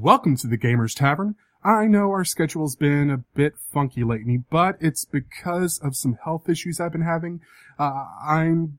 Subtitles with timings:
[0.00, 1.36] Welcome to the Gamers Tavern.
[1.62, 6.48] I know our schedule's been a bit funky lately, but it's because of some health
[6.48, 7.42] issues I've been having.
[7.78, 8.78] Uh, I'm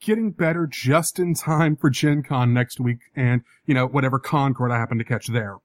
[0.00, 4.54] getting better just in time for Gen Con next week and, you know, whatever con
[4.54, 5.58] crud I happen to catch there.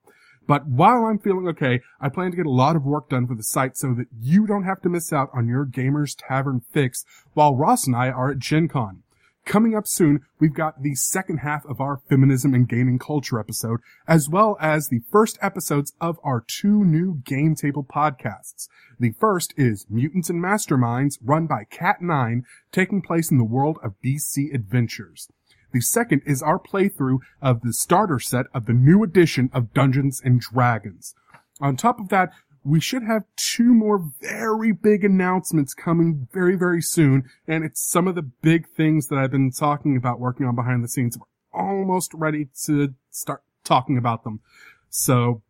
[0.45, 3.35] But while I'm feeling okay, I plan to get a lot of work done for
[3.35, 7.05] the site so that you don't have to miss out on your Gamers Tavern fix
[7.33, 9.03] while Ross and I are at Gen Con.
[9.45, 13.79] Coming up soon, we've got the second half of our feminism and gaming culture episode,
[14.07, 18.67] as well as the first episodes of our two new game table podcasts.
[18.99, 23.95] The first is Mutants and Masterminds, run by Cat9, taking place in the world of
[24.03, 25.29] DC Adventures.
[25.71, 30.21] The second is our playthrough of the starter set of the new edition of Dungeons
[30.23, 31.15] and Dragons.
[31.61, 32.31] On top of that,
[32.63, 37.29] we should have two more very big announcements coming very, very soon.
[37.47, 40.83] And it's some of the big things that I've been talking about working on behind
[40.83, 41.17] the scenes.
[41.17, 44.41] We're almost ready to start talking about them.
[44.89, 45.41] So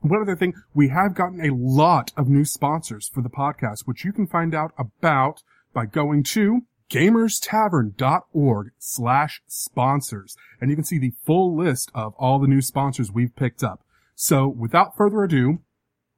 [0.00, 4.04] one other thing, we have gotten a lot of new sponsors for the podcast, which
[4.04, 5.42] you can find out about
[5.72, 10.36] by going to gamerstavern.org slash sponsors.
[10.60, 13.84] And you can see the full list of all the new sponsors we've picked up.
[14.14, 15.58] So without further ado,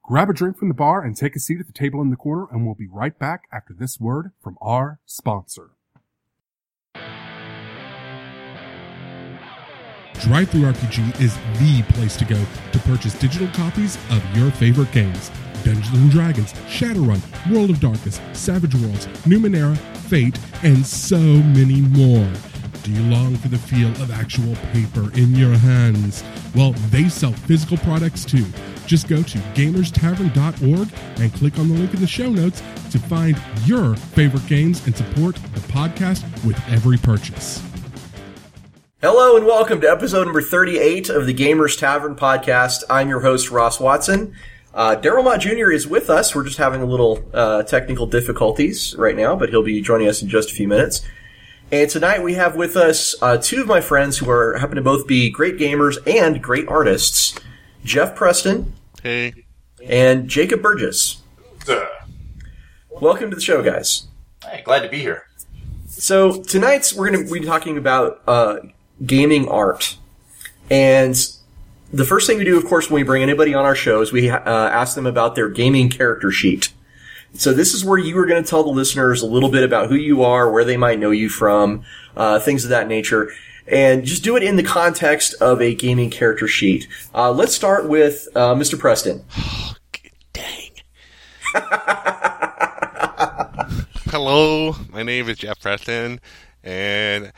[0.08, 2.16] Grab a drink from the bar and take a seat at the table in the
[2.16, 5.72] corner, and we'll be right back after this word from our sponsor.
[10.14, 12.42] DriveThruRPG is the place to go
[12.72, 15.30] to purchase digital copies of your favorite games.
[15.62, 17.20] Dungeons and Dragons, Shadowrun,
[17.52, 19.76] World of Darkness, Savage Worlds, Numenera,
[20.08, 22.32] Fate, and so many more.
[22.88, 26.24] Do you long for the feel of actual paper in your hands?
[26.54, 28.46] Well, they sell physical products too.
[28.86, 30.88] Just go to gamerstavern.org
[31.20, 34.96] and click on the link in the show notes to find your favorite games and
[34.96, 37.62] support the podcast with every purchase.
[39.02, 42.84] Hello and welcome to episode number 38 of the Gamers Tavern podcast.
[42.88, 44.34] I'm your host, Ross Watson.
[44.72, 45.70] Uh, Daryl Mott Jr.
[45.70, 46.34] is with us.
[46.34, 50.22] We're just having a little uh, technical difficulties right now, but he'll be joining us
[50.22, 51.02] in just a few minutes.
[51.70, 54.82] And tonight we have with us uh, two of my friends who are happen to
[54.82, 57.38] both be great gamers and great artists.
[57.84, 58.72] Jeff Preston.
[59.02, 59.44] Hey.
[59.84, 61.20] And Jacob Burgess.
[62.88, 64.06] Welcome to the show, guys.
[64.42, 65.26] Hey, glad to be here.
[65.88, 68.60] So tonight's we're going to be talking about uh,
[69.04, 69.96] gaming art,
[70.70, 71.16] and
[71.92, 74.10] the first thing we do, of course, when we bring anybody on our show is
[74.10, 76.72] we uh, ask them about their gaming character sheet.
[77.34, 79.88] So this is where you are going to tell the listeners a little bit about
[79.88, 81.84] who you are, where they might know you from,
[82.16, 83.30] uh, things of that nature
[83.70, 86.88] and just do it in the context of a gaming character sheet.
[87.14, 88.78] Uh, let's start with uh, Mr.
[88.78, 89.24] Preston.
[90.32, 90.70] Dang.
[94.10, 96.20] Hello, my name is Jeff Preston,
[96.64, 97.32] and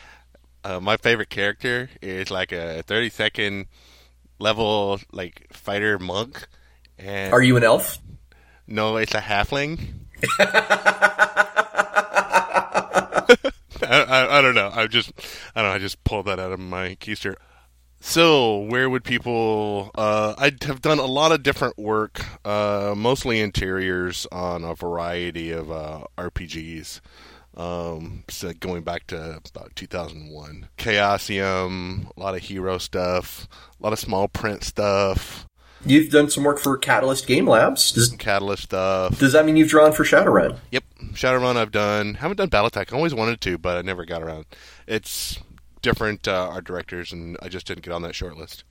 [0.63, 3.67] uh, my favorite character is like a 30 second
[4.39, 6.47] level like fighter monk.
[6.97, 7.99] And Are you an elf?
[8.71, 9.81] No, it's a halfling.
[10.39, 10.47] I,
[13.83, 14.71] I, I, don't know.
[14.73, 15.13] I just
[15.57, 15.75] I don't know.
[15.75, 17.35] I just pulled that out of my keister.
[17.99, 19.91] So, where would people?
[19.97, 25.51] Uh, I have done a lot of different work, uh, mostly interiors on a variety
[25.51, 27.01] of uh, RPGs.
[27.57, 33.49] Um, so going back to about 2001, Chaosium, a lot of hero stuff,
[33.79, 35.47] a lot of small print stuff.
[35.85, 37.93] You've done some work for Catalyst Game Labs.
[37.93, 39.19] Does, Catalyst stuff.
[39.19, 40.59] Does that mean you've drawn for Shadowrun?
[40.71, 42.15] Yep, Shadowrun I've done.
[42.15, 42.93] Haven't done BattleTech.
[42.93, 44.45] I always wanted to, but I never got around.
[44.87, 45.39] It's
[45.83, 48.65] different uh, art directors, and I just didn't get on that short list.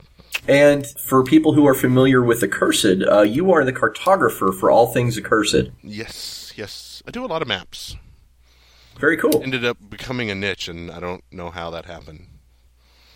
[0.46, 4.92] And for people who are familiar with Accursed, uh, you are the cartographer for all
[4.92, 5.70] things Accursed.
[5.82, 7.02] Yes, yes.
[7.06, 7.96] I do a lot of maps.
[8.98, 9.42] Very cool.
[9.42, 12.26] Ended up becoming a niche, and I don't know how that happened.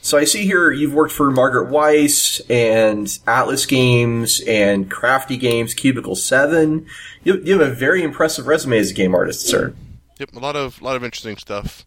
[0.04, 5.72] So I see here you've worked for Margaret Weis and Atlas Games and Crafty Games,
[5.72, 6.86] Cubicle Seven.
[7.22, 9.74] You, you have a very impressive resume as a game artist, sir.
[10.18, 11.86] Yep, a lot of a lot of interesting stuff.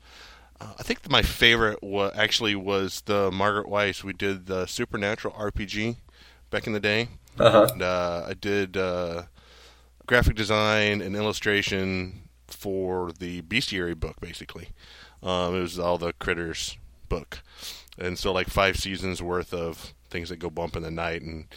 [0.59, 4.03] Uh, I think my favorite wa- actually was the Margaret Weis.
[4.03, 5.97] We did the Supernatural RPG
[6.49, 7.09] back in the day.
[7.37, 7.67] Uh-huh.
[7.71, 9.25] And, uh, I did uh,
[10.07, 14.69] graphic design and illustration for the Bestiary book, basically.
[15.21, 16.77] Um, it was all the critters
[17.09, 17.43] book
[17.97, 21.47] and so like five seasons worth of things that go bump in the night and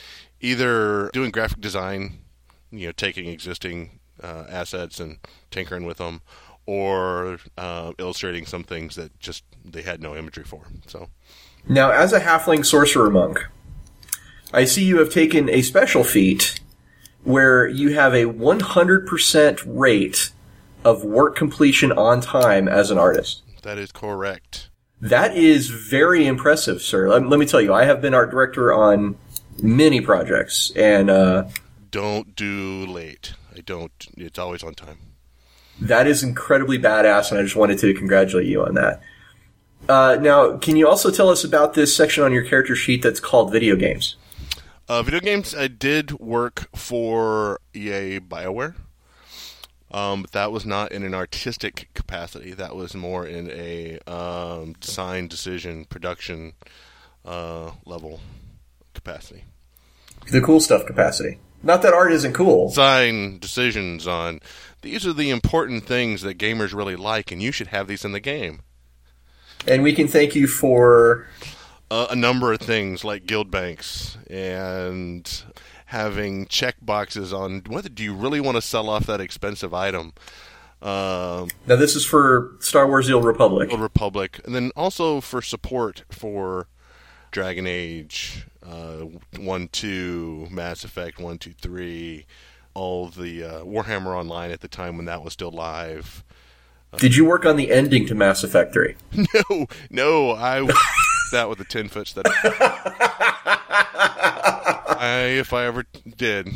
[0.41, 2.19] either doing graphic design
[2.71, 5.19] you know taking existing uh, assets and
[5.51, 6.21] tinkering with them
[6.67, 11.09] or uh, illustrating some things that just they had no imagery for so.
[11.69, 13.47] Now as a halfling sorcerer monk
[14.53, 16.61] i see you have taken a special feat
[17.23, 20.31] where you have a 100% rate
[20.85, 23.43] of work completion on time as an artist.
[23.63, 24.70] That is correct
[25.01, 27.09] that is very impressive, sir.
[27.09, 29.17] Let, let, me tell you, I have been art director on
[29.63, 31.49] many projects, and uh,
[31.91, 33.35] Don't do late.
[33.57, 33.93] I don't.
[34.17, 34.99] It's always on time.
[35.81, 37.31] that is incredibly badass.
[37.31, 39.01] And I just wanted to congratulate you on that.
[39.89, 43.19] Uh, now, can you also tell us about this section on your character sheet that's
[43.21, 44.17] called video games?
[44.89, 45.55] Uh, video games.
[45.55, 48.75] I did work for EA Bioware,
[49.91, 52.53] um, but that was not in an artistic capacity.
[52.53, 56.53] That was more in a um, design, decision, production
[57.25, 58.21] uh, level
[58.95, 59.45] capacity.
[60.31, 61.39] The cool stuff capacity.
[61.63, 62.69] Not that art isn't cool.
[62.69, 64.41] Design decisions on
[64.83, 68.13] these are the important things that gamers really like, and you should have these in
[68.13, 68.61] the game.
[69.67, 71.27] And we can thank you for
[71.91, 75.43] uh, a number of things like guild banks and
[75.91, 80.13] having check boxes on whether do you really want to sell off that expensive item.
[80.81, 83.71] Um, now this is for Star Wars: The Old Republic.
[83.71, 86.69] Old Republic, and then also for support for
[87.33, 89.07] Dragon Age uh,
[89.39, 92.25] one, two, Mass Effect one, two, three,
[92.73, 96.25] all the uh, Warhammer Online at the time when that was still live.
[96.99, 98.95] Did you work on the ending to Mass Effect 3?
[99.51, 100.69] No, no, I
[101.31, 102.27] that with a ten foot step.
[105.03, 105.85] I, if I ever
[106.17, 106.49] did,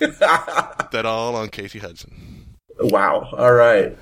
[0.00, 2.56] that all on Casey Hudson.
[2.80, 3.28] Wow.
[3.36, 3.96] All right.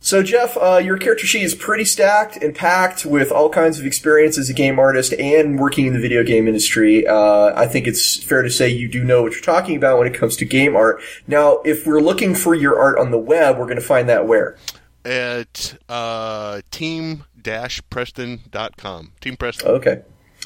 [0.00, 3.86] So, Jeff, uh, your character sheet is pretty stacked and packed with all kinds of
[3.86, 7.06] experience as a game artist and working in the video game industry.
[7.06, 10.06] Uh, I think it's fair to say you do know what you're talking about when
[10.06, 11.00] it comes to game art.
[11.26, 14.26] Now, if we're looking for your art on the web, we're going to find that
[14.26, 14.58] where?
[15.04, 19.12] At uh, team-preston.com.
[19.20, 19.68] Team Preston.
[19.68, 20.02] Okay.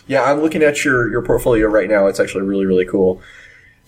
[0.07, 2.07] Yeah, I'm looking at your, your portfolio right now.
[2.07, 3.21] It's actually really, really cool.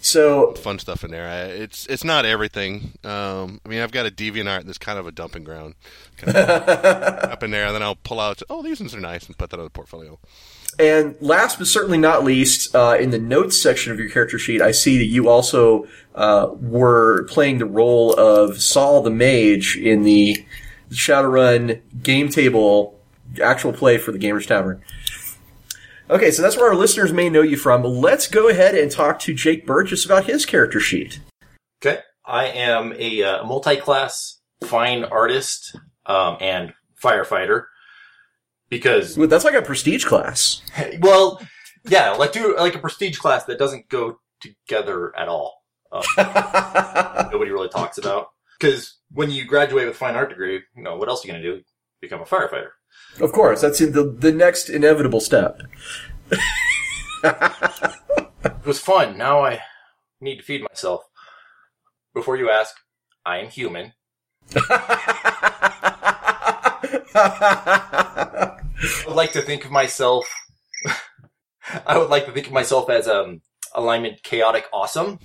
[0.02, 1.28] So fun stuff in there.
[1.28, 2.92] I, it's it's not everything.
[3.04, 5.74] Um, I mean, I've got a DeviantArt that's kind of a dumping ground,
[6.16, 6.48] kind of
[7.30, 8.40] up in there, and then I'll pull out.
[8.48, 10.18] Oh, these ones are nice, and put that on the portfolio.
[10.78, 14.62] And last but certainly not least, uh, in the notes section of your character sheet,
[14.62, 20.04] I see that you also uh, were playing the role of Saul the Mage in
[20.04, 20.44] the
[20.90, 22.98] Shadowrun game table
[23.42, 24.82] actual play for the Gamers Tavern.
[26.08, 27.84] Okay, so that's where our listeners may know you from.
[27.84, 31.20] Let's go ahead and talk to Jake Burgess about his character sheet.
[31.80, 32.00] Okay.
[32.24, 35.76] I am a uh, multi-class fine artist
[36.06, 37.64] um, and firefighter
[38.70, 40.62] because Well, that's like a prestige class.
[41.00, 41.40] well,
[41.84, 45.62] yeah, like do like a prestige class that doesn't go together at all.
[45.92, 46.02] Um,
[47.32, 48.28] nobody really talks about
[48.58, 51.34] because when you graduate with a fine art degree, you know what else are you
[51.34, 51.62] going to do?
[52.00, 52.70] Become a firefighter.
[53.20, 55.60] Of course, that's the the next inevitable step.
[57.22, 59.18] It was fun.
[59.18, 59.60] Now I
[60.20, 61.02] need to feed myself.
[62.14, 62.74] Before you ask,
[63.24, 63.92] I am human.
[68.80, 70.32] I would like to think of myself.
[71.86, 73.42] I would like to think of myself as um
[73.74, 75.18] alignment chaotic awesome.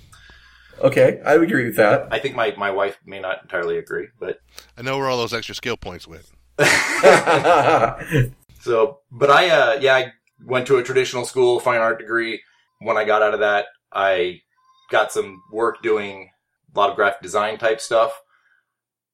[0.80, 2.08] Okay, I would agree with that.
[2.10, 4.40] I think my, my wife may not entirely agree, but
[4.76, 6.26] I know where all those extra skill points went.
[8.60, 10.12] so but I uh yeah, I
[10.44, 12.42] went to a traditional school, fine art degree.
[12.80, 14.42] When I got out of that, I
[14.90, 16.30] got some work doing
[16.74, 18.20] a lot of graphic design type stuff.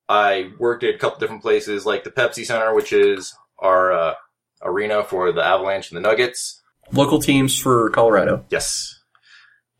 [0.08, 4.14] I worked at a couple different places like the Pepsi Center, which is our uh,
[4.62, 6.60] arena for the Avalanche and the Nuggets.
[6.92, 8.44] Local teams for Colorado.
[8.50, 8.98] Yes.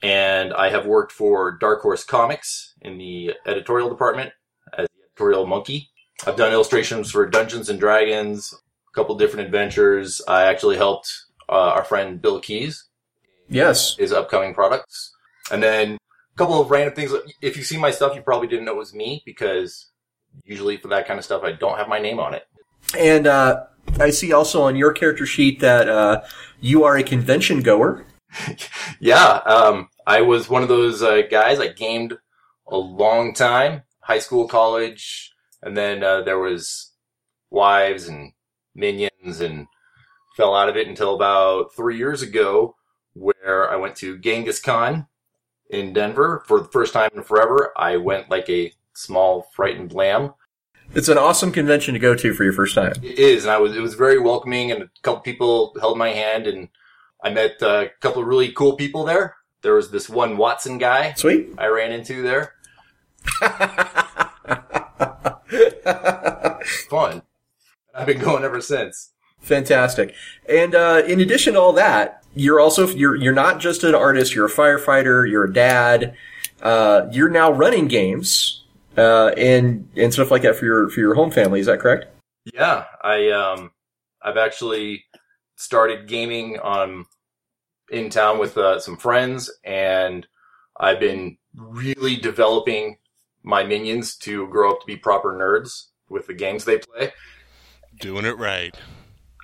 [0.02, 4.32] And I have worked for Dark Horse Comics in the editorial department
[4.76, 5.90] as the editorial monkey.
[6.26, 10.20] I've done illustrations for Dungeons and Dragons, a couple different adventures.
[10.26, 11.12] I actually helped
[11.48, 12.84] uh, our friend Bill Keys,
[13.48, 13.96] Yes.
[13.96, 15.12] his upcoming products.
[15.50, 17.12] And then a couple of random things.
[17.40, 19.90] If you see my stuff, you probably didn't know it was me because
[20.44, 22.46] usually for that kind of stuff, I don't have my name on it.
[22.98, 23.64] And uh,
[23.98, 26.22] I see also on your character sheet that uh,
[26.60, 28.04] you are a convention goer.
[29.00, 31.58] yeah, um, I was one of those uh, guys.
[31.60, 32.18] I gamed
[32.66, 36.92] a long time, high school, college, and then uh, there was
[37.50, 38.32] wives and
[38.74, 39.66] minions, and
[40.36, 42.76] fell out of it until about three years ago,
[43.12, 45.06] where I went to Genghis Con
[45.68, 47.72] in Denver for the first time in forever.
[47.76, 50.34] I went like a small frightened lamb.
[50.94, 52.92] It's an awesome convention to go to for your first time.
[53.02, 56.10] It is, and I was it was very welcoming, and a couple people held my
[56.10, 56.68] hand, and
[57.24, 59.36] I met uh, a couple of really cool people there.
[59.62, 61.48] There was this one Watson guy Sweet.
[61.56, 62.54] I ran into there.
[66.90, 67.22] Fun.
[67.94, 69.12] I've been going ever since.
[69.40, 70.14] Fantastic.
[70.48, 74.34] And uh, in addition to all that, you're also you're you're not just an artist.
[74.34, 75.28] You're a firefighter.
[75.28, 76.16] You're a dad.
[76.60, 78.61] Uh, you're now running games
[78.96, 81.60] uh, and and stuff like that for your for your home family.
[81.60, 82.06] Is that correct?
[82.52, 83.70] Yeah, I um,
[84.22, 85.04] I've actually
[85.56, 87.06] started gaming on
[87.90, 90.26] in town with uh, some friends, and
[90.78, 92.98] I've been really developing
[93.42, 97.12] my minions to grow up to be proper nerds with the games they play.
[98.00, 98.74] Doing it right.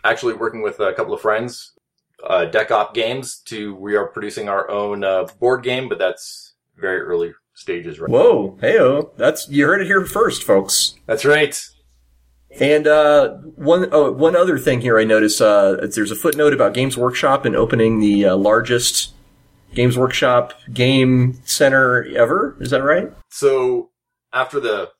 [0.04, 1.72] Actually, working with a couple of friends,
[2.24, 6.54] uh, Deck Op Games, to we are producing our own uh, board game, but that's
[6.76, 10.94] very early stages right Whoa, heyo, that's you heard it here first, folks.
[11.06, 11.60] That's right.
[12.60, 16.72] And uh, one oh, one other thing here, I notice uh, there's a footnote about
[16.72, 19.12] Games Workshop and opening the uh, largest
[19.74, 22.56] Games Workshop game center ever.
[22.60, 23.12] Is that right?
[23.30, 23.90] So
[24.32, 24.90] after the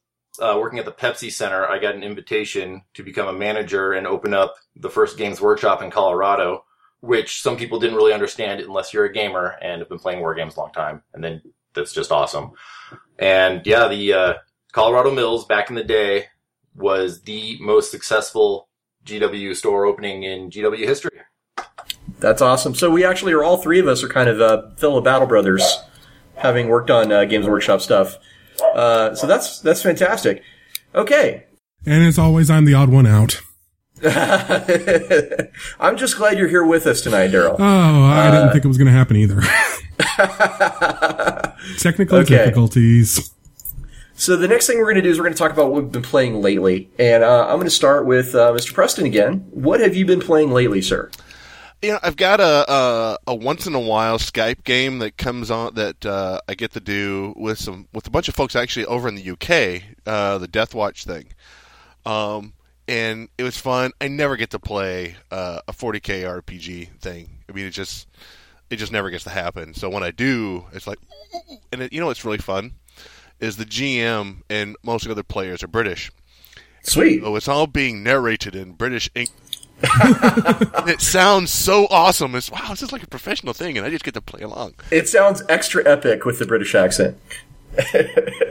[0.40, 4.06] uh, working at the Pepsi Center, I got an invitation to become a manager and
[4.06, 6.64] open up the first Games Workshop in Colorado,
[7.00, 10.34] which some people didn't really understand unless you're a gamer and have been playing war
[10.34, 11.02] games a long time.
[11.14, 11.42] And then
[11.74, 12.52] that's just awesome.
[13.18, 14.34] And yeah, the uh,
[14.72, 16.26] Colorado Mills back in the day
[16.74, 18.68] was the most successful
[19.04, 21.18] GW store opening in GW history.
[22.20, 22.74] That's awesome.
[22.74, 25.78] So we actually are all three of us are kind of uh, fellow Battle Brothers,
[26.36, 28.16] having worked on uh, Games Workshop stuff.
[28.74, 30.42] Uh, so that's that's fantastic.
[30.94, 31.44] Okay,
[31.86, 33.40] And as always, I'm the odd one out.
[35.80, 37.56] I'm just glad you're here with us tonight, Daryl.
[37.58, 39.40] Oh, I didn't think it was going to happen either.
[41.78, 42.36] Technical Okay.
[42.36, 43.30] difficulties.
[44.14, 45.82] So the next thing we're going to do is we're going to talk about what
[45.82, 48.74] we've been playing lately, and uh, I'm going to start with uh, Mr.
[48.74, 49.46] Preston again.
[49.50, 51.08] What have you been playing lately, sir?
[51.82, 55.52] You know, I've got a a, a once in a while Skype game that comes
[55.52, 58.86] on that uh, I get to do with some with a bunch of folks actually
[58.86, 61.26] over in the UK, uh, the Deathwatch thing,
[62.04, 62.54] um,
[62.88, 63.92] and it was fun.
[64.00, 67.28] I never get to play uh, a 40k RPG thing.
[67.48, 68.08] I mean, it just
[68.70, 69.74] it just never gets to happen.
[69.74, 70.98] So when I do, it's like,
[71.72, 72.72] and it, you know, what's really fun
[73.40, 76.10] is the GM and most of the other players are British.
[76.82, 77.22] Sweet.
[77.24, 79.30] Oh, it's all being narrated in British ink.
[80.88, 82.34] It sounds so awesome.
[82.34, 84.74] It's wow, this is like a professional thing, and I just get to play along.
[84.90, 87.18] It sounds extra epic with the British accent.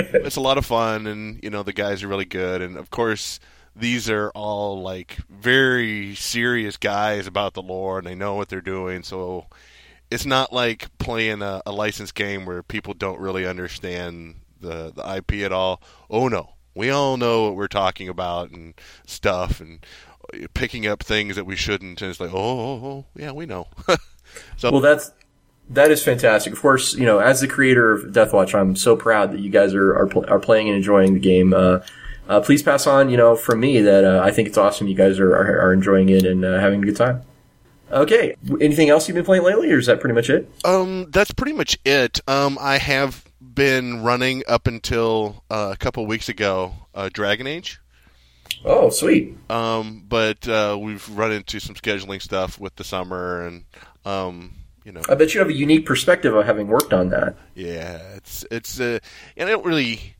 [0.09, 2.91] It's a lot of fun, and you know the guys are really good, and of
[2.91, 3.39] course
[3.79, 8.61] these are all like very serious guys about the lore, and they know what they're
[8.61, 9.03] doing.
[9.03, 9.45] So
[10.09, 15.15] it's not like playing a, a licensed game where people don't really understand the the
[15.17, 15.81] IP at all.
[16.09, 18.73] Oh no, we all know what we're talking about and
[19.05, 19.85] stuff, and
[20.53, 22.01] picking up things that we shouldn't.
[22.01, 23.67] And it's like, oh, oh, oh yeah, we know.
[24.57, 25.11] so Well, that's
[25.69, 26.53] that is fantastic.
[26.53, 29.73] Of course, you know, as the creator of Deathwatch, I'm so proud that you guys
[29.73, 31.53] are are, pl- are playing and enjoying the game.
[31.53, 31.79] Uh,
[32.27, 34.87] uh, please pass on, you know, from me that uh, I think it's awesome.
[34.87, 37.23] You guys are are, are enjoying it and uh, having a good time.
[37.89, 40.51] Okay, anything else you've been playing lately, or is that pretty much it?
[40.65, 42.19] Um, that's pretty much it.
[42.27, 47.79] Um, I have been running up until uh, a couple weeks ago, uh, Dragon Age.
[48.65, 49.37] Oh, sweet.
[49.49, 53.63] Um, but uh, we've run into some scheduling stuff with the summer, and
[54.03, 57.37] um, you know, I bet you have a unique perspective of having worked on that.
[57.55, 58.99] yeah, it's it's uh,
[59.37, 60.15] and I don't really,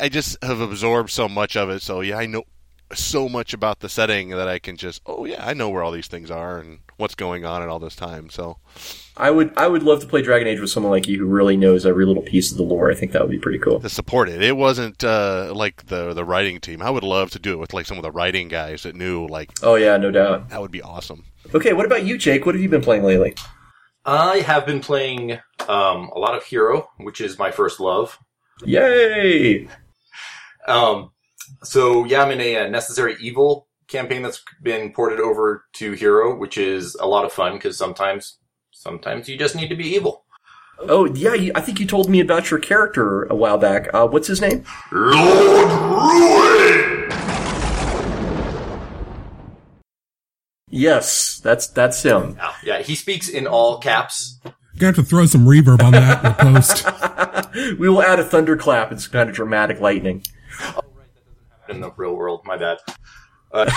[0.00, 1.82] I just have absorbed so much of it.
[1.82, 2.44] So yeah, I know
[2.92, 5.92] so much about the setting that I can just, oh yeah, I know where all
[5.92, 8.30] these things are and what's going on at all this time.
[8.30, 8.58] So
[9.16, 11.56] I would I would love to play Dragon Age with someone like you who really
[11.56, 12.90] knows every little piece of the lore.
[12.90, 13.80] I think that would be pretty cool.
[13.80, 14.42] to support it.
[14.42, 16.82] It wasn't uh, like the the writing team.
[16.82, 19.26] I would love to do it with like some of the writing guys that knew
[19.26, 20.48] like Oh yeah, no doubt.
[20.50, 21.24] that would be awesome.
[21.54, 22.44] Okay, what about you, Jake?
[22.44, 23.34] What have you been playing lately?
[24.04, 25.32] I have been playing
[25.68, 28.18] um, a lot of Hero, which is my first love.
[28.64, 29.68] Yay!
[30.66, 31.12] Um,
[31.62, 36.36] so yeah, I'm in a, uh Necessary Evil campaign that's been ported over to Hero,
[36.36, 38.38] which is a lot of fun because sometimes,
[38.70, 40.24] sometimes you just need to be evil.
[40.80, 43.92] Oh yeah, I think you told me about your character a while back.
[43.92, 44.64] Uh, what's his name?
[44.90, 47.10] Lord Ruin!
[50.68, 52.36] Yes, that's that's him.
[52.36, 54.38] Yeah, yeah, he speaks in all caps.
[54.44, 54.52] You're
[54.92, 56.86] going to have to throw some reverb on that in the post.
[57.54, 58.92] We will add a thunderclap.
[58.92, 60.22] It's kind of dramatic lightning.
[60.60, 62.42] Oh, right, that doesn't happen in the real world.
[62.44, 62.78] My bad.
[63.52, 63.70] Uh,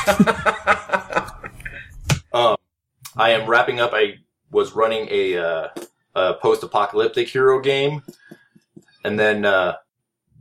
[2.34, 2.58] um,
[3.18, 3.92] I am wrapping up.
[3.94, 4.15] I
[4.51, 5.68] was running a, uh,
[6.15, 8.03] a post-apocalyptic hero game,
[9.03, 9.77] and then uh,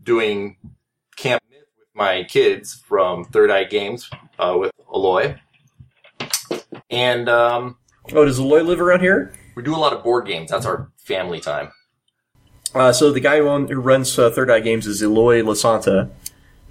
[0.03, 0.57] doing
[1.17, 5.37] Camp Myth with my kids from Third Eye Games uh, with Eloy,
[6.91, 7.79] and um,
[8.13, 9.33] Oh, does Eloy live around here?
[9.55, 10.51] we do a lot of board games.
[10.51, 11.71] That's our family time.
[12.75, 16.11] Uh, so the guy who, own, who runs uh, Third Eye Games is Eloy Lasanta.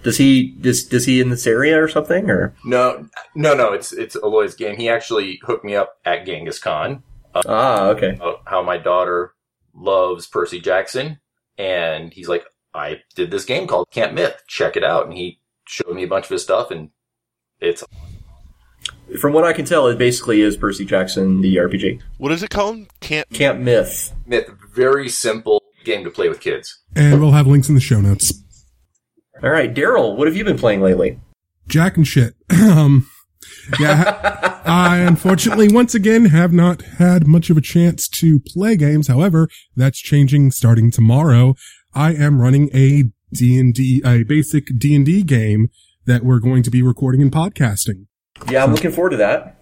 [0.03, 2.29] Does he does does he in this area or something?
[2.29, 3.71] Or No, no, no.
[3.71, 4.77] It's it's Eloy's game.
[4.77, 7.03] He actually hooked me up at Genghis Con.
[7.35, 8.19] ah, okay.
[8.45, 9.33] how my daughter
[9.75, 11.19] loves Percy Jackson,
[11.57, 14.41] and he's like, I did this game called Camp Myth.
[14.47, 16.89] Check it out, and he showed me a bunch of his stuff, and
[17.59, 17.83] it's
[19.19, 22.01] from what I can tell, it basically is Percy Jackson the RPG.
[22.17, 22.87] What is it called?
[23.01, 23.29] Can't.
[23.29, 24.13] Camp Myth.
[24.25, 26.81] Myth, very simple game to play with kids.
[26.95, 28.33] And we'll have links in the show notes.
[29.43, 31.19] All right, Daryl, what have you been playing lately?
[31.67, 32.35] Jack and shit.
[32.51, 33.09] um,
[33.79, 39.07] yeah, I unfortunately once again have not had much of a chance to play games.
[39.07, 41.55] However, that's changing starting tomorrow.
[41.93, 45.69] I am running a D&D, a basic D&D game
[46.05, 48.05] that we're going to be recording and podcasting.
[48.49, 49.61] Yeah, I'm looking forward to that.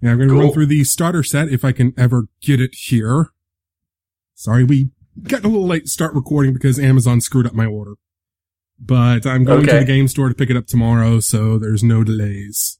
[0.00, 2.74] Yeah, I'm going to run through the starter set if I can ever get it
[2.74, 3.30] here.
[4.34, 4.90] Sorry, we
[5.22, 7.94] got a little late to start recording because Amazon screwed up my order.
[8.78, 12.04] But I'm going to the game store to pick it up tomorrow, so there's no
[12.04, 12.78] delays.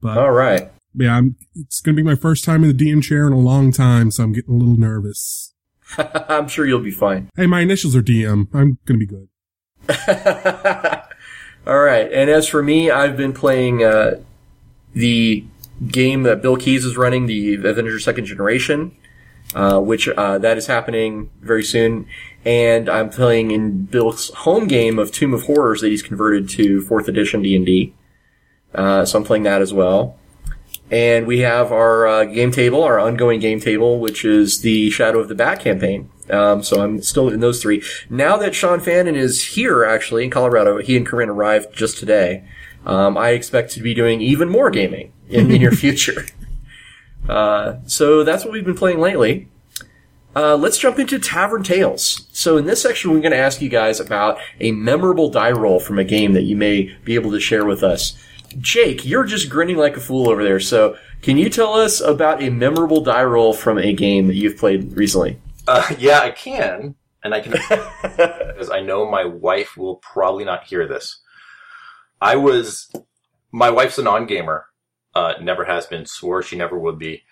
[0.00, 0.70] But All right.
[0.94, 3.38] yeah, I'm, it's going to be my first time in the DM chair in a
[3.38, 5.52] long time, so I'm getting a little nervous.
[5.98, 7.30] I'm sure you'll be fine.
[7.36, 8.48] Hey, my initials are DM.
[8.54, 9.28] I'm going to be good.
[11.66, 12.10] All right.
[12.12, 14.20] And as for me, I've been playing uh,
[14.94, 15.44] the
[15.86, 18.96] game that Bill Keys is running, the Avengers Second Generation,
[19.54, 22.06] uh, which uh, that is happening very soon.
[22.44, 26.80] And I'm playing in Bill's home game of Tomb of Horrors that he's converted to
[26.82, 27.94] fourth edition D and D.
[28.74, 30.18] Uh, so I'm playing that as well.
[30.90, 35.18] And we have our uh, game table, our ongoing game table, which is the Shadow
[35.18, 36.10] of the Bat campaign.
[36.30, 37.82] Um, so I'm still in those three.
[38.08, 42.44] Now that Sean Fannon is here, actually in Colorado, he and Corinne arrived just today.
[42.84, 46.26] Um, I expect to be doing even more gaming in the near future.
[47.28, 49.48] Uh, so that's what we've been playing lately.
[50.36, 52.28] Uh, let's jump into Tavern Tales.
[52.30, 55.80] So in this section, we're going to ask you guys about a memorable die roll
[55.80, 58.18] from a game that you may be able to share with us.
[58.58, 60.60] Jake, you're just grinning like a fool over there.
[60.60, 64.58] So can you tell us about a memorable die roll from a game that you've
[64.58, 65.38] played recently?
[65.66, 67.52] Uh, yeah, I can, and I can
[68.02, 71.18] because I know my wife will probably not hear this.
[72.20, 72.92] I was,
[73.52, 74.66] my wife's a non-gamer,
[75.16, 77.22] uh, never has been, swore she never would be,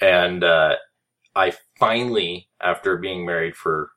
[0.00, 0.74] and uh,
[1.34, 3.90] I finally, after being married for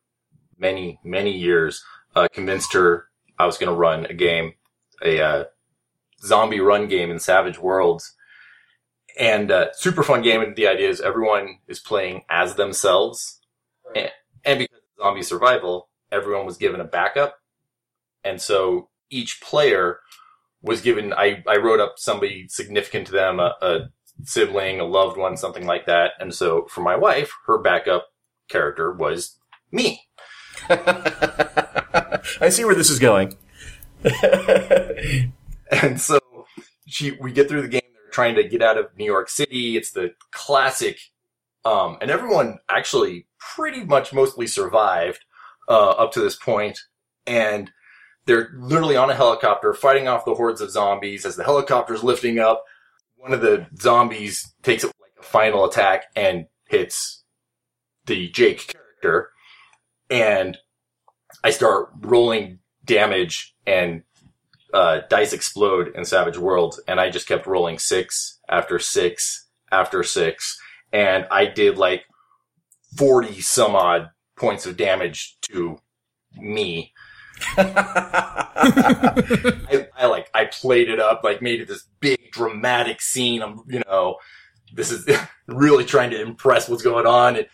[0.57, 1.83] many many years,
[2.15, 3.07] uh, convinced her
[3.39, 4.53] I was going to run a game,
[5.03, 5.43] a uh,
[6.23, 8.15] zombie run game in Savage Worlds.
[9.19, 13.41] And uh, super fun game, and the idea is everyone is playing as themselves,
[13.95, 14.11] and,
[14.45, 17.35] and because of zombie survival, everyone was given a backup.
[18.23, 19.99] And so each player
[20.61, 23.79] was given, I, I wrote up somebody significant to them, a, a
[24.23, 26.11] sibling, a loved one, something like that.
[26.19, 28.07] And so for my wife, her backup
[28.49, 29.37] character was
[29.71, 30.07] me.
[30.69, 33.35] I see where this is going.
[35.71, 36.19] And so
[36.85, 37.81] she, we get through the game.
[37.93, 39.77] They're trying to get out of New York City.
[39.77, 40.99] It's the classic,
[41.63, 45.23] um, and everyone actually pretty much mostly survived,
[45.69, 46.77] uh, up to this point.
[47.25, 47.71] And
[48.25, 52.39] they're literally on a helicopter fighting off the hordes of zombies as the helicopter's lifting
[52.39, 52.63] up.
[53.17, 57.23] One of the zombies takes like a final attack and hits
[58.05, 59.31] the Jake character.
[60.09, 60.57] And
[61.43, 64.03] I start rolling damage and
[64.73, 70.03] uh, dice explode in Savage Worlds, and I just kept rolling six after six after
[70.03, 70.57] six,
[70.91, 72.03] and I did like
[72.95, 75.79] forty some odd points of damage to
[76.35, 76.93] me.
[77.57, 79.07] I,
[79.97, 83.41] I like I played it up, like made it this big dramatic scene.
[83.41, 84.17] I'm you know,
[84.73, 85.09] this is
[85.47, 87.47] really trying to impress what's going on, and,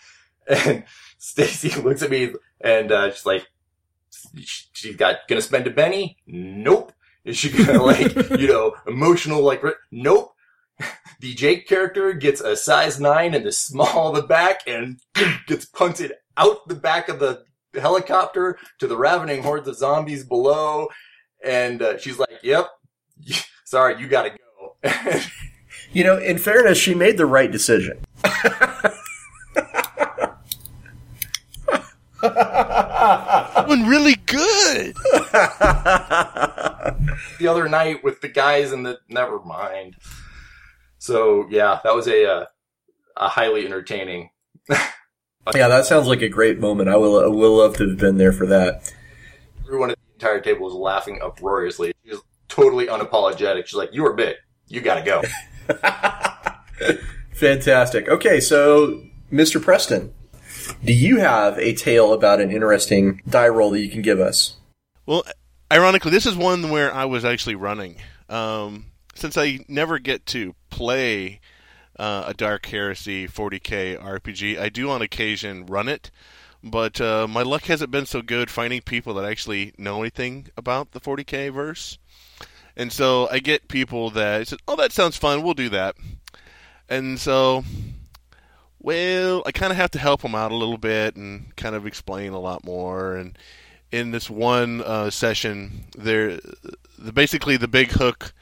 [0.48, 0.84] and
[1.18, 3.48] Stacy looks at me and uh, she's like,
[4.74, 6.18] she's got gonna spend a Benny?
[6.26, 6.94] Nope.
[7.26, 10.34] Is she gonna like, you know, emotional like, nope.
[11.20, 15.00] The Jake character gets a size nine in the small of the back and
[15.48, 20.88] gets punted out the back of the helicopter to the ravening hordes of zombies below.
[21.44, 22.68] And uh, she's like, yep,
[23.66, 24.76] sorry, you gotta go.
[25.94, 28.00] You know, in fairness, she made the right decision.
[33.68, 34.96] Doing really good.
[37.40, 39.96] the other night with the guys in the, never mind.
[41.00, 42.46] So yeah, that was a, uh,
[43.16, 44.30] a highly entertaining
[45.56, 46.90] Yeah, that sounds like a great moment.
[46.90, 48.94] I will, I will love to have been there for that.
[49.66, 51.94] everyone at the entire table was laughing uproariously.
[52.04, 53.68] She was totally unapologetic.
[53.68, 54.38] She's like, "You were bit.
[54.68, 55.22] You gotta go."
[57.34, 58.10] Fantastic.
[58.10, 59.62] Okay, so Mr.
[59.62, 60.14] Preston,
[60.84, 64.56] do you have a tale about an interesting die roll that you can give us?
[65.06, 65.24] Well,
[65.72, 67.98] ironically, this is one where I was actually running.
[68.30, 71.40] Um, since I never get to play
[71.98, 76.12] uh, a Dark Heresy 40k RPG, I do on occasion run it.
[76.64, 80.92] But uh, my luck hasn't been so good finding people that actually know anything about
[80.92, 81.98] the 40k verse.
[82.76, 85.42] And so I get people that say, "Oh, that sounds fun.
[85.42, 85.96] We'll do that."
[86.90, 87.64] And so,
[88.80, 91.86] well, I kind of have to help them out a little bit and kind of
[91.86, 93.16] explain a lot more.
[93.16, 93.38] And
[93.92, 96.40] in this one uh, session, there,
[96.98, 98.34] the, basically the big hook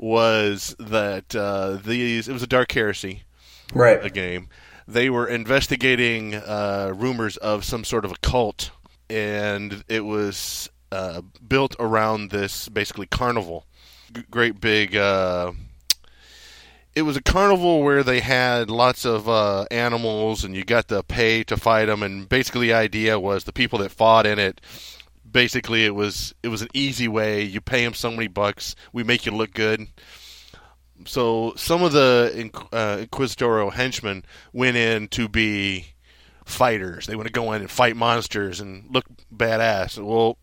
[0.00, 3.22] was that uh, these it was a dark heresy,
[3.74, 4.02] right?
[4.04, 4.48] A game.
[4.88, 8.70] They were investigating uh, rumors of some sort of a cult,
[9.10, 13.66] and it was uh, built around this basically carnival,
[14.12, 14.96] G- great big.
[14.96, 15.52] Uh,
[16.94, 21.02] it was a carnival where they had lots of uh, animals, and you got to
[21.02, 22.02] pay to fight them.
[22.02, 24.60] And basically, the idea was the people that fought in it.
[25.30, 27.42] Basically, it was it was an easy way.
[27.42, 29.88] You pay him so many bucks, we make you look good.
[31.06, 35.94] So some of the uh, Inquisitorial henchmen went in to be
[36.44, 37.06] fighters.
[37.06, 40.02] They want to go in and fight monsters and look badass.
[40.02, 40.36] Well,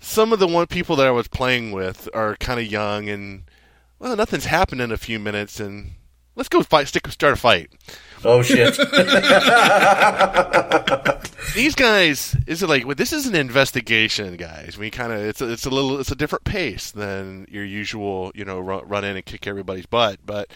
[0.00, 3.44] some of the one people that I was playing with are kind of young and
[3.98, 5.92] well, nothing's happened in a few minutes, and
[6.36, 6.88] let's go fight.
[6.88, 7.70] Stick, start a fight.
[8.24, 8.76] Oh shit!
[11.54, 14.76] These guys is it like well, this is an investigation, guys.
[14.78, 18.32] We kind of it's a, it's a little it's a different pace than your usual,
[18.34, 20.18] you know, run, run in and kick everybody's butt.
[20.24, 20.50] But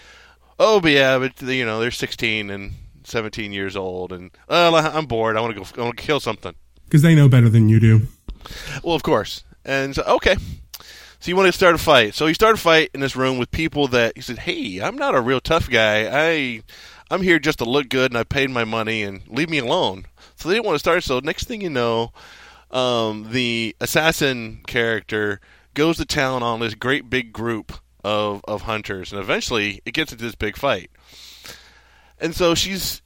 [0.59, 2.73] oh, but yeah, but you know they're 16 and
[3.05, 5.37] 17 years old, and well, I'm bored.
[5.37, 5.67] I want to go.
[5.81, 8.03] I want to kill something because they know better than you do.
[8.83, 9.45] Well, of course.
[9.65, 10.37] And so, okay.
[11.21, 12.15] So you want to start a fight.
[12.15, 14.97] So he started a fight in this room with people that he said, "Hey, I'm
[14.97, 16.09] not a real tough guy.
[16.11, 16.63] I
[17.11, 20.07] I'm here just to look good and I paid my money and leave me alone."
[20.37, 21.05] So they didn't want to start.
[21.05, 22.13] So next thing you know,
[22.71, 25.41] um, the assassin character
[25.75, 30.13] goes to town on this great big group of of hunters, and eventually it gets
[30.13, 30.91] into this big fight.
[32.19, 33.03] And so she's,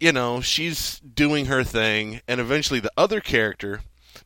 [0.00, 3.82] you know, she's doing her thing, and eventually the other character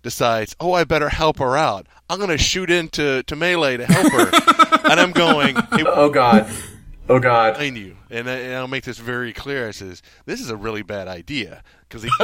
[0.06, 1.88] decides, oh, I better help her out.
[2.08, 4.30] I'm going to shoot into to melee to help her,
[4.90, 6.48] and I'm going, hey, oh god,
[7.08, 9.66] oh god, behind you, and, I, and I'll make this very clear.
[9.66, 12.04] I says, this is a really bad idea because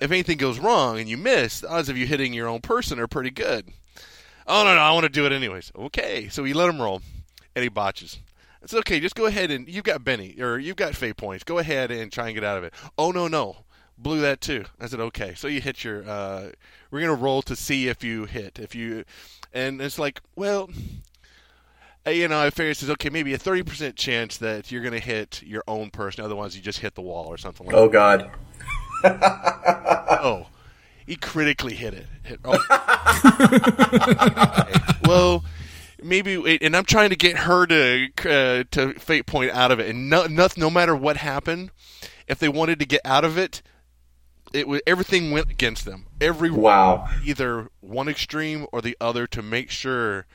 [0.00, 2.98] if anything goes wrong and you miss, the odds of you hitting your own person
[2.98, 3.68] are pretty good.
[4.46, 5.72] Oh no, no, I want to do it anyways.
[5.76, 7.02] Okay, so we let him roll,
[7.54, 8.18] and he botches.
[8.62, 8.98] It's okay.
[8.98, 11.44] Just go ahead and you've got Benny or you've got fate points.
[11.44, 12.74] Go ahead and try and get out of it.
[12.96, 13.58] Oh no, no
[13.98, 14.64] blew that too.
[14.80, 15.34] I said, okay.
[15.36, 16.08] So you hit your.
[16.08, 16.50] Uh,
[16.90, 18.58] we're gonna roll to see if you hit.
[18.58, 19.04] If you,
[19.52, 20.70] and it's like, well,
[22.06, 24.98] uh, you know, I figured says, okay, maybe a thirty percent chance that you're gonna
[25.00, 26.24] hit your own person.
[26.24, 27.76] Otherwise, you just hit the wall or something like.
[27.76, 28.30] Oh God.
[29.04, 30.46] oh,
[31.06, 32.06] he critically hit it.
[32.22, 32.58] Hit, oh.
[35.04, 35.44] well,
[36.02, 39.88] maybe, and I'm trying to get her to uh, to fate point out of it,
[39.88, 41.70] and no, no, no matter what happened,
[42.26, 43.62] if they wanted to get out of it,
[44.52, 46.06] it was everything went against them.
[46.20, 50.26] Every wow, either one extreme or the other to make sure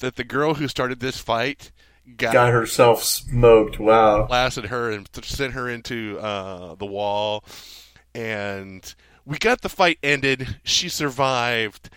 [0.00, 1.70] that the girl who started this fight
[2.16, 3.78] got, got herself smoked.
[3.78, 7.44] Wow, blasted her and sent her into uh, the wall,
[8.14, 10.58] and we got the fight ended.
[10.64, 11.90] She survived,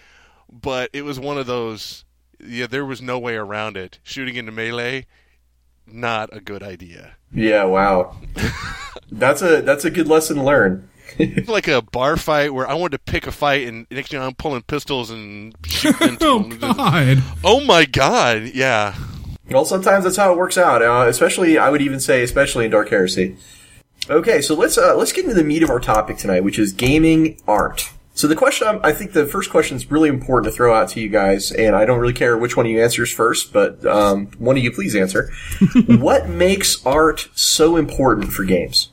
[0.52, 2.06] but it was one of those.
[2.40, 4.00] Yeah, there was no way around it.
[4.04, 5.06] Shooting into melee,
[5.86, 7.16] not a good idea.
[7.34, 8.16] Yeah, wow.
[9.12, 10.88] that's a that's a good lesson learned
[11.48, 14.22] like a bar fight where I wanted to pick a fight, and next thing you
[14.22, 16.18] know, I'm pulling pistols and shooting.
[16.22, 17.24] oh God!
[17.44, 18.52] Oh my God!
[18.54, 18.96] Yeah.
[19.50, 20.82] Well, sometimes that's how it works out.
[20.82, 23.38] Uh, especially, I would even say, especially in Dark Heresy.
[24.10, 26.74] Okay, so let's uh, let's get into the meat of our topic tonight, which is
[26.74, 27.92] gaming art.
[28.14, 30.90] So the question, um, I think the first question is really important to throw out
[30.90, 33.86] to you guys, and I don't really care which one of you answers first, but
[33.86, 35.32] um, one of you please answer.
[35.88, 38.90] what makes art so important for games?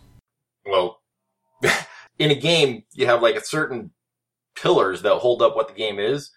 [0.64, 1.00] Well,
[2.18, 3.90] in a game, you have like a certain
[4.54, 6.30] pillars that hold up what the game is.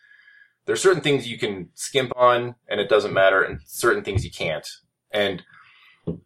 [0.66, 4.32] There's certain things you can skimp on and it doesn't matter, and certain things you
[4.32, 4.68] can't.
[5.12, 5.44] And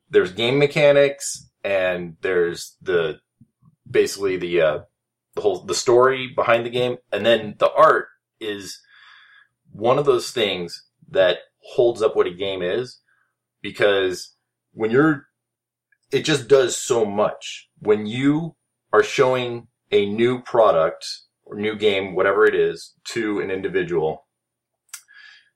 [0.09, 3.19] there's game mechanics, and there's the
[3.89, 4.79] basically the uh,
[5.35, 8.07] the whole the story behind the game, and then the art
[8.39, 8.79] is
[9.71, 12.99] one of those things that holds up what a game is
[13.61, 14.35] because
[14.73, 15.27] when you're
[16.11, 18.55] it just does so much when you
[18.93, 21.05] are showing a new product
[21.43, 24.25] or new game, whatever it is, to an individual,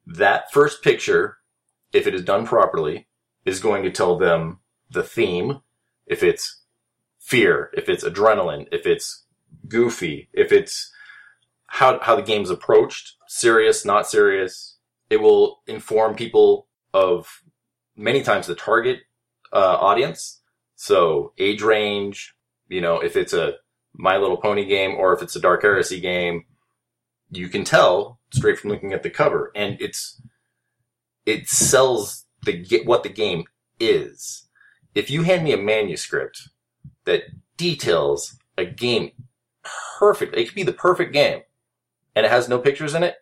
[0.06, 1.38] that first picture,
[1.94, 3.08] if it is done properly,
[3.46, 5.62] is going to tell them the theme,
[6.06, 6.62] if it's
[7.20, 9.26] fear, if it's adrenaline, if it's
[9.68, 10.92] goofy, if it's
[11.68, 14.78] how, how the game's approached, serious, not serious.
[15.10, 17.42] It will inform people of
[17.96, 19.00] many times the target
[19.54, 20.42] uh, audience.
[20.76, 22.37] So age range,
[22.70, 23.56] you know, if it's a
[23.94, 26.46] My Little Pony game or if it's a Dark Heresy game,
[27.30, 30.22] you can tell straight from looking at the cover, and it's
[31.26, 33.46] it sells the what the game
[33.80, 34.48] is.
[34.96, 36.50] If you hand me a manuscript
[37.06, 37.24] that
[37.58, 39.12] details a game
[40.00, 41.42] perfect, it could be the perfect game,
[42.16, 43.16] and it has no pictures in it,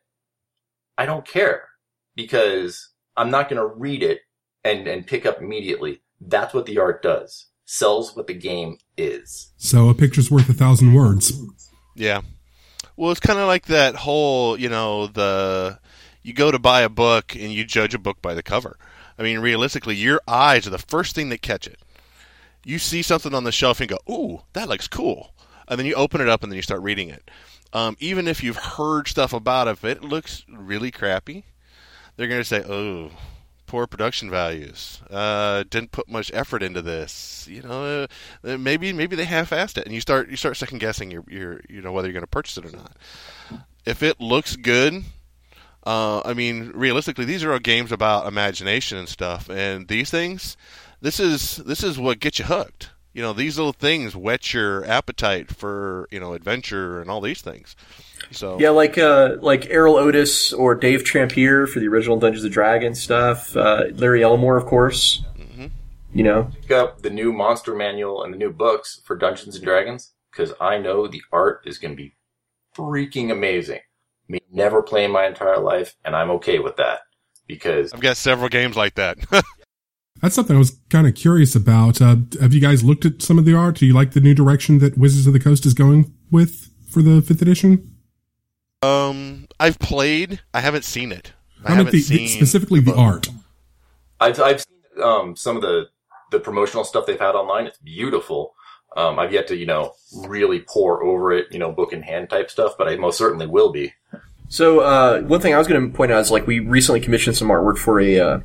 [0.98, 1.70] I don't care
[2.16, 4.22] because I'm not going to read it
[4.64, 6.02] and, and pick up immediately.
[6.22, 7.48] That's what the art does.
[7.66, 9.52] Sells what the game is.
[9.58, 11.34] So a picture's worth a thousand words.
[11.96, 12.22] Yeah.
[12.96, 15.80] Well, it's kind of like that whole, you know, the
[16.22, 18.78] you go to buy a book and you judge a book by the cover.
[19.18, 21.80] I mean, realistically, your eyes are the first thing that catch it.
[22.64, 25.34] You see something on the shelf and go, "Ooh, that looks cool,"
[25.68, 27.30] and then you open it up and then you start reading it.
[27.74, 31.46] Um, even if you've heard stuff about it, if it looks really crappy,
[32.16, 33.12] they're going to say, "Oh,
[33.66, 35.02] poor production values.
[35.10, 37.48] Uh, didn't put much effort into this.
[37.50, 38.08] You know,
[38.44, 41.62] uh, maybe maybe they half-assed it, and you start you start second guessing your your
[41.70, 42.96] you know whether you're going to purchase it or not.
[43.86, 45.04] If it looks good,
[45.86, 50.58] uh, I mean, realistically, these are all games about imagination and stuff, and these things,
[51.02, 52.90] this is this is what gets you hooked.
[53.14, 57.42] You know, these little things whet your appetite for you know adventure and all these
[57.42, 57.76] things.
[58.32, 62.54] So Yeah, like uh, like Erol Otus or Dave Trampier for the original Dungeons and
[62.54, 63.56] Dragons stuff.
[63.56, 65.24] Uh, Larry Elmore, of course.
[66.16, 69.66] You know, Pick up the new monster manual and the new books for Dungeons and
[69.66, 72.16] Dragons because I know the art is going to be
[72.74, 73.82] freaking amazing.
[74.30, 77.02] Me never playing my entire life, and I'm okay with that
[77.48, 79.18] because I've got several games like that.
[80.22, 82.02] That's something I was kind of curious about.
[82.02, 83.76] Uh, have you guys looked at some of the art?
[83.76, 87.02] Do you like the new direction that Wizards of the Coast is going with for
[87.02, 87.95] the fifth edition?
[88.82, 90.42] Um, I've played.
[90.54, 91.34] I haven't seen it.
[91.64, 93.00] I I meant haven't the, seen specifically the book.
[93.00, 93.30] art.
[94.20, 95.90] I've I've seen um, some of the
[96.32, 97.66] the promotional stuff they've had online.
[97.68, 98.54] It's beautiful.
[98.96, 102.30] Um, I've yet to you know really pour over it, you know, book in hand
[102.30, 103.94] type stuff, but I most certainly will be.
[104.48, 107.36] So uh, one thing I was going to point out is like we recently commissioned
[107.36, 108.40] some artwork for a uh,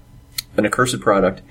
[0.57, 1.43] an accursed product,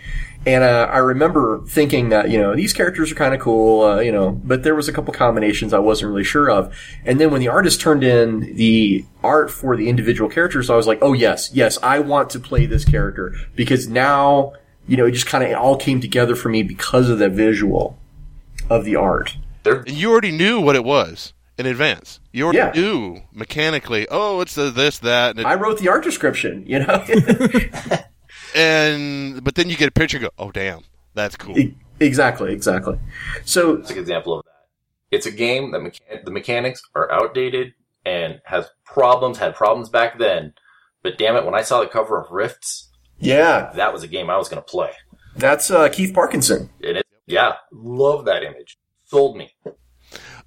[0.49, 3.99] and uh, I remember thinking that you know these characters are kind of cool, uh,
[3.99, 6.73] you know, but there was a couple combinations I wasn't really sure of,
[7.05, 10.87] and then when the artist turned in the art for the individual characters, I was
[10.87, 14.53] like, oh yes, yes, I want to play this character because now
[14.87, 17.97] you know it just kind of all came together for me because of the visual
[18.69, 19.37] of the art.
[19.65, 22.19] And you already knew what it was in advance.
[22.31, 22.71] You already Yeah.
[22.81, 24.07] knew mechanically.
[24.09, 27.05] Oh, it's this that, and, it- I wrote the art description, you know.
[28.55, 30.17] and but then you get a picture.
[30.17, 30.81] and Go, oh damn,
[31.13, 31.55] that's cool.
[31.99, 32.97] Exactly, exactly.
[33.45, 34.51] So it's an example of that.
[35.11, 37.73] It's a game that mecha- the mechanics are outdated
[38.05, 39.37] and has problems.
[39.37, 40.53] Had problems back then,
[41.03, 44.29] but damn it, when I saw the cover of Rifts, yeah, that was a game
[44.29, 44.91] I was going to play.
[45.35, 46.69] that's uh, Keith Parkinson.
[46.83, 48.77] And it, yeah, love that image.
[49.05, 49.55] Sold me.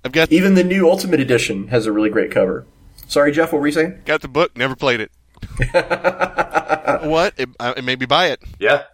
[0.04, 2.66] I've got Even the new Ultimate Edition has a really great cover.
[3.06, 4.00] Sorry, Jeff, what were you saying?
[4.04, 4.56] got the book.
[4.56, 5.10] Never played it.
[5.72, 7.34] what?
[7.36, 8.42] It, I, maybe buy it.
[8.58, 8.84] Yeah,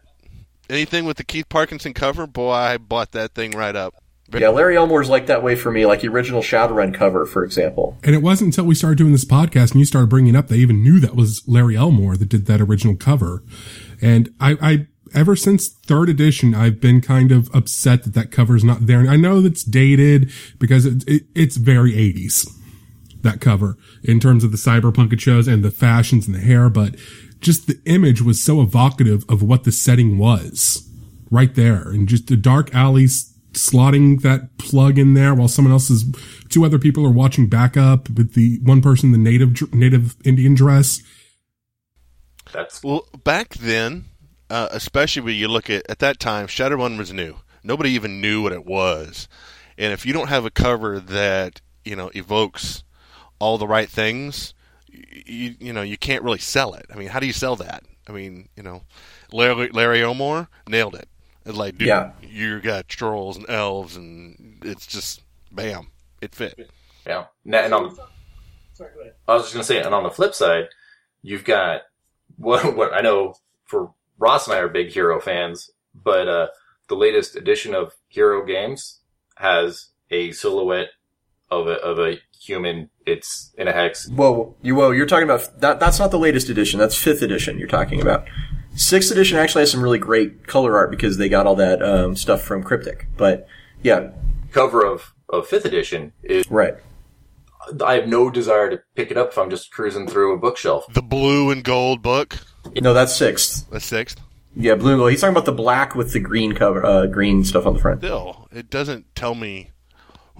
[0.70, 3.94] Anything with the Keith Parkinson cover, boy, I bought that thing right up.
[4.28, 7.42] Very- Yeah, Larry Elmore's like that way for me, like the original Shadowrun cover, for
[7.42, 7.96] example.
[8.04, 10.58] And it wasn't until we started doing this podcast and you started bringing up, they
[10.58, 13.42] even knew that was Larry Elmore that did that original cover.
[14.02, 18.54] And I, I, ever since third edition, I've been kind of upset that that cover
[18.54, 19.00] is not there.
[19.00, 22.46] And I know that's dated because it, it, it's very 80s,
[23.22, 26.68] that cover in terms of the cyberpunk it shows and the fashions and the hair,
[26.68, 26.96] but
[27.40, 30.88] just the image was so evocative of what the setting was
[31.30, 35.90] right there and just the dark alleys slotting that plug in there while someone else
[35.90, 36.04] is
[36.48, 41.02] two other people are watching backup with the one person the native native indian dress
[42.52, 44.06] that's Well, back then,
[44.50, 47.36] uh, especially when you look at at that time, Shadowrun was new.
[47.62, 49.28] Nobody even knew what it was,
[49.76, 52.84] and if you don't have a cover that you know evokes
[53.38, 54.54] all the right things,
[54.90, 56.86] you you know you can't really sell it.
[56.92, 57.84] I mean, how do you sell that?
[58.08, 58.82] I mean, you know,
[59.32, 61.08] Larry Larry Elmore nailed it.
[61.44, 62.12] It's like, dude, Yeah.
[62.22, 65.22] you got trolls and elves, and it's just
[65.52, 65.88] bam,
[66.20, 66.70] it fit.
[67.06, 67.24] yeah.
[67.44, 67.96] And and on,
[69.26, 70.68] I was just gonna say, and on the flip side,
[71.22, 71.82] you've got
[72.36, 76.48] what what I know for Ross and I are big Hero fans, but uh,
[76.88, 79.00] the latest edition of Hero Games
[79.36, 80.88] has a silhouette
[81.50, 82.90] of a of a human.
[83.06, 84.08] It's in a hex.
[84.08, 85.80] Whoa, you whoa, you're talking about that?
[85.80, 86.78] That's not the latest edition.
[86.78, 87.58] That's fifth edition.
[87.58, 88.26] You're talking about.
[88.74, 92.14] Sixth edition actually has some really great color art because they got all that um,
[92.14, 93.06] stuff from Cryptic.
[93.16, 93.46] But
[93.82, 94.10] yeah,
[94.52, 96.48] Cover of of fifth edition is.
[96.50, 96.74] right.
[97.84, 100.86] I have no desire to pick it up if I'm just cruising through a bookshelf.
[100.94, 102.38] The blue and gold book,
[102.80, 103.68] No, that's sixth.
[103.70, 104.18] the sixth.
[104.56, 105.10] Yeah, blue and gold.
[105.10, 108.00] He's talking about the black with the green cover, uh, green stuff on the front.
[108.00, 109.72] Still, it doesn't tell me.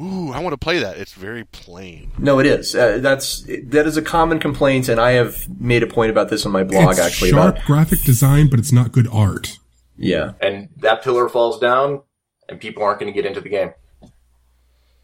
[0.00, 0.96] Ooh, I want to play that.
[0.96, 2.12] It's very plain.
[2.18, 2.74] No, it is.
[2.74, 6.46] Uh, that's that is a common complaint, and I have made a point about this
[6.46, 7.30] on my blog it's actually.
[7.30, 9.58] sharp About graphic design but it's not good art
[9.96, 10.32] Yeah.
[10.40, 12.02] And that pillar falls down,
[12.48, 13.72] and people aren't going to get into the game.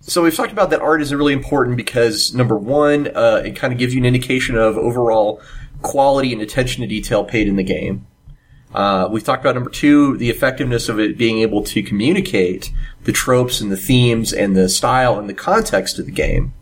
[0.00, 3.72] So we've talked about that art is really important because number one, uh, it kind
[3.72, 5.40] of gives you an indication of overall
[5.80, 8.06] quality and attention to detail paid in the game.
[8.74, 12.72] Uh, we've talked about number two, the effectiveness of it being able to communicate
[13.04, 16.52] the tropes and the themes and the style and the context of the game.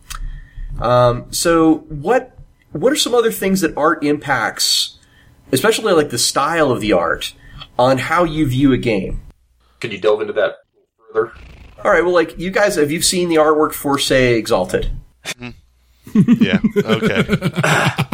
[0.79, 2.37] Um, so what
[2.71, 4.97] what are some other things that art impacts,
[5.51, 7.33] especially like the style of the art,
[7.77, 9.21] on how you view a game?
[9.79, 10.57] Could you delve into that
[11.13, 11.33] further?
[11.83, 14.91] All right, well, like you guys, have you seen the artwork for say Exalted?
[16.39, 16.59] Yeah.
[16.77, 17.25] Okay.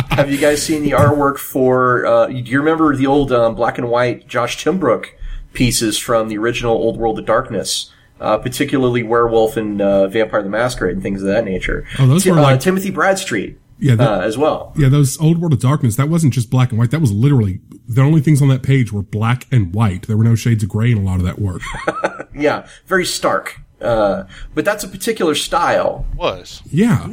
[0.15, 2.05] Have you guys seen the artwork for?
[2.05, 5.05] Uh, do you remember the old um, black and white Josh Timbrook
[5.53, 7.91] pieces from the original Old World of Darkness?
[8.19, 11.85] Uh, particularly Werewolf and uh, Vampire the Masquerade and things of that nature.
[11.97, 14.73] Oh, those Ti- were uh, like- Timothy Bradstreet Yeah, that- uh, as well.
[14.75, 16.91] Yeah, those old World of Darkness, that wasn't just black and white.
[16.91, 20.07] That was literally the only things on that page were black and white.
[20.07, 21.61] There were no shades of gray in a lot of that work.
[22.35, 23.59] Yeah, very stark.
[23.81, 26.05] Uh, but that's a particular style.
[26.15, 26.61] Was.
[26.71, 27.09] Yeah.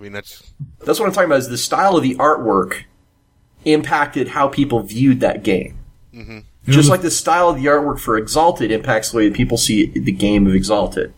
[0.00, 0.42] I mean, that's
[0.78, 1.40] That's what I'm talking about.
[1.40, 2.84] Is the style of the artwork
[3.66, 5.76] impacted how people viewed that game?
[6.14, 9.58] You Just like the style of the artwork for Exalted impacts the way that people
[9.58, 11.12] see the game of Exalted.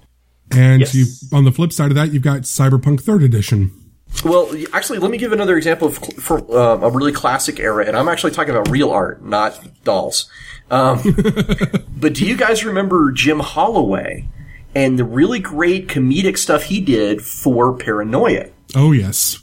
[0.51, 0.95] and Yes.
[0.97, 3.71] you, on the flip side of that, you've got Cyberpunk Third Edition.
[4.25, 7.97] Well, actually, let me give another example of for um, a really classic era, and
[7.97, 10.29] I'm actually talking about real art, not dolls.
[10.73, 11.01] Um,
[11.97, 14.27] but do you guys remember Jim Holloway
[14.75, 18.52] and the really great comedic stuff he did for Paranoia?
[18.75, 19.39] Oh yes.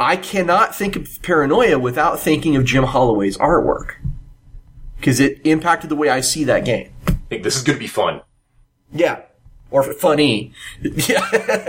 [0.00, 3.94] I cannot think of Paranoia without thinking of Jim Holloway's artwork
[4.96, 6.90] because it impacted the way I see that game.
[7.08, 8.20] I think this is going to be fun.
[8.92, 9.22] Yeah,
[9.70, 10.52] or funny.
[10.82, 11.26] yeah,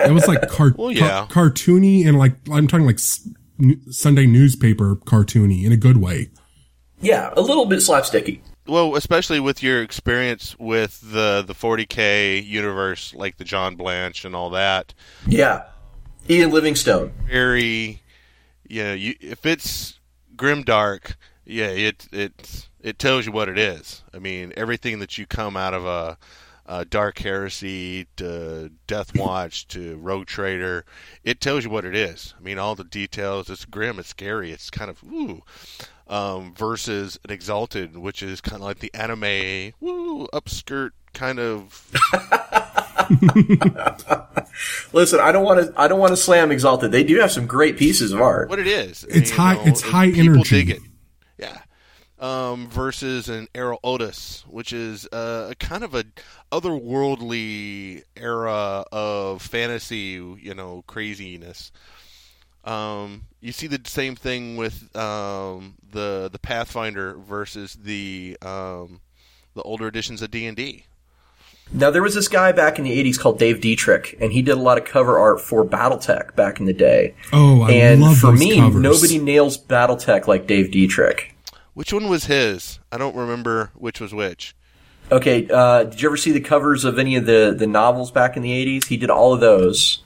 [0.07, 1.25] It was like car- Well, yeah.
[1.29, 3.27] car- cartoony and like I'm talking like s-
[3.61, 6.29] n- Sunday newspaper cartoony in a good way.
[7.01, 8.41] yeah, a little bit slapsticky.
[8.67, 14.35] well, especially with your experience with the the 40k universe, like the John Blanche and
[14.35, 14.93] all that.
[15.27, 15.63] Yeah,
[16.27, 17.11] Ian Livingstone.
[17.27, 18.01] Very,
[18.67, 18.93] yeah.
[18.93, 19.99] you, if it's
[20.35, 24.03] grimdark, yeah, it it it tells you what it is.
[24.13, 26.17] I mean, everything that you come out of a,
[26.65, 30.85] a Dark Heresy to Deathwatch to Rogue Trader,
[31.23, 32.33] it tells you what it is.
[32.37, 33.49] I mean, all the details.
[33.49, 33.99] It's grim.
[33.99, 34.51] It's scary.
[34.51, 35.41] It's kind of ooh.
[36.07, 41.85] Um, versus an Exalted, which is kind of like the anime woo upskirt kind of
[44.93, 45.73] Listen, I don't want to.
[45.79, 46.91] I don't want to slam Exalted.
[46.91, 48.49] They do have some great pieces of art.
[48.49, 49.03] what it is.
[49.09, 50.65] It's high- know, it's high people energy.
[50.65, 50.81] dig it.
[51.37, 51.57] Yeah.
[52.19, 56.03] Um, versus an Erol Otus, which is uh, a kind of a
[56.51, 61.71] otherworldly era of fantasy, you know, craziness.
[62.65, 68.99] Um, you see the same thing with um, the the Pathfinder versus the um,
[69.55, 70.83] the older editions of D and D.
[71.71, 74.53] Now there was this guy back in the '80s called Dave Deitrick, and he did
[74.53, 77.13] a lot of cover art for BattleTech back in the day.
[77.31, 78.81] Oh, I and love for those me, covers.
[78.81, 81.31] nobody nails BattleTech like Dave Deitrick.
[81.75, 82.79] Which one was his?
[82.91, 84.55] I don't remember which was which.
[85.11, 88.35] Okay, uh, did you ever see the covers of any of the the novels back
[88.35, 88.85] in the '80s?
[88.87, 90.03] He did all of those,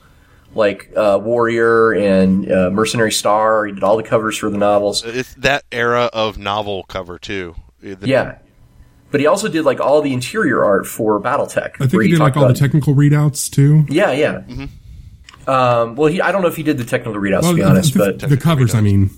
[0.56, 3.66] like uh, Warrior and uh, Mercenary Star.
[3.66, 5.04] He did all the covers for the novels.
[5.06, 7.56] It's that era of novel cover too.
[7.82, 8.38] The- Yeah.
[9.14, 11.76] But he also did like all the interior art for BattleTech.
[11.76, 13.86] I think where he did like all the technical readouts too.
[13.88, 14.42] Yeah, yeah.
[15.46, 17.70] Um, well, he, I don't know if he did the technical readouts to be Well,
[17.70, 18.74] honest, the, but the covers.
[18.74, 19.12] I mean,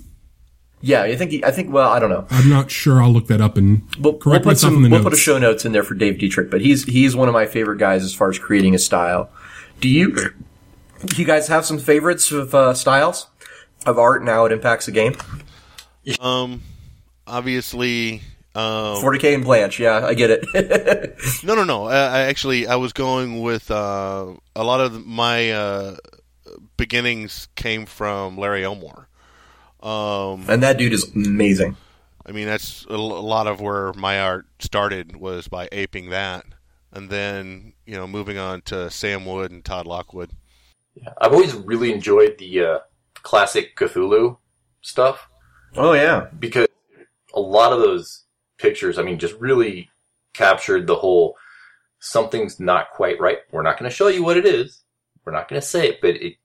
[0.81, 1.71] yeah, I think he, I think.
[1.71, 2.27] Well, I don't know.
[2.29, 3.01] I'm not sure.
[3.01, 4.77] I'll look that up and We'll, we'll correct put myself some.
[4.77, 5.11] in the We'll notes.
[5.11, 7.45] put a show notes in there for Dave Deitrick, but he's he's one of my
[7.45, 9.29] favorite guys as far as creating a style.
[9.79, 10.13] Do you
[11.05, 13.27] do you guys have some favorites of uh, styles
[13.85, 15.15] of art and how it impacts the game?
[16.19, 16.61] Um,
[17.25, 18.21] obviously,
[18.55, 21.17] um, 40k and Blanche, yeah, I get it.
[21.43, 21.85] no, no, no.
[21.85, 25.97] I, I actually I was going with uh, a lot of my uh,
[26.77, 29.07] beginnings came from Larry Elmore.
[29.81, 31.77] Um, and that dude is amazing.
[32.25, 36.43] I mean that's a lot of where my art started was by aping that,
[36.91, 40.31] and then you know moving on to Sam Wood and Todd Lockwood.
[40.95, 42.79] Yeah, I've always really enjoyed the uh,
[43.21, 44.37] classic Cthulhu
[44.81, 45.29] stuff
[45.77, 46.67] Oh yeah, because
[47.33, 48.23] a lot of those
[48.57, 49.89] pictures, I mean, just really
[50.33, 51.35] captured the whole
[51.99, 53.39] something's not quite right.
[53.51, 54.83] We're not going to show you what it is.
[55.25, 56.35] We're not going to say it, but it,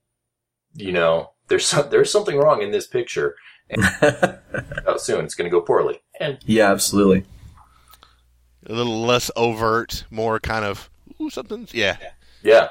[0.73, 3.35] you know, there's some, there's something wrong in this picture.
[3.69, 3.83] And
[4.87, 6.01] out soon, it's going to go poorly.
[6.19, 7.25] And yeah, absolutely.
[8.65, 10.89] A little less overt, more kind of
[11.21, 11.97] ooh something's yeah.
[12.43, 12.69] yeah,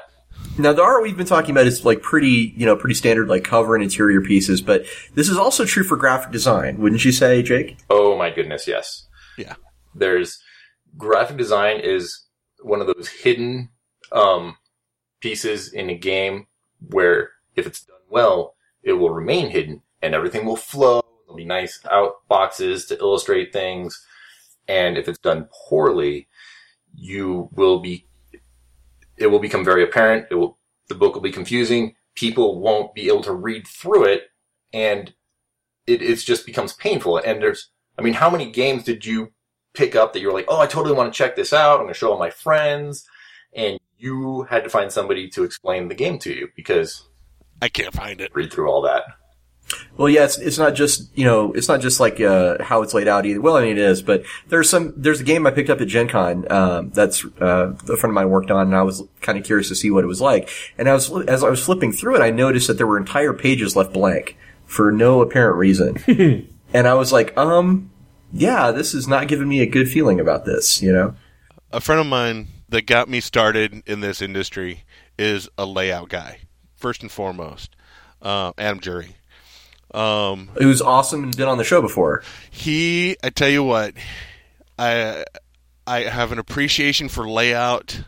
[0.57, 3.43] Now the art we've been talking about is like pretty, you know, pretty standard like
[3.43, 4.85] cover and interior pieces, but
[5.15, 7.77] this is also true for graphic design, wouldn't you say, Jake?
[7.89, 9.07] oh my goodness, yes.
[9.41, 9.55] Yeah.
[9.95, 10.39] There's
[10.97, 12.25] graphic design is
[12.61, 13.69] one of those hidden
[14.11, 14.57] um,
[15.19, 16.47] pieces in a game
[16.89, 21.01] where if it's done well, it will remain hidden and everything will flow.
[21.25, 24.05] There'll be nice out boxes to illustrate things.
[24.67, 26.27] And if it's done poorly,
[26.93, 28.07] you will be,
[29.17, 30.27] it will become very apparent.
[30.31, 31.95] It will, the book will be confusing.
[32.15, 34.23] People won't be able to read through it
[34.73, 35.13] and
[35.87, 37.17] it, it just becomes painful.
[37.17, 39.31] And there's, I mean, how many games did you
[39.73, 41.75] pick up that you're like, oh, I totally want to check this out.
[41.75, 43.05] I'm going to show all my friends.
[43.53, 47.07] And you had to find somebody to explain the game to you because
[47.61, 48.33] I can't find it.
[48.33, 49.03] read through all that.
[49.95, 52.93] Well, yeah, it's, it's not just, you know, it's not just like, uh, how it's
[52.93, 53.39] laid out either.
[53.39, 55.87] Well, I mean, it is, but there's some, there's a game I picked up at
[55.87, 59.37] Gen Con, um, that's, uh, a friend of mine worked on and I was kind
[59.37, 60.49] of curious to see what it was like.
[60.77, 63.33] And I was, as I was flipping through it, I noticed that there were entire
[63.33, 66.47] pages left blank for no apparent reason.
[66.73, 67.91] and I was like, um,
[68.33, 71.15] yeah, this is not giving me a good feeling about this, you know?
[71.71, 74.83] A friend of mine that got me started in this industry
[75.17, 76.39] is a layout guy,
[76.75, 77.75] first and foremost.
[78.21, 79.15] Uh, Adam Jury.
[79.93, 82.23] Um, was awesome and been on the show before.
[82.49, 83.93] he, I tell you what,
[84.79, 85.25] I
[85.85, 88.03] I have an appreciation for layout.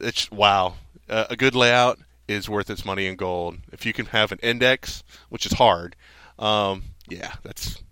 [0.00, 0.74] It's wow,
[1.10, 3.58] uh, a good layout is worth its money in gold.
[3.72, 5.94] If you can have an index, which is hard,
[6.38, 7.82] um, yeah, that's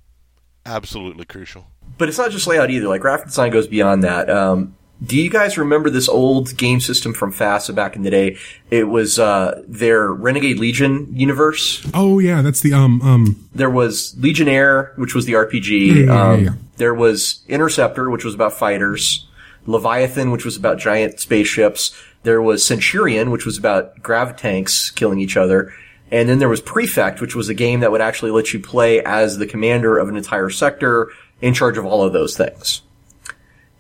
[0.67, 1.67] absolutely crucial.
[1.99, 2.89] But it's not just layout either.
[2.89, 4.29] Like graphic design goes beyond that.
[4.29, 8.37] Um, do you guys remember this old game system from FASA back in the day?
[8.71, 11.87] It was uh, their Renegade Legion universe.
[11.93, 15.87] Oh yeah, that's the um um There was Legionnaire, which was the RPG.
[15.89, 16.53] Yeah, yeah, yeah, um, yeah.
[16.77, 19.27] There was Interceptor, which was about fighters.
[19.67, 21.95] Leviathan, which was about giant spaceships.
[22.23, 25.73] There was Centurion, which was about grav tanks killing each other.
[26.11, 29.03] And then there was Prefect, which was a game that would actually let you play
[29.03, 32.83] as the commander of an entire sector in charge of all of those things.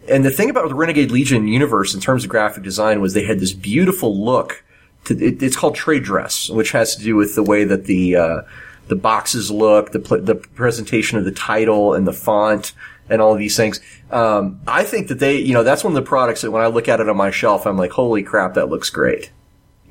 [0.09, 3.25] And the thing about the Renegade Legion universe in terms of graphic design was they
[3.25, 4.64] had this beautiful look.
[5.07, 8.16] To, it, it's called trade dress, which has to do with the way that the
[8.16, 8.43] uh,
[8.89, 12.72] the boxes look, the pl- the presentation of the title and the font
[13.09, 13.81] and all of these things.
[14.11, 16.66] Um, I think that they, you know, that's one of the products that when I
[16.66, 19.31] look at it on my shelf, I'm like, holy crap, that looks great.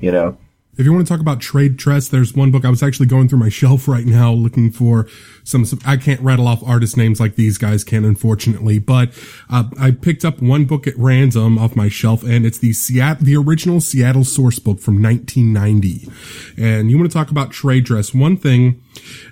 [0.00, 0.36] You know,
[0.76, 3.28] If you want to talk about trade dress, there's one book I was actually going
[3.28, 5.06] through my shelf right now looking for
[5.44, 9.10] some, some I can't rattle off artist names like these guys can, unfortunately, but,
[9.50, 13.24] uh, I picked up one book at random off my shelf and it's the Seattle,
[13.24, 16.08] the original Seattle source book from 1990.
[16.56, 18.12] And you want to talk about trade dress.
[18.14, 18.82] One thing,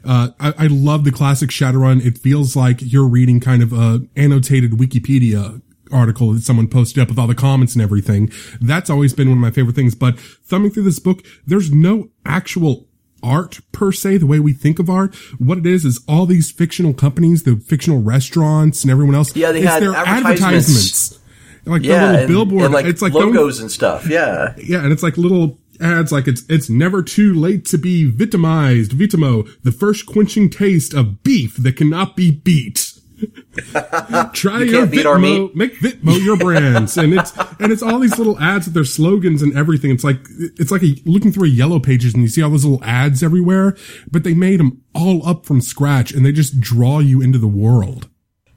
[0.04, 2.04] uh, I, I love the classic Shadowrun.
[2.04, 5.60] It feels like you're reading kind of a annotated Wikipedia
[5.92, 8.30] article that someone posted up with all the comments and everything.
[8.60, 9.94] That's always been one of my favorite things.
[9.94, 12.86] But thumbing through this book, there's no actual
[13.22, 15.14] art per se, the way we think of art.
[15.38, 19.34] What it is is all these fictional companies, the fictional restaurants and everyone else.
[19.36, 21.18] Yeah, they it's had their advertisements.
[21.64, 22.64] Like yeah, the little and, billboard.
[22.64, 24.08] and like it's like logos and stuff.
[24.08, 28.04] Yeah, yeah, and it's like little ads like it's it's never too late to be
[28.10, 28.92] victimized.
[28.92, 32.91] Vitamo, the first quenching taste of beef that cannot be beat.
[34.32, 37.82] Try You your can't beat our Vitmo, make Vitmo your brands, and it's and it's
[37.82, 39.90] all these little ads with their slogans and everything.
[39.90, 42.64] It's like it's like a, looking through a yellow pages and you see all those
[42.64, 43.76] little ads everywhere,
[44.10, 47.48] but they made them all up from scratch and they just draw you into the
[47.48, 48.08] world.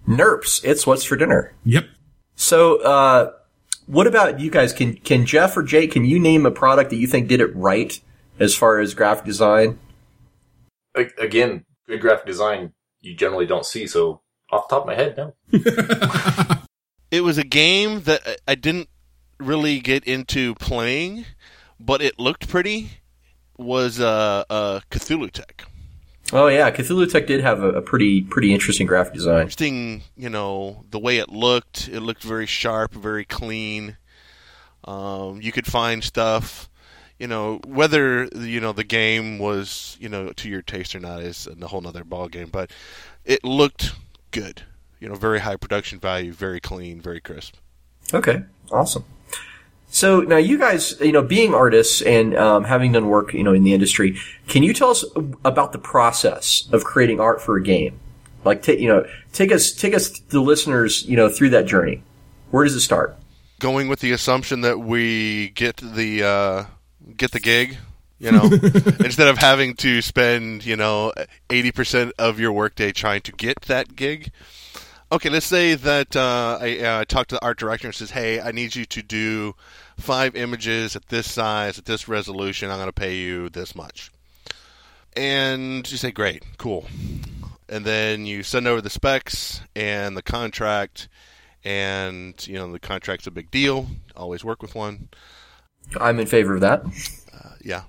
[0.07, 0.63] Nerps.
[0.63, 1.53] It's what's for dinner.
[1.65, 1.85] Yep.
[2.35, 3.31] So, uh,
[3.87, 4.73] what about you guys?
[4.73, 5.91] Can can Jeff or Jake?
[5.91, 7.99] Can you name a product that you think did it right
[8.39, 9.79] as far as graphic design?
[10.95, 12.73] Again, good graphic design
[13.05, 13.87] you generally don't see.
[13.87, 14.21] So
[14.55, 15.33] off the top of my head, no.
[17.11, 18.89] It was a game that I- I didn't
[19.39, 21.25] really get into playing,
[21.79, 22.89] but it looked pretty.
[23.57, 25.61] Was uh, uh, CthulhuTech.
[26.33, 29.41] Oh yeah, CthulhuTech did have a, a pretty pretty interesting graphic design.
[29.41, 31.87] Interesting, you know, the way it looked.
[31.87, 33.95] It looked very sharp, very clean.
[34.83, 36.69] Um, you could find stuff,
[37.17, 41.21] you know, whether you know the game was you know to your taste or not
[41.21, 42.49] is a whole nother ball game.
[42.51, 42.71] But
[43.23, 43.93] it looked
[44.35, 44.63] good.
[44.99, 47.55] You know, very high production value, very clean, very crisp.
[48.13, 49.05] Okay, awesome.
[49.87, 53.53] So now you guys, you know, being artists and um, having done work, you know,
[53.53, 54.17] in the industry,
[54.47, 55.05] can you tell us
[55.43, 57.99] about the process of creating art for a game?
[58.43, 62.03] Like, ta- you know, take us, take us, the listeners, you know, through that journey.
[62.51, 63.17] Where does it start?
[63.59, 66.65] going with the assumption that we get the uh,
[67.15, 67.77] get the gig,
[68.25, 68.43] you know,
[69.05, 71.13] instead of having to spend you know
[71.49, 74.31] eighty percent of your workday trying to get that gig.
[75.11, 78.41] Okay, let's say that uh, I uh, talk to the art director and says, "Hey,
[78.41, 79.55] I need you to do
[79.97, 82.71] five images at this size, at this resolution.
[82.71, 84.11] I'm going to pay you this much."
[85.15, 86.87] And you say, "Great, cool."
[87.69, 91.07] And then you send over the specs and the contract,
[91.63, 93.87] and you know the contract's a big deal.
[94.15, 95.09] Always work with one.
[95.99, 96.83] I'm in favor of that.
[97.31, 97.83] Uh, yeah,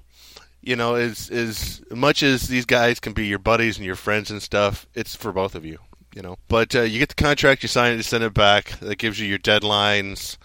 [0.66, 4.32] you know, as as much as these guys can be your buddies and your friends
[4.32, 5.78] and stuff, it's for both of you.
[6.14, 8.78] You know, but uh, you get the contract, you sign it, you send it back.
[8.80, 10.38] That gives you your deadlines,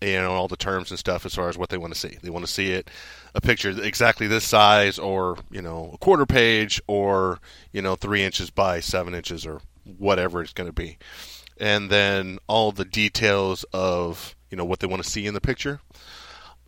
[0.00, 2.16] you know, all the terms and stuff as far as what they want to see.
[2.22, 2.88] They want to see it
[3.34, 7.38] a picture exactly this size, or you know, a quarter page, or
[7.72, 9.60] you know, three inches by seven inches, or
[9.98, 10.96] whatever it's going to be,
[11.58, 15.40] and then all the details of you know what they want to see in the
[15.40, 15.80] picture,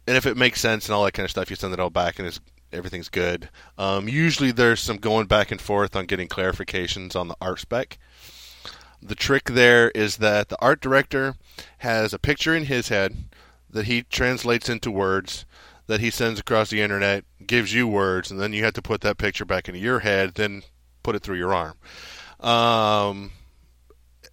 [0.07, 1.91] and if it makes sense and all that kind of stuff, you send it all
[1.91, 2.41] back, and it's
[2.73, 3.49] everything's good.
[3.77, 7.99] Um, usually, there's some going back and forth on getting clarifications on the art spec.
[9.03, 11.37] The trick there is that the art director
[11.79, 13.17] has a picture in his head
[13.71, 15.45] that he translates into words
[15.89, 19.01] that he sends across the internet, gives you words, and then you have to put
[19.01, 20.63] that picture back into your head, then
[21.03, 21.75] put it through your arm.
[22.41, 23.33] Um,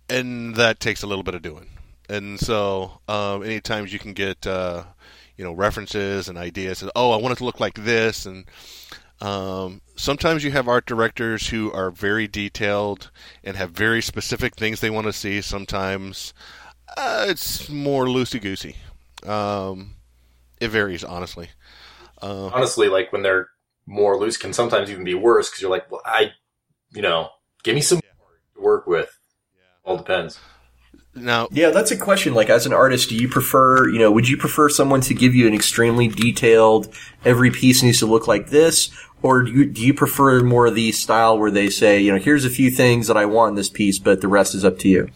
[0.09, 1.69] and that takes a little bit of doing.
[2.09, 4.83] And so, um, anytime you can get, uh,
[5.37, 8.45] you know, references and ideas, and, oh, I want it to look like this, and
[9.21, 13.11] um, sometimes you have art directors who are very detailed
[13.43, 15.41] and have very specific things they want to see.
[15.41, 16.33] Sometimes
[16.97, 18.75] uh, it's more loosey goosey.
[19.25, 19.95] Um,
[20.59, 21.49] it varies, honestly.
[22.21, 23.49] Uh, Honestly, like when they're
[23.85, 26.31] more loose, can sometimes even be worse because you're like, well, I,
[26.91, 27.29] you know,
[27.63, 29.17] give me some to work with.
[29.55, 29.89] Yeah.
[29.91, 30.39] All depends.
[31.15, 32.33] Now, Yeah, that's a question.
[32.33, 35.33] Like, as an artist, do you prefer, you know, would you prefer someone to give
[35.33, 36.93] you an extremely detailed,
[37.23, 38.91] every piece needs to look like this?
[39.21, 42.19] Or do you, do you prefer more of the style where they say, you know,
[42.19, 44.77] here's a few things that I want in this piece, but the rest is up
[44.79, 45.09] to you?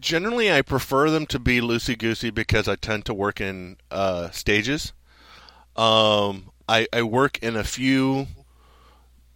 [0.00, 4.30] generally, I prefer them to be loosey goosey because I tend to work in uh,
[4.30, 4.92] stages.
[5.76, 8.26] Um, I, I work in a few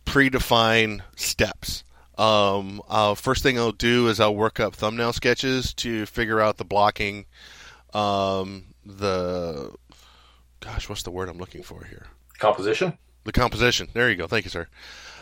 [0.07, 1.85] predefined steps.
[2.17, 6.59] Um, uh, first thing I'll do is I'll work up thumbnail sketches to figure out
[6.59, 7.27] the blocking,
[7.93, 9.75] um, the
[10.61, 12.07] gosh, what's the word I'm looking for here?
[12.39, 12.99] Composition?
[13.25, 13.89] The composition.
[13.93, 14.27] There you go.
[14.27, 14.69] Thank you, sir.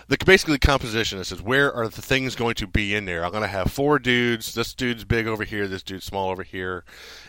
[0.09, 1.19] The basically composition.
[1.19, 3.25] It says where are the things going to be in there?
[3.25, 4.55] I'm going to have four dudes.
[4.55, 5.69] This dude's big over here.
[5.69, 6.85] This dude's small over here.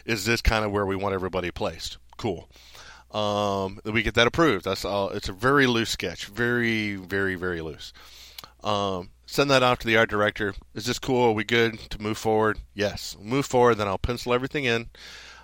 [0.06, 1.98] Is this kind of where we want everybody placed?
[2.18, 2.50] Cool.
[3.12, 4.66] Um, we get that approved.
[4.66, 5.10] That's all.
[5.12, 6.26] It's a very loose sketch.
[6.26, 7.94] Very, very, very loose.
[8.64, 10.54] Um, send that off to the art director.
[10.74, 11.30] Is this cool?
[11.30, 12.60] Are we good to move forward?
[12.74, 13.18] Yes.
[13.22, 13.76] Move forward.
[13.76, 14.90] Then I'll pencil everything in.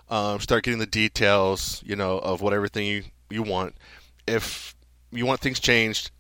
[0.09, 3.76] Um, start getting the details, you know, of what everything you, you want.
[4.28, 4.76] If
[5.11, 6.11] you want things changed,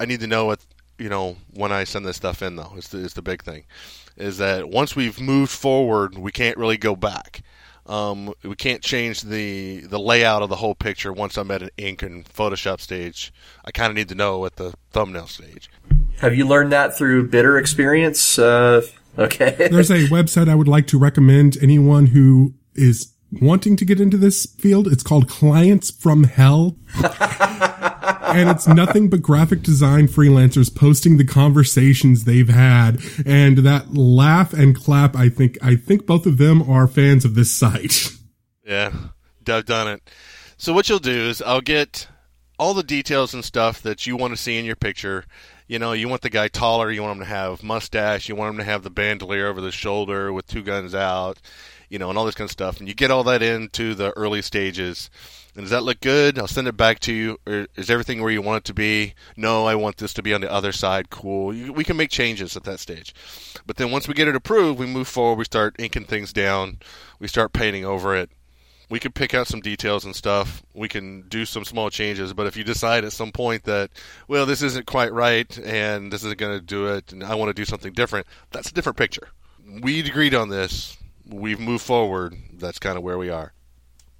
[0.00, 0.64] I need to know what
[0.98, 2.56] you know when I send this stuff in.
[2.56, 3.64] Though is the, is the big thing,
[4.16, 7.42] is that once we've moved forward, we can't really go back.
[7.86, 11.70] Um, we can't change the the layout of the whole picture once I'm at an
[11.76, 13.32] ink and Photoshop stage.
[13.64, 15.68] I kind of need to know at the thumbnail stage.
[16.18, 18.38] Have you learned that through bitter experience?
[18.38, 18.82] Uh,
[19.18, 19.68] okay.
[19.70, 24.16] There's a website I would like to recommend anyone who is wanting to get into
[24.16, 24.86] this field.
[24.86, 26.76] It's called Clients from Hell.
[27.02, 34.52] and it's nothing but graphic design freelancers posting the conversations they've had and that laugh
[34.52, 38.10] and clap i think i think both of them are fans of this site
[38.64, 38.92] Yeah,
[39.46, 40.10] I've done it.
[40.56, 42.08] So what you'll do is I'll get
[42.58, 45.24] all the details and stuff that you want to see in your picture.
[45.66, 48.50] You know, you want the guy taller, you want him to have mustache, you want
[48.50, 51.40] him to have the bandolier over the shoulder with two guns out,
[51.88, 52.78] you know, and all this kind of stuff.
[52.78, 55.08] And you get all that into the early stages.
[55.56, 56.38] And does that look good?
[56.38, 57.38] I'll send it back to you.
[57.46, 59.14] Or is everything where you want it to be?
[59.36, 61.08] No, I want this to be on the other side.
[61.08, 61.54] Cool.
[61.54, 63.14] You, we can make changes at that stage.
[63.64, 65.38] But then once we get it approved, we move forward.
[65.38, 66.80] We start inking things down.
[67.20, 68.30] We start painting over it.
[68.94, 70.62] We can pick out some details and stuff.
[70.72, 72.32] We can do some small changes.
[72.32, 73.90] But if you decide at some point that,
[74.28, 77.48] well, this isn't quite right and this isn't going to do it and I want
[77.48, 79.30] to do something different, that's a different picture.
[79.82, 80.96] We agreed on this.
[81.26, 82.36] We've moved forward.
[82.52, 83.52] That's kind of where we are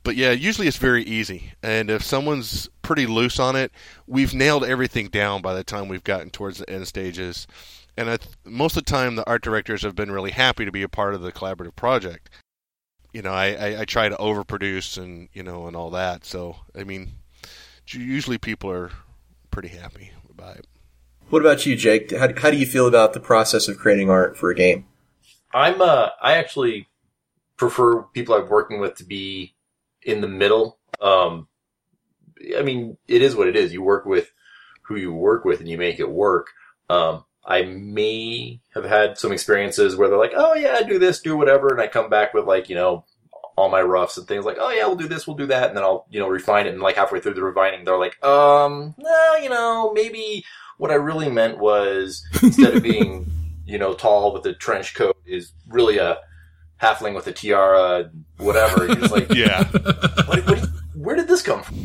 [0.03, 1.55] but yeah, usually it's very easy.
[1.63, 3.73] And if someone's pretty loose on it,
[4.07, 7.47] we've nailed everything down by the time we've gotten towards the end stages.
[7.97, 10.83] And th- most of the time, the art directors have been really happy to be
[10.83, 12.29] a part of the collaborative project.
[13.15, 16.25] You know, I, I, I try to overproduce and you know and all that.
[16.25, 17.13] So I mean,
[17.87, 18.91] usually people are
[19.53, 20.67] pretty happy about it.
[21.31, 22.11] What about you, Jake?
[22.11, 24.87] How, how do you feel about the process of creating art for a game?
[25.55, 26.89] I'm uh I actually
[27.57, 29.55] prefer people I'm working with to be
[30.03, 30.79] in the middle.
[31.01, 31.47] Um
[32.59, 33.73] I mean, it is what it is.
[33.73, 34.33] You work with
[34.83, 36.49] who you work with and you make it work.
[36.91, 41.37] Um I may have had some experiences where they're like, "Oh yeah, do this, do
[41.37, 43.05] whatever," and I come back with like, you know,
[43.57, 45.77] all my roughs and things like, "Oh yeah, we'll do this, we'll do that," and
[45.77, 46.73] then I'll, you know, refine it.
[46.73, 50.45] And like halfway through the refining, they're like, "Um, no, you know, maybe
[50.79, 53.31] what I really meant was instead of being,
[53.67, 56.19] you know, tall with a trench coat, is really a
[56.83, 58.87] halfling with a tiara, whatever.
[58.87, 59.65] You're just like, Yeah.
[60.27, 61.77] what, what, where did this come from?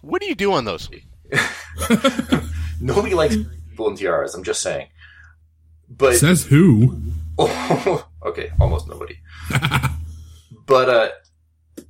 [0.00, 0.90] what do you do on those?
[2.80, 3.36] Nobody likes
[3.80, 4.34] people in tiaras.
[4.34, 4.88] I'm just saying.
[5.88, 7.00] But Says who?
[7.38, 9.18] okay, almost nobody.
[10.66, 11.08] but uh,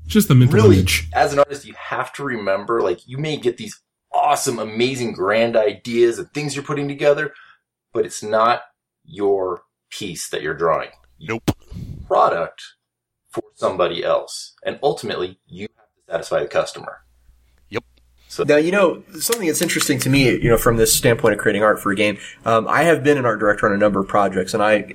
[0.06, 1.08] Just the mental really, image.
[1.12, 3.80] as an artist, you have to remember, like, you may get these
[4.12, 7.32] awesome, amazing, grand ideas and things you're putting together,
[7.92, 8.62] but it's not
[9.04, 10.90] your piece that you're drawing.
[11.20, 11.50] Nope.
[12.06, 12.62] Product
[13.30, 17.02] for somebody else, and ultimately, you have to satisfy the customer.
[18.38, 18.48] Yep.
[18.48, 21.62] Now, you know, something that's interesting to me, you know, from this standpoint of creating
[21.62, 24.08] art for a game, um, I have been an art director on a number of
[24.08, 24.94] projects, and I,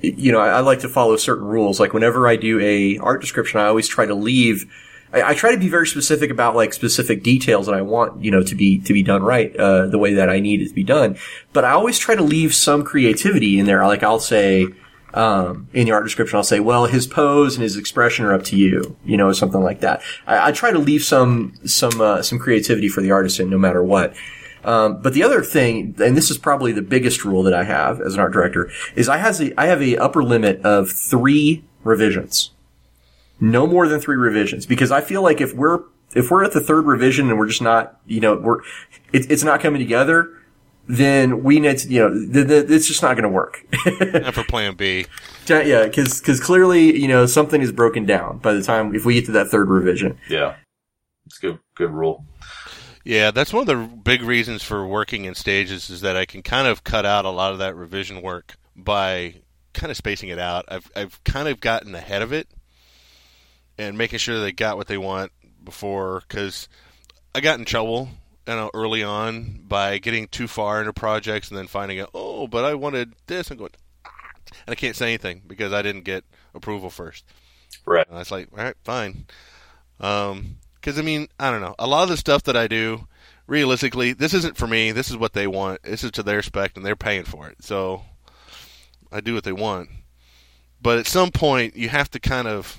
[0.00, 1.78] you know, I, I like to follow certain rules.
[1.78, 4.72] Like whenever I do a art description, I always try to leave.
[5.12, 8.30] I, I try to be very specific about like specific details that I want, you
[8.30, 10.74] know, to be to be done right, uh, the way that I need it to
[10.74, 11.18] be done.
[11.52, 13.86] But I always try to leave some creativity in there.
[13.86, 14.68] Like I'll say,
[15.14, 18.44] um, in the art description, I'll say, well, his pose and his expression are up
[18.44, 20.02] to you, you know, something like that.
[20.26, 23.58] I, I try to leave some, some, uh, some creativity for the artist in no
[23.58, 24.14] matter what.
[24.64, 28.00] Um, but the other thing, and this is probably the biggest rule that I have
[28.00, 31.64] as an art director, is I has a, I have a upper limit of three
[31.82, 32.52] revisions.
[33.40, 35.80] No more than three revisions, because I feel like if we're,
[36.14, 38.60] if we're at the third revision and we're just not, you know, we're,
[39.12, 40.38] it, it's not coming together,
[40.88, 43.64] then we need to, you know, th- th- it's just not going to work.
[44.00, 45.06] And for Plan B.
[45.48, 49.14] Yeah, because because clearly you know something is broken down by the time if we
[49.14, 50.16] get to that third revision.
[50.30, 50.54] Yeah,
[51.26, 51.58] it's good.
[51.74, 52.24] Good rule.
[53.04, 56.42] Yeah, that's one of the big reasons for working in stages is that I can
[56.42, 59.34] kind of cut out a lot of that revision work by
[59.74, 60.64] kind of spacing it out.
[60.68, 62.48] I've I've kind of gotten ahead of it
[63.76, 65.32] and making sure they got what they want
[65.64, 66.68] before because
[67.34, 68.08] I got in trouble
[68.46, 72.46] you know early on by getting too far into projects and then finding out oh
[72.46, 73.70] but I wanted this and going
[74.04, 74.10] "Ah,"
[74.66, 76.24] and I can't say anything because I didn't get
[76.54, 77.24] approval first.
[77.84, 78.06] Right.
[78.06, 79.26] And I was like, all right, fine.
[80.00, 81.74] Um, because I mean, I don't know.
[81.78, 83.06] A lot of the stuff that I do,
[83.46, 84.90] realistically, this isn't for me.
[84.90, 85.82] This is what they want.
[85.84, 87.62] This is to their spec, and they're paying for it.
[87.62, 88.02] So
[89.12, 89.90] I do what they want.
[90.80, 92.76] But at some point, you have to kind of,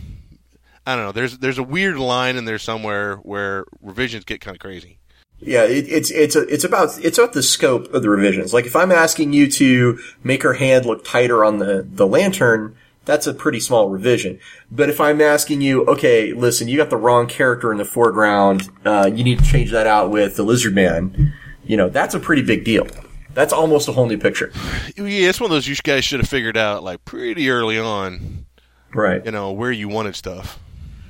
[0.86, 1.12] I don't know.
[1.14, 5.00] There's there's a weird line in there somewhere where revisions get kind of crazy.
[5.46, 8.54] Yeah, it, it's it's a, it's about it's about the scope of the revisions.
[8.54, 12.76] Like if I'm asking you to make her hand look tighter on the the lantern,
[13.06, 14.40] that's a pretty small revision.
[14.72, 18.70] But if I'm asking you, okay, listen, you got the wrong character in the foreground,
[18.86, 21.34] uh, you need to change that out with the lizard man.
[21.64, 22.88] You know, that's a pretty big deal.
[23.34, 24.52] That's almost a whole new picture.
[24.96, 28.46] Yeah, it's one of those you guys should have figured out like pretty early on.
[28.94, 29.26] Right.
[29.26, 30.60] You know where you wanted stuff.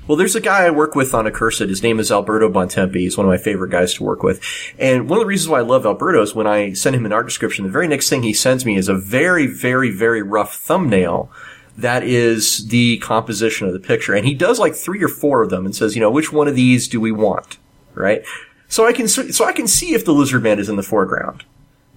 [0.06, 1.60] Well, there's a guy I work with on Accursed.
[1.60, 2.96] His name is Alberto Bontempi.
[2.96, 4.38] He's one of my favorite guys to work with.
[4.78, 7.12] And one of the reasons why I love Alberto is when I send him an
[7.12, 10.56] art description, the very next thing he sends me is a very, very, very rough
[10.56, 11.30] thumbnail
[11.78, 14.14] that is the composition of the picture.
[14.14, 16.48] And he does like three or four of them and says, you know, which one
[16.48, 17.56] of these do we want?
[17.94, 18.26] Right?
[18.68, 21.44] So I can, so I can see if the lizard man is in the foreground.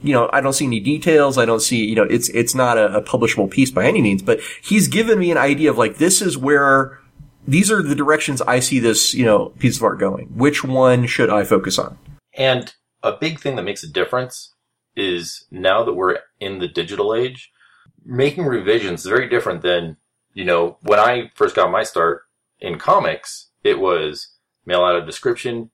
[0.01, 1.37] You know, I don't see any details.
[1.37, 4.21] I don't see, you know, it's, it's not a, a publishable piece by any means,
[4.21, 6.99] but he's given me an idea of like, this is where,
[7.47, 10.27] these are the directions I see this, you know, piece of art going.
[10.35, 11.97] Which one should I focus on?
[12.33, 14.53] And a big thing that makes a difference
[14.95, 17.51] is now that we're in the digital age,
[18.03, 19.97] making revisions is very different than,
[20.33, 22.23] you know, when I first got my start
[22.59, 24.29] in comics, it was
[24.65, 25.71] mail out a description,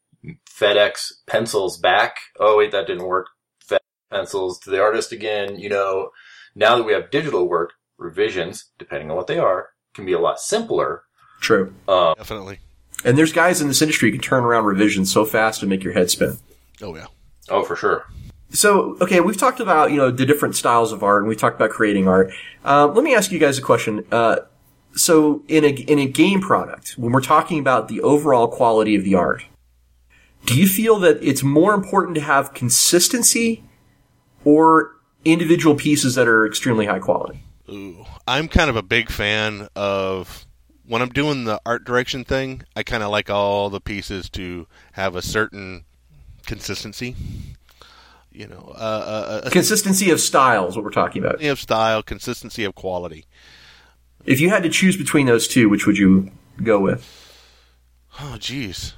[0.50, 2.18] FedEx pencils back.
[2.40, 3.28] Oh, wait, that didn't work.
[3.68, 3.80] FedEx
[4.12, 5.58] pencils to the artist again.
[5.58, 6.10] You know,
[6.56, 10.20] now that we have digital work, revisions, depending on what they are, can be a
[10.20, 11.04] lot simpler.
[11.44, 11.74] True.
[11.90, 12.60] Um, Definitely.
[13.04, 15.84] And there's guys in this industry who can turn around revisions so fast to make
[15.84, 16.38] your head spin.
[16.82, 17.08] Oh yeah.
[17.50, 18.08] oh, for sure.
[18.50, 21.56] So, okay, we've talked about, you know, the different styles of art and we've talked
[21.56, 22.32] about creating art.
[22.64, 24.06] Uh, let me ask you guys a question.
[24.12, 24.38] Uh,
[24.96, 29.04] so in a, in a game product, when we're talking about the overall quality of
[29.04, 29.44] the art,
[30.46, 33.64] do you feel that it's more important to have consistency
[34.46, 34.92] or
[35.26, 37.44] individual pieces that are extremely high quality?
[37.70, 38.06] Ooh.
[38.28, 40.46] I'm kind of a big fan of
[40.86, 44.68] when I'm doing the art direction thing, I kind of like all the pieces to
[44.94, 45.86] have a certain
[46.46, 47.16] consistency.
[48.32, 51.34] You know, uh, a, a Consistency of style is what we're talking about.
[51.34, 53.26] consistency of style, consistency of quality.
[54.26, 56.32] If you had to choose between those two, which would you
[56.64, 57.08] go with?
[58.20, 58.94] Oh, jeez.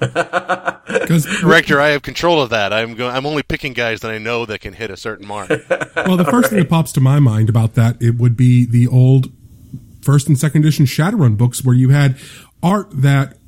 [0.92, 2.72] Because Director, I have control of that.
[2.72, 3.14] I'm going.
[3.14, 5.48] I'm only picking guys that I know that can hit a certain mark.
[5.48, 8.86] well, the first thing that pops to my mind about that it would be the
[8.88, 9.30] old
[10.02, 12.16] first and second edition Shadowrun books where you had
[12.62, 13.38] art that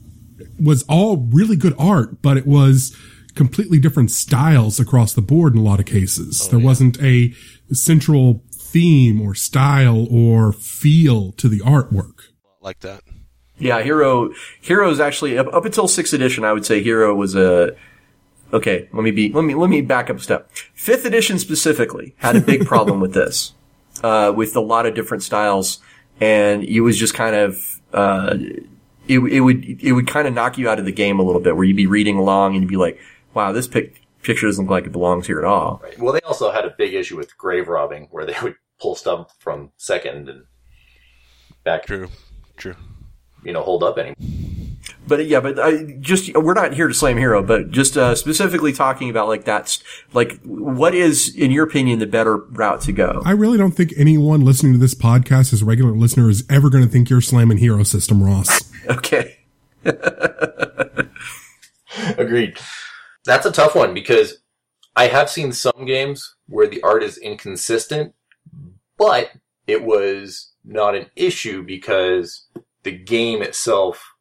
[0.60, 2.96] was all really good art, but it was
[3.34, 6.48] completely different styles across the board in a lot of cases.
[6.48, 7.32] there wasn't a
[7.72, 12.20] central theme or style or feel to the artwork.
[12.60, 13.02] Like that.
[13.58, 14.30] Yeah, Hero
[14.60, 16.44] Hero is actually up, up until sixth edition.
[16.44, 17.76] I would say Hero was a
[18.52, 18.88] okay.
[18.92, 20.50] Let me be let me let me back up a step.
[20.74, 23.52] Fifth edition specifically had a big problem with this,
[24.02, 25.78] uh, with a lot of different styles,
[26.20, 28.36] and it was just kind of uh,
[29.08, 31.40] it it would it would kind of knock you out of the game a little
[31.40, 32.98] bit, where you'd be reading along and you'd be like,
[33.34, 35.80] wow, this pic- picture doesn't look like it belongs here at all.
[35.82, 35.98] Right.
[35.98, 39.34] Well, they also had a big issue with grave robbing, where they would pull stuff
[39.38, 40.44] from second and
[41.62, 42.08] back, True.
[42.56, 42.76] True.
[43.44, 44.14] you know, hold up anymore.
[45.06, 48.72] But yeah, but I just we're not here to slam hero, but just uh, specifically
[48.72, 49.82] talking about like that's
[50.12, 53.22] like what is in your opinion the better route to go?
[53.24, 56.70] I really don't think anyone listening to this podcast as a regular listener is ever
[56.70, 58.72] going to think you're slamming hero system, Ross.
[58.86, 59.38] Okay,
[62.18, 62.58] Agreed.
[63.24, 64.38] That's a tough one because
[64.96, 68.14] I have seen some games where the art is inconsistent,
[68.96, 69.32] but
[69.66, 72.46] it was not an issue because
[72.82, 74.13] the game itself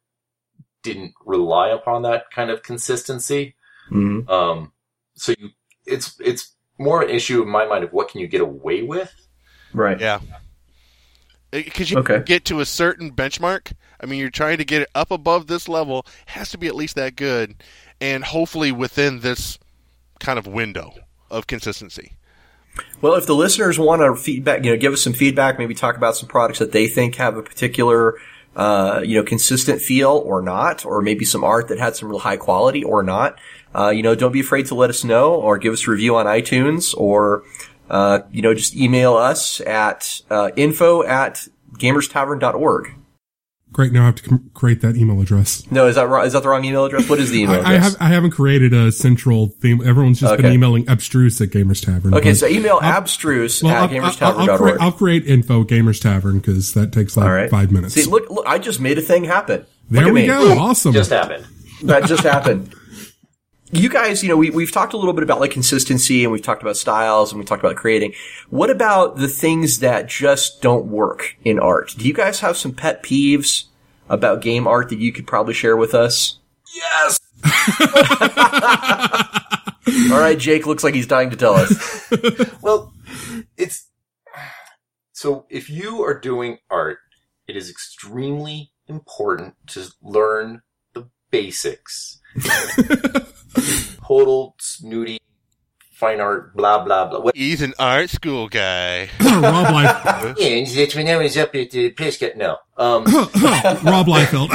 [0.84, 3.56] didn't rely upon that kind of consistency.
[3.90, 4.28] Mhm.
[4.30, 4.72] Um,
[5.14, 5.48] so you,
[5.86, 9.12] it's it's more an issue in my mind of what can you get away with.
[9.72, 9.98] right.
[10.00, 10.20] Yeah.
[11.50, 12.20] Because you Okay.
[12.24, 13.72] get to a certain benchmark.
[14.00, 16.04] I mean, you're trying to get it up above this level.
[16.26, 17.56] Has to be at least that good,
[18.00, 19.58] and hopefully within this
[20.18, 20.92] kind of window
[21.30, 22.14] of consistency.
[23.00, 25.96] Well, if the listeners want to feedback, you know, give us some feedback, maybe talk
[25.96, 28.16] about some products that they think have a particular,
[28.56, 32.18] uh, you know, consistent feel or not, or maybe some art that had some real
[32.18, 33.38] high quality or not.
[33.74, 36.16] Uh, you know, don't be afraid to let us know or give us a review
[36.16, 37.42] on iTunes or,
[37.90, 41.48] uh, you know, just email us at, uh, info at
[41.78, 42.94] gamerstavern.org.
[43.74, 43.92] Great.
[43.92, 45.68] Now I have to com- create that email address.
[45.70, 46.24] No, is that wrong?
[46.24, 47.08] Is that the wrong email address?
[47.08, 47.92] What is the email I, I address?
[47.94, 49.86] have I haven't created a central theme.
[49.86, 52.14] Everyone's just been emailing abstruse at Gamers Tavern.
[52.14, 54.58] okay, so email abstruse Well, at I'll, I'll, I'll, gamerstavern.org.
[54.60, 57.50] create, I'll create info Gamers Tavern because that takes like All right.
[57.50, 57.94] five minutes.
[57.94, 59.66] See, look, look, I just made a thing happen.
[59.90, 60.26] there look we me.
[60.28, 60.56] go.
[60.58, 60.92] Awesome.
[60.92, 61.44] Just happened.
[61.82, 62.72] that just happened.
[63.74, 66.42] You guys, you know, we, we've talked a little bit about like consistency and we've
[66.42, 68.14] talked about styles and we've talked about creating.
[68.48, 71.92] What about the things that just don't work in art?
[71.98, 73.64] Do you guys have some pet peeves
[74.08, 76.38] about game art that you could probably share with us?
[76.72, 77.18] Yes.
[80.12, 81.90] All right, Jake looks like he's dying to tell us.
[82.62, 82.94] Well,
[83.56, 83.88] it's
[85.12, 86.98] so if you are doing art,
[87.48, 90.62] it is extremely important to learn
[90.94, 92.20] the basics.
[94.06, 95.18] Total snooty
[96.04, 97.20] fine art, blah blah blah.
[97.20, 97.36] What?
[97.36, 99.08] He's an art school guy.
[99.20, 102.36] Rob Life, Yeah, that's when I was up at the Prescott.
[102.36, 104.50] No, um, Rob Liefeld.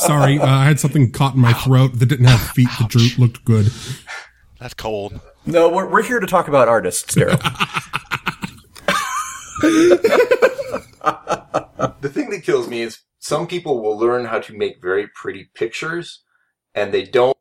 [0.00, 3.08] Sorry, uh, I had something caught in my throat that didn't have feet that drew,
[3.18, 3.72] looked good.
[4.60, 5.20] That's cold.
[5.46, 7.40] No, we're, we're here to talk about artists, Daryl.
[12.00, 15.48] the thing that kills me is some people will learn how to make very pretty
[15.54, 16.24] pictures
[16.74, 17.38] and they don't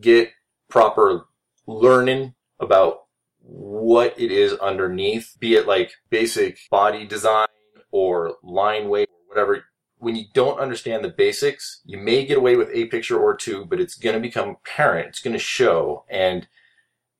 [0.00, 0.32] get
[0.68, 1.28] proper
[1.68, 3.02] learning about
[3.38, 7.46] what it is underneath, be it like basic body design
[7.92, 9.64] or line weight or whatever.
[9.98, 13.64] When you don't understand the basics, you may get away with a picture or two,
[13.66, 15.10] but it's going to become apparent.
[15.10, 16.06] It's going to show.
[16.10, 16.48] And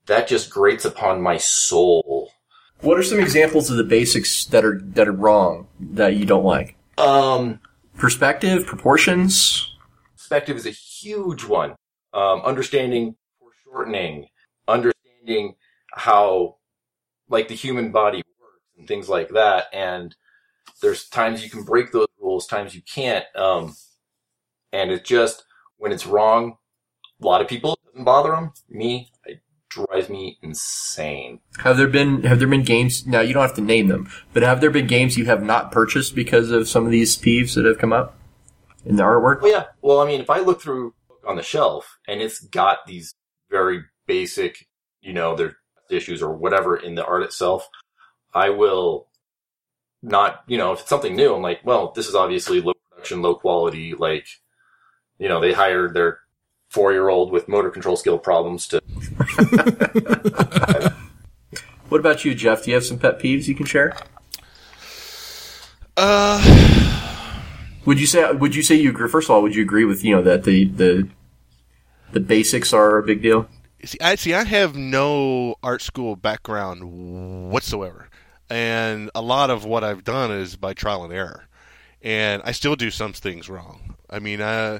[0.06, 2.32] that just grates upon my soul.
[2.80, 6.44] what are some examples of the basics that are that are wrong that you don't
[6.44, 6.74] like?
[6.98, 7.60] Um,
[8.00, 9.76] Perspective, proportions.
[10.16, 11.76] perspective is a huge one.
[12.14, 14.26] Um, understanding foreshortening,
[14.66, 15.56] understanding
[15.92, 16.56] how,
[17.28, 19.66] like, the human body works and things like that.
[19.74, 20.16] And
[20.80, 23.26] there's times you can break those rules, times you can't.
[23.36, 23.76] Um,
[24.72, 25.44] and it's just
[25.76, 26.56] when it's wrong,
[27.22, 28.52] a lot of people doesn't bother them.
[28.70, 29.12] Me,
[29.70, 31.40] it drives me insane.
[31.58, 33.06] Have there been have there been games?
[33.06, 35.72] Now you don't have to name them, but have there been games you have not
[35.72, 38.16] purchased because of some of these peeves that have come up
[38.84, 39.42] in the artwork?
[39.42, 39.64] Well, yeah.
[39.82, 40.94] Well, I mean, if I look through
[41.26, 43.14] on the shelf and it's got these
[43.50, 44.66] very basic,
[45.00, 45.56] you know, their
[45.90, 47.68] issues or whatever in the art itself,
[48.34, 49.08] I will
[50.02, 53.22] not, you know, if it's something new, I'm like, well, this is obviously low production,
[53.22, 53.94] low quality.
[53.94, 54.26] Like,
[55.18, 56.20] you know, they hired their
[56.68, 58.80] four year old with motor control skill problems to.
[61.88, 62.64] What about you, Jeff?
[62.64, 63.96] Do you have some pet peeves you can share?
[65.96, 66.40] Uh,
[67.84, 69.08] Would you say would you say you agree?
[69.08, 71.08] First of all, would you agree with you know that the the
[72.12, 73.48] the basics are a big deal?
[73.84, 74.34] see, I see.
[74.34, 78.08] I have no art school background whatsoever,
[78.48, 81.48] and a lot of what I've done is by trial and error,
[82.02, 83.96] and I still do some things wrong.
[84.08, 84.78] I mean, uh,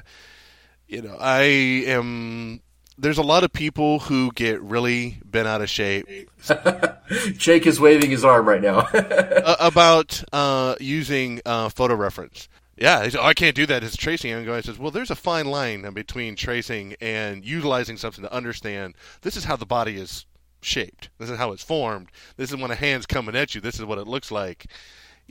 [0.87, 2.61] you know, I am
[2.97, 6.07] there's a lot of people who get really bent out of shape
[7.37, 8.79] Jake is waving his arm right now.
[8.93, 12.47] uh, about uh, using uh, photo reference.
[12.77, 13.83] Yeah, he's, oh, I can't do that.
[13.83, 14.31] It's tracing.
[14.31, 18.95] And guy says, well, there's a fine line between tracing and utilizing something to understand
[19.21, 20.25] this is how the body is
[20.61, 21.09] shaped.
[21.19, 22.09] This is how it's formed.
[22.37, 23.61] This is when a hand's coming at you.
[23.61, 24.65] This is what it looks like.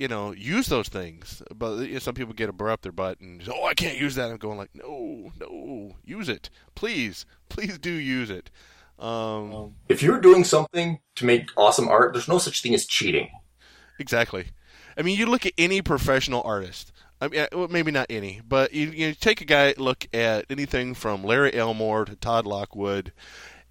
[0.00, 1.42] You know, use those things.
[1.54, 3.74] But you know, some people get a burr up their butt and say, oh, I
[3.74, 4.30] can't use that.
[4.30, 8.50] I'm going like, no, no, use it, please, please do use it.
[8.98, 13.28] Um, If you're doing something to make awesome art, there's no such thing as cheating.
[13.98, 14.46] Exactly.
[14.96, 16.92] I mean, you look at any professional artist.
[17.20, 20.46] I mean, uh, well, maybe not any, but you, you take a guy look at
[20.48, 23.12] anything from Larry Elmore to Todd Lockwood,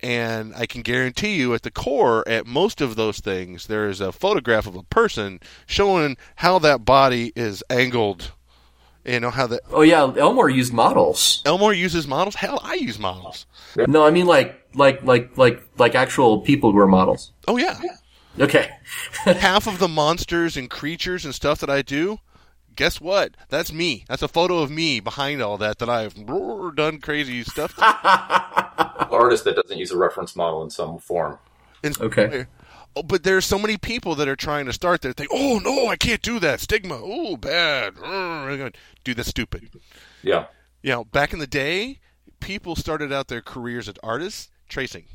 [0.02, 4.00] and I can guarantee you, at the core, at most of those things, there is
[4.00, 8.32] a photograph of a person showing how that body is angled.
[9.06, 11.42] You know how that oh yeah, Elmore used models.
[11.46, 12.36] Elmore uses models.
[12.36, 13.46] Hell, I use models.
[13.76, 17.32] No, I mean like like like like like actual people who are models.
[17.48, 17.80] Oh yeah.
[18.40, 18.70] Okay.
[19.24, 22.20] half of the monsters and creatures and stuff that I do,
[22.76, 23.36] guess what?
[23.50, 24.06] That's me.
[24.08, 26.16] That's a photo of me behind all that that I've
[26.76, 27.74] done crazy stuff.
[29.12, 31.40] Artist that doesn't use a reference model in some form.
[31.84, 32.46] And- Okay.
[32.96, 35.28] Oh, but there's so many people that are trying to start their thing.
[35.32, 36.60] Oh no, I can't do that.
[36.60, 37.00] Stigma.
[37.02, 37.96] Oh, bad.
[37.96, 39.70] Do I'm going, Dude, that's stupid.
[40.24, 40.46] Yeah.
[40.82, 42.00] You know, back in the day,
[42.40, 45.06] people started out their careers as artists tracing.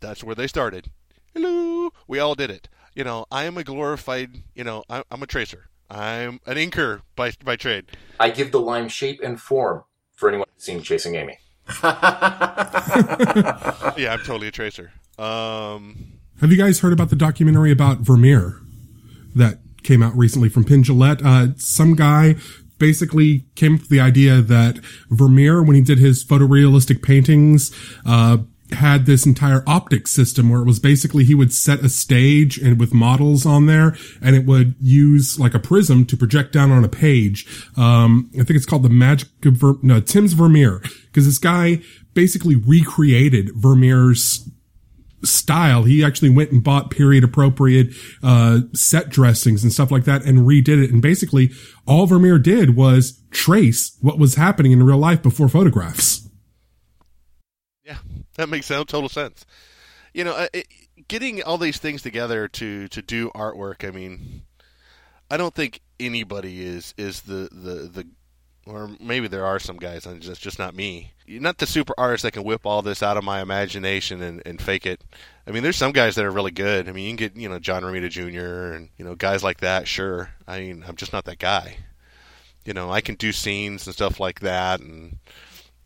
[0.00, 0.90] That's where they started.
[1.32, 2.68] Hello, we all did it.
[2.96, 4.42] You know, I am a glorified.
[4.56, 5.68] You know, I, I'm a tracer.
[5.90, 7.84] I'm an inker by by trade.
[8.18, 11.38] I give the line shape and form for anyone who's seen Chasing Amy.
[13.96, 14.92] Yeah, I'm totally a tracer.
[15.18, 18.60] Um, Have you guys heard about the documentary about Vermeer
[19.34, 21.24] that came out recently from Penn Jillette?
[21.24, 22.34] Uh, some guy
[22.78, 24.78] basically came up with the idea that
[25.10, 27.72] Vermeer, when he did his photorealistic paintings,
[28.04, 28.38] uh,
[28.74, 32.78] had this entire optic system where it was basically he would set a stage and
[32.78, 36.84] with models on there and it would use like a prism to project down on
[36.84, 37.46] a page.
[37.76, 41.80] Um, I think it's called the magic of Ver- no, Tim's Vermeer because this guy
[42.12, 44.48] basically recreated Vermeer's
[45.22, 45.84] style.
[45.84, 50.40] He actually went and bought period appropriate uh, set dressings and stuff like that and
[50.40, 50.90] redid it.
[50.90, 51.50] And basically,
[51.86, 56.23] all Vermeer did was trace what was happening in real life before photographs.
[58.36, 59.44] That makes total sense.
[60.12, 60.66] You know, it,
[61.08, 63.86] getting all these things together to to do artwork.
[63.86, 64.42] I mean,
[65.30, 68.06] I don't think anybody is is the the the
[68.66, 71.12] or maybe there are some guys, and it's just not me.
[71.28, 74.60] Not the super artist that can whip all this out of my imagination and, and
[74.60, 75.02] fake it.
[75.46, 76.88] I mean, there's some guys that are really good.
[76.88, 78.74] I mean, you can get you know John Romita Jr.
[78.74, 79.86] and you know guys like that.
[79.86, 81.76] Sure, I mean, I'm just not that guy.
[82.64, 85.18] You know, I can do scenes and stuff like that, and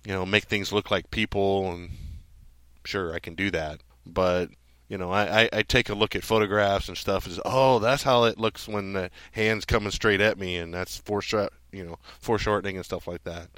[0.04, 1.90] you know, make things look like people, and
[2.88, 3.80] sure, I can do that.
[4.06, 4.50] But
[4.88, 7.26] you know, I, I, I take a look at photographs and stuff.
[7.26, 10.72] And say, oh, that's how it looks when the hand's coming straight at me, and
[10.72, 13.48] that's foreshort, you know, foreshortening and stuff like that.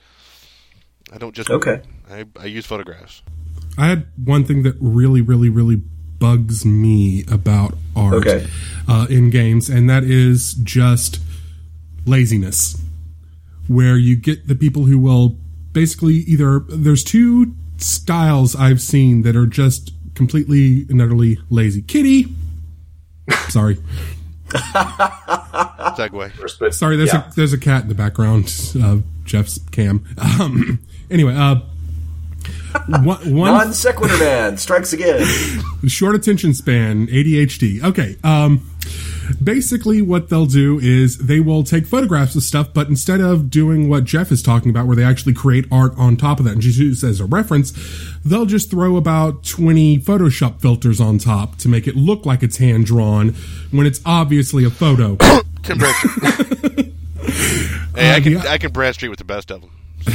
[1.13, 1.83] I don't just Okay.
[2.11, 3.23] I, I use photographs.
[3.79, 8.47] I had one thing that really, really, really bugs me about art Okay.
[8.89, 11.21] uh, in games, and that is just
[12.07, 12.83] laziness.
[13.69, 15.39] Where you get the people who will
[15.73, 21.83] basically either there's two styles I've seen that are just completely and utterly lazy.
[21.83, 22.27] Kitty,
[23.49, 23.77] sorry,
[24.49, 26.73] segue.
[26.73, 26.97] Sorry.
[26.97, 27.29] There's yeah.
[27.29, 28.45] a there's a cat in the background
[28.83, 30.05] of Jeff's cam.
[30.19, 31.57] Um, anyway, uh,
[32.87, 35.27] one, one Non sequitur man strikes again.
[35.87, 37.83] short attention span, ADHD.
[37.83, 38.17] Okay.
[38.23, 38.71] Um,
[39.43, 43.89] basically what they'll do is they will take photographs of stuff, but instead of doing
[43.89, 46.63] what Jeff is talking about, where they actually create art on top of that and
[46.63, 47.73] just use as a reference,
[48.25, 52.57] they'll just throw about 20 Photoshop filters on top to make it look like it's
[52.59, 53.31] hand drawn
[53.71, 55.17] when it's obviously a photo.
[55.63, 56.95] Tim Bradstreet.
[57.95, 59.71] hey, I um, can I can Bradstreet with the best of them.
[60.03, 60.13] So,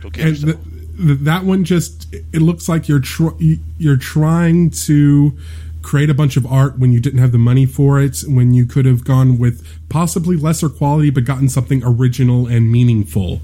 [0.00, 0.64] don't kid and yourself.
[0.64, 3.38] th- th- that one just it looks like you're tr-
[3.78, 5.38] you're trying to
[5.82, 8.64] create a bunch of art when you didn't have the money for it when you
[8.66, 13.40] could have gone with possibly lesser quality but gotten something original and meaningful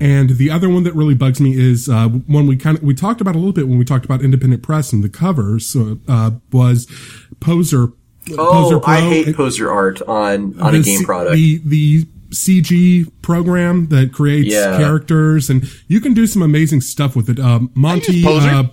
[0.00, 2.94] and the other one that really bugs me is uh, one we kind of we
[2.94, 5.76] talked about a little bit when we talked about independent press and the covers
[6.08, 6.86] uh, was
[7.40, 7.88] poser
[8.38, 11.34] Oh, Poser I hate It- poser art on on a game C- product.
[11.36, 14.78] The the CG program that creates Yeah.
[14.78, 17.38] characters, and you can do some amazing stuff with it.
[17.38, 18.48] Um, Monty, use Poser.
[18.48, 18.64] uh,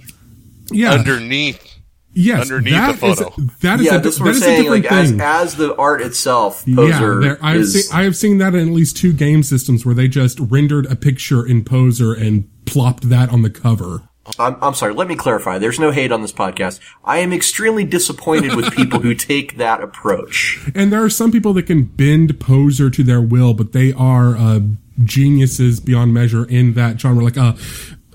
[0.72, 1.71] yeah, Underneath,
[2.14, 3.42] yes, underneath that the is- photo.
[3.62, 4.64] that is yeah, a, that's that we're a saying.
[4.64, 5.22] different Like as, thing.
[5.22, 8.68] as the art itself, yeah, poser there, I've is seen I have seen that in
[8.70, 13.10] at least two game systems where they just rendered a picture in Poser and plopped
[13.10, 14.04] that on the cover.
[14.38, 14.94] I'm, I'm sorry.
[14.94, 15.58] Let me clarify.
[15.58, 16.80] There's no hate on this podcast.
[17.04, 20.60] I am extremely disappointed with people who take that approach.
[20.76, 24.38] And there are some people that can bend poser to their will, but they are
[24.38, 24.60] uh,
[25.04, 27.24] geniuses beyond measure in that genre.
[27.24, 27.54] Like uh,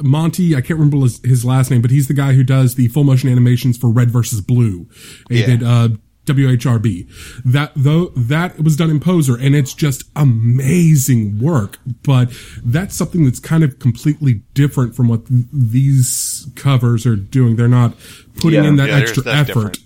[0.03, 2.89] Monty, I can't remember his, his last name, but he's the guy who does the
[2.89, 4.87] full motion animations for Red versus Blue.
[5.31, 5.47] He Yeah.
[5.47, 5.89] did uh,
[6.27, 7.09] WHRB.
[7.45, 11.79] That though that was done in Poser, and it's just amazing work.
[12.03, 12.31] But
[12.65, 17.57] that's something that's kind of completely different from what th- these covers are doing.
[17.57, 17.95] They're not
[18.41, 18.69] putting Yeah.
[18.69, 19.47] in that Yeah, extra effort.
[19.47, 19.79] different.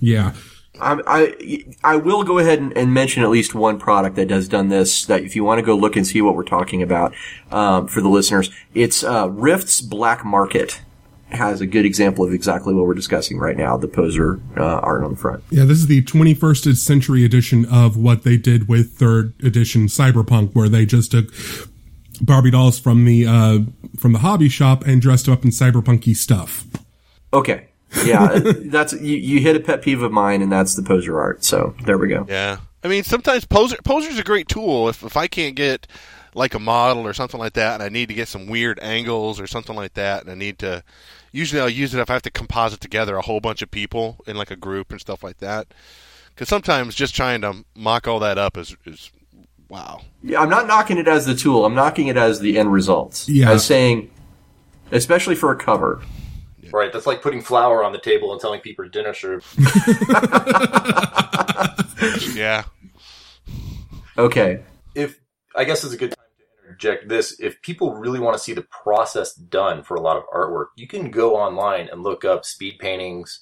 [0.00, 0.32] Yeah.
[0.80, 4.48] I, I, I will go ahead and, and mention at least one product that has
[4.48, 5.06] done this.
[5.06, 7.14] That if you want to go look and see what we're talking about
[7.50, 10.80] um, for the listeners, it's uh, Rifts Black Market
[11.30, 13.76] has a good example of exactly what we're discussing right now.
[13.76, 15.42] The poser uh, art on the front.
[15.50, 20.54] Yeah, this is the 21st century edition of what they did with third edition Cyberpunk,
[20.54, 21.26] where they just took
[22.20, 23.58] Barbie dolls from the uh,
[23.98, 26.66] from the hobby shop and dressed them up in cyberpunky stuff.
[27.32, 27.68] Okay,
[28.04, 31.44] yeah, that's you, you hit a pet peeve of mine, and that's the poser art.
[31.44, 32.26] So there we go.
[32.28, 34.88] Yeah, I mean sometimes poser poser's a great tool.
[34.88, 35.86] If if I can't get
[36.34, 39.40] like a model or something like that, and I need to get some weird angles
[39.40, 40.82] or something like that, and I need to
[41.32, 44.18] usually I'll use it if I have to composite together a whole bunch of people
[44.26, 45.66] in like a group and stuff like that.
[46.28, 49.10] Because sometimes just trying to mock all that up is is
[49.68, 50.02] wow.
[50.22, 51.64] Yeah, I'm not knocking it as the tool.
[51.64, 53.24] I'm knocking it as the end result.
[53.28, 53.50] Yeah.
[53.50, 54.10] as saying,
[54.90, 56.02] especially for a cover.
[56.72, 59.46] Right, that's like putting flour on the table and telling people dinner served.
[62.34, 62.64] Yeah,
[64.16, 64.62] Okay,
[64.94, 65.18] if
[65.56, 67.38] I guess it's a good time to interject this.
[67.40, 70.86] If people really want to see the process done for a lot of artwork, you
[70.86, 73.40] can go online and look up speed paintings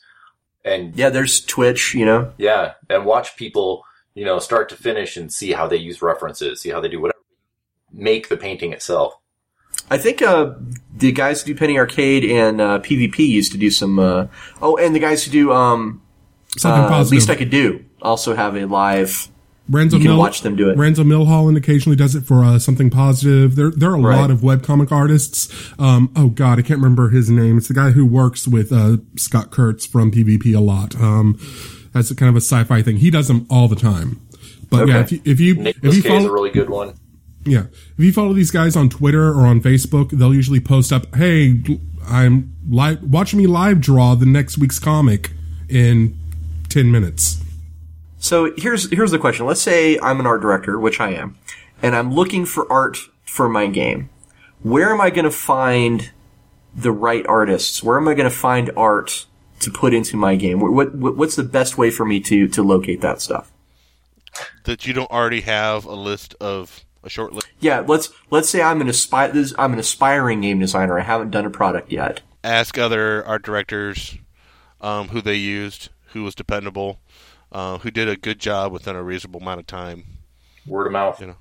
[0.65, 1.95] and yeah, there's Twitch.
[1.95, 5.77] You know, yeah, and watch people, you know, start to finish and see how they
[5.77, 7.19] use references, see how they do whatever.
[7.93, 9.15] Make the painting itself.
[9.91, 10.55] I think uh,
[10.97, 13.99] the guys who do Penny Arcade and uh, PvP used to do some.
[13.99, 14.27] Uh,
[14.61, 16.01] oh, and the guys who do um,
[16.57, 17.13] Something uh, positive.
[17.17, 19.29] least I could do also have a live.
[19.71, 20.77] Renzo You can Mill- watch them do it.
[20.77, 23.55] Renzo Milholland occasionally does it for uh, something positive.
[23.55, 24.17] There, there are a Right.
[24.21, 25.49] lot of webcomic artists.
[25.79, 27.59] Um, oh God, I can't remember his name.
[27.59, 30.97] It's the guy who works with uh, Scott Kurtz from PvP a lot.
[31.01, 31.39] Um,
[31.93, 32.97] that's a kind of a sci-fi thing.
[32.97, 34.21] He does them all the time.
[34.69, 36.95] But yeah, if you if you if you Cage is a really good one.
[37.45, 37.65] Yeah.
[37.99, 41.63] If you follow these guys on Twitter or on Facebook, they'll usually post up, "Hey,
[42.07, 45.33] I'm live watching me live draw the next week's comic
[45.69, 46.17] in
[46.69, 47.43] 10 minutes."
[48.19, 49.47] So here's here's the question.
[49.47, 51.37] Let's say I'm an art director, which I am,
[51.83, 54.11] and I'm looking for art for my game.
[54.63, 56.11] Where am I going to find
[56.75, 57.83] the right artists?
[57.83, 59.27] Where am I going to find art
[59.61, 60.61] to put into my game?
[60.61, 63.53] What, what what's the best way for me to to locate that stuff?
[64.65, 67.47] that you don't already have a list of a short list.
[67.61, 70.99] Yeah, let's let's say I'm an aspi- this, I'm an aspiring game designer.
[70.99, 72.21] I haven't done a product yet.
[72.45, 74.17] Ask other art directors
[74.81, 77.01] um, who they used, who was dependable,
[77.53, 80.05] uh, who did a good job within a reasonable amount of time.
[80.67, 81.21] Word of mouth.
[81.21, 81.37] You know,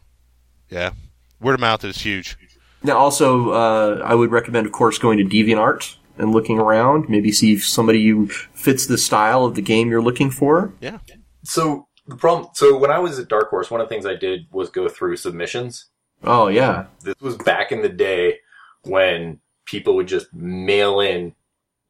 [0.69, 0.91] Yeah,
[1.39, 2.37] word of mouth is huge.
[2.83, 7.09] Now, also, uh, I would recommend, of course, going to DeviantArt and looking around.
[7.09, 10.73] Maybe see if somebody who fits the style of the game you're looking for.
[10.81, 10.97] Yeah,
[11.43, 12.49] So the problem.
[12.53, 14.87] So when I was at Dark Horse, one of the things I did was go
[14.87, 15.85] through submissions.
[16.23, 18.37] Oh yeah, This was back in the day
[18.83, 21.33] when people would just mail in,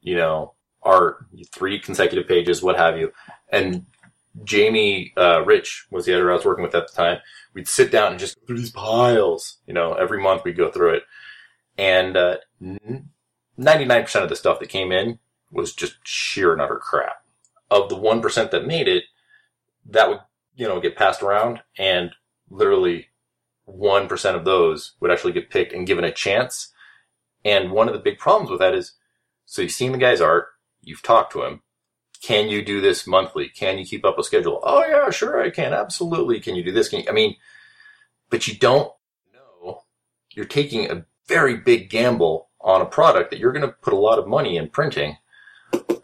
[0.01, 0.53] you know,
[0.83, 3.11] art, three consecutive pages, what have you.
[3.49, 3.85] And
[4.43, 7.19] Jamie uh, Rich was the editor I was working with at the time.
[7.53, 9.57] We'd sit down and just go through these piles.
[9.67, 11.03] You know, every month we'd go through it.
[11.77, 12.37] And uh,
[13.59, 15.19] 99% of the stuff that came in
[15.51, 17.25] was just sheer and utter crap.
[17.69, 19.03] Of the 1% that made it,
[19.91, 20.19] that would,
[20.55, 22.11] you know, get passed around and
[22.49, 23.07] literally
[23.67, 26.73] 1% of those would actually get picked and given a chance.
[27.43, 28.93] And one of the big problems with that is,
[29.45, 30.47] so you've seen the guy's art,
[30.81, 31.61] you've talked to him.
[32.21, 33.49] Can you do this monthly?
[33.49, 34.59] Can you keep up a schedule?
[34.63, 35.73] Oh yeah, sure I can.
[35.73, 36.39] Absolutely.
[36.39, 36.87] Can you do this?
[36.87, 37.35] Can you, I mean,
[38.29, 38.91] but you don't
[39.33, 39.81] know.
[40.31, 43.97] You're taking a very big gamble on a product that you're going to put a
[43.97, 45.17] lot of money in printing.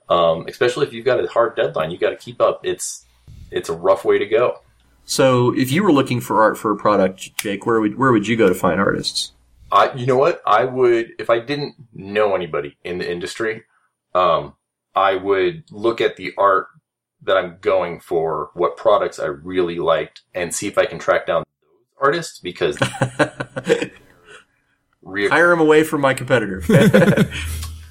[0.10, 2.62] Um, especially if you've got a hard deadline, you got to keep up.
[2.64, 3.06] It's,
[3.52, 4.60] it's a rough way to go.
[5.06, 8.28] So, if you were looking for art for a product, Jake, where would where would
[8.28, 9.32] you go to find artists?
[9.72, 10.42] I, you know what?
[10.46, 13.64] I would, if I didn't know anybody in the industry,
[14.16, 14.54] um,
[14.96, 16.68] I would look at the art
[17.24, 21.26] that I'm going for, what products I really liked, and see if I can track
[21.26, 22.78] down those artists because
[25.02, 26.64] re- Hire him away from my competitor.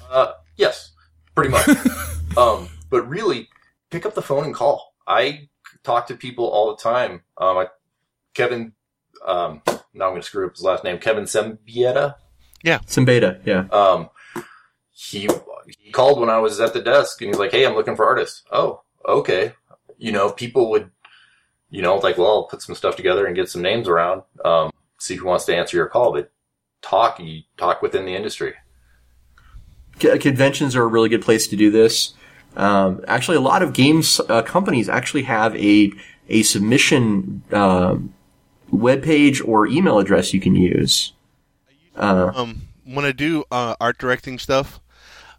[0.09, 0.91] uh, yes,
[1.35, 1.67] pretty much.
[2.37, 3.49] um, but really,
[3.91, 4.95] pick up the phone and call.
[5.07, 5.49] I
[5.83, 7.21] talk to people all the time.
[7.37, 7.67] Um, I,
[8.33, 8.73] Kevin,
[9.25, 9.61] um,
[9.93, 10.99] now I'm going to screw up his last name.
[10.99, 12.15] Kevin Siembieda.
[12.63, 12.79] Yeah.
[12.79, 13.45] It's.
[13.45, 13.67] Yeah.
[13.71, 14.09] Um,
[14.91, 15.29] he
[15.79, 18.05] he called when I was at the desk and he's like, "Hey, I'm looking for
[18.05, 19.53] artists." Oh, okay.
[19.97, 20.91] You know, people would,
[21.69, 24.23] you know, like, well, I'll put some stuff together and get some names around.
[24.43, 26.31] Um, see who wants to answer your call, but
[26.81, 28.53] talk, you talk within the industry.
[29.99, 32.13] Conventions are a really good place to do this.
[32.55, 35.91] Um, actually, a lot of games uh, companies actually have a
[36.29, 38.13] a submission um,
[38.71, 41.13] web page or email address you can use.
[41.95, 44.79] Uh, Um, when I do uh, art directing stuff,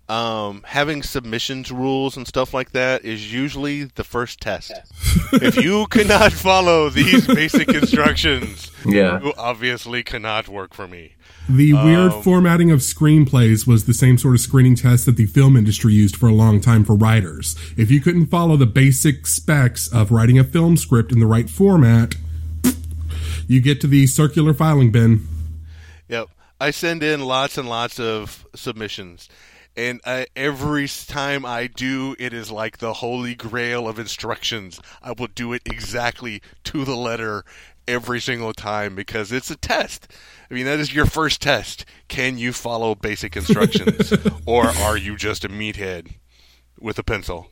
[0.09, 4.73] um, having submissions rules and stuff like that is usually the first test.
[5.35, 9.21] if you cannot follow these basic instructions, yeah.
[9.21, 11.15] you obviously cannot work for me.
[11.49, 15.57] The weird formatting of screenplays was the same sort of screening test that the film
[15.57, 17.57] industry used for a long time for writers.
[17.77, 21.49] If you couldn't follow the basic specs of writing a film script in the right
[21.49, 22.17] format,
[23.47, 25.27] you get to the circular filing bin.
[26.09, 26.29] Yep.
[26.61, 29.29] I send in lots and lots of submissions.
[29.79, 34.81] And I, every time I do, it is like the holy grail of instructions.
[35.01, 37.45] I will do it exactly to the letter
[37.87, 40.09] every single time because it's a test.
[40.51, 41.85] I mean, that is your first test.
[42.09, 44.13] Can you follow basic instructions?
[44.47, 46.15] or are you just a meathead
[46.81, 47.49] with a pencil?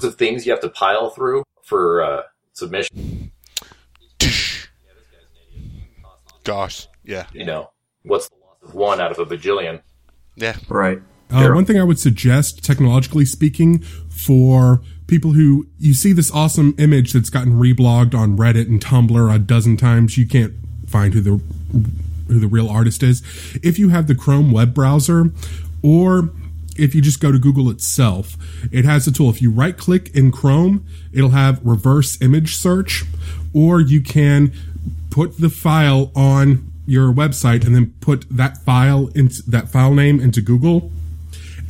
[0.00, 2.22] The things you have to pile through for uh,
[2.54, 3.30] submission.
[6.42, 6.88] Gosh.
[7.04, 7.26] Yeah.
[7.32, 7.70] You know,
[8.02, 9.80] what's the loss of one out of a bajillion?
[10.34, 10.56] Yeah.
[10.68, 11.00] Right.
[11.32, 13.78] Uh, One thing I would suggest, technologically speaking,
[14.08, 19.34] for people who you see this awesome image that's gotten reblogged on Reddit and Tumblr
[19.34, 20.52] a dozen times, you can't
[20.86, 21.40] find who the
[22.28, 23.22] who the real artist is.
[23.62, 25.32] If you have the Chrome web browser,
[25.82, 26.30] or
[26.76, 28.36] if you just go to Google itself,
[28.70, 29.28] it has a tool.
[29.28, 33.04] If you right click in Chrome, it'll have reverse image search,
[33.52, 34.52] or you can
[35.10, 40.20] put the file on your website and then put that file into that file name
[40.20, 40.90] into Google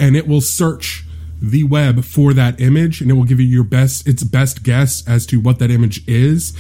[0.03, 1.05] and it will search
[1.41, 5.07] the web for that image and it will give you your best its best guess
[5.09, 6.53] as to what that image is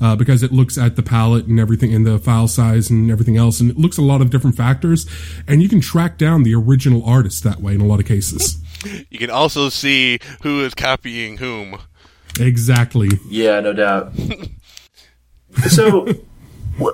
[0.00, 3.36] uh, because it looks at the palette and everything and the file size and everything
[3.36, 5.06] else and it looks at a lot of different factors
[5.46, 8.62] and you can track down the original artist that way in a lot of cases
[9.10, 11.78] You can also see who is copying whom.
[12.38, 14.12] exactly Yeah, no doubt.
[15.68, 16.08] so,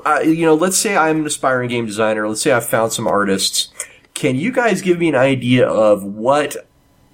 [0.05, 2.27] uh, you know, let's say I'm an aspiring game designer.
[2.29, 3.73] Let's say I've found some artists.
[4.17, 6.57] Can you guys give me an idea of what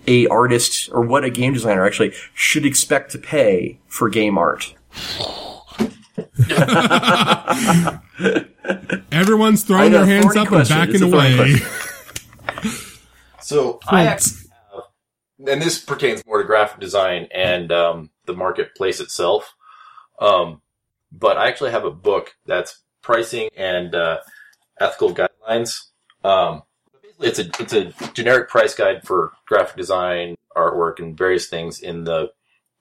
[0.07, 4.73] a artist or what a game designer actually should expect to pay for game art?
[9.13, 10.79] everyone's throwing know, their hands up question.
[10.79, 11.57] and backing away.
[13.41, 14.43] So I actually
[15.49, 19.57] and this pertains more to graphic design and um, the marketplace itself.
[20.21, 20.63] Um,
[21.11, 24.19] but I actually have a book that's pricing and uh,
[24.81, 25.89] ethical guidelines.
[26.23, 26.63] Um, basically,
[27.23, 32.05] it's a it's a generic price guide for graphic design, artwork, and various things in
[32.05, 32.33] the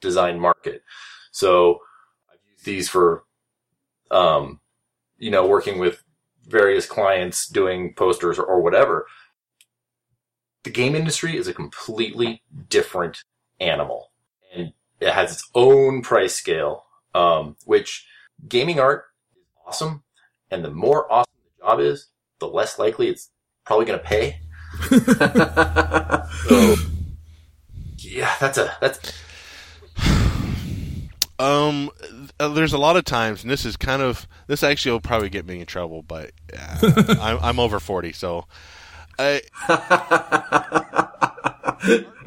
[0.01, 0.83] design market.
[1.31, 1.79] So
[2.31, 3.23] I've used these for,
[4.09, 4.59] um,
[5.17, 6.03] you know, working with
[6.47, 9.05] various clients doing posters or, or whatever
[10.63, 13.23] the game industry is a completely different
[13.59, 14.11] animal
[14.55, 18.07] and it has its own price scale um, which
[18.47, 20.03] gaming art is awesome
[20.49, 22.07] and the more awesome the job is
[22.39, 23.29] the less likely it's
[23.65, 24.39] probably going to pay
[26.47, 26.75] so
[27.97, 28.99] yeah that's a that's
[31.39, 31.89] Um,
[32.39, 35.29] uh, there's a lot of times, and this is kind of this actually will probably
[35.29, 38.45] get me in trouble, but uh, I'm, I'm over forty, so
[39.17, 39.79] I, I'm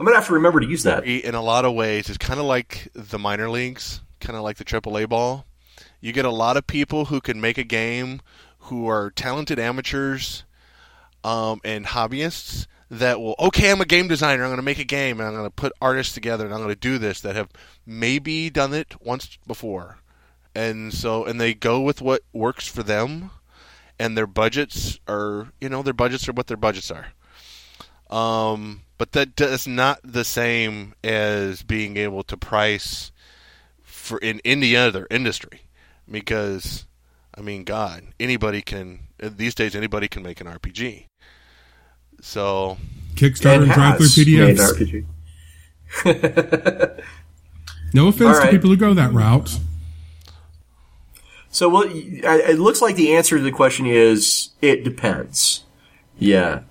[0.04, 1.06] gonna have to remember to use that.
[1.06, 4.56] in a lot of ways, it's kind of like the minor leagues, kind of like
[4.56, 5.46] the AAA ball.
[6.00, 8.20] You get a lot of people who can make a game,
[8.58, 10.42] who are talented amateurs,
[11.24, 14.84] um, and hobbyists that will okay i'm a game designer i'm going to make a
[14.84, 17.34] game and i'm going to put artists together and i'm going to do this that
[17.34, 17.48] have
[17.86, 19.98] maybe done it once before.
[20.54, 23.30] And so and they go with what works for them
[23.98, 27.08] and their budgets are you know their budgets are what their budgets are.
[28.08, 33.10] Um but that is not the same as being able to price
[33.82, 35.62] for in any other industry
[36.10, 36.84] because
[37.34, 41.06] i mean god anybody can these days anybody can make an rpg
[42.24, 42.78] so
[43.14, 45.04] kickstarter and, And DriveThru has pdfs
[47.94, 49.58] no offense All to people who go that route
[51.54, 55.62] So, well, it looks like the answer to the question is it depends.
[56.18, 56.62] Yeah.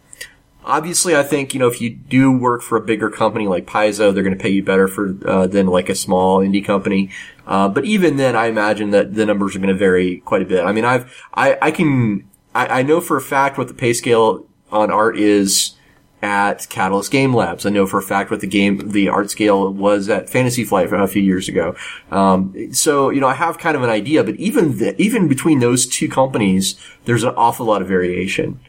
[0.65, 4.13] Obviously, I think you know if you do work for a bigger company like Paizo,
[4.13, 7.09] they're going to pay you better for uh, than like a small indie company.
[7.47, 10.45] Uh, but even then, I imagine that the numbers are going to vary quite a
[10.45, 10.65] bit.
[10.65, 13.93] I mean, I've I, I can I, I know for a fact what the pay
[13.93, 15.75] scale on art is
[16.21, 17.65] at Catalyst Game Labs.
[17.65, 20.91] I know for a fact what the game, the art scale was at Fantasy Flight
[20.91, 21.75] a few years ago.
[22.11, 25.59] Um, so, you know, I have kind of an idea, but even, the, even between
[25.59, 28.61] those two companies, there's an awful lot of variation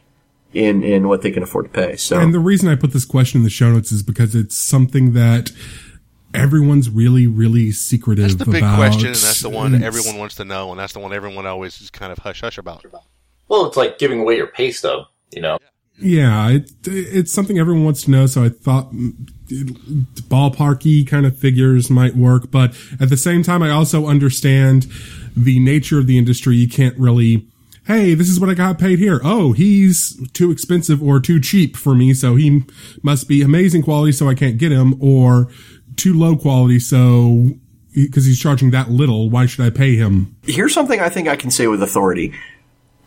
[0.53, 1.95] in, in what they can afford to pay.
[1.95, 4.57] So, And the reason I put this question in the show notes is because it's
[4.57, 5.51] something that
[6.33, 8.37] everyone's really, really secretive about.
[8.37, 8.75] That's the big about.
[8.75, 11.45] question, and that's the one It's- everyone wants to know, and that's the one everyone
[11.45, 12.83] always is kind of hush hush about.
[13.47, 15.57] Well, it's like giving away your pay stub, you know?
[15.61, 15.67] Yeah,
[15.99, 18.25] it, it's something everyone wants to know.
[18.25, 18.91] So I thought
[20.27, 24.87] ballparky kind of figures might work, but at the same time, I also understand
[25.35, 26.55] the nature of the industry.
[26.55, 27.47] You can't really,
[27.85, 29.21] hey, this is what I got paid here.
[29.23, 32.63] Oh, he's too expensive or too cheap for me, so he
[33.03, 35.49] must be amazing quality, so I can't get him, or
[35.95, 37.49] too low quality, so
[37.93, 40.35] because he's charging that little, why should I pay him?
[40.43, 42.33] here's something I think I can say with authority.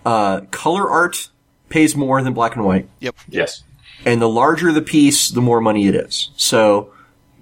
[0.06, 1.28] Uh, color art
[1.68, 2.88] pays more than black and white.
[3.00, 3.16] Yep.
[3.28, 3.62] Yes.
[4.04, 6.30] And the larger the piece, the more money it is.
[6.36, 6.92] So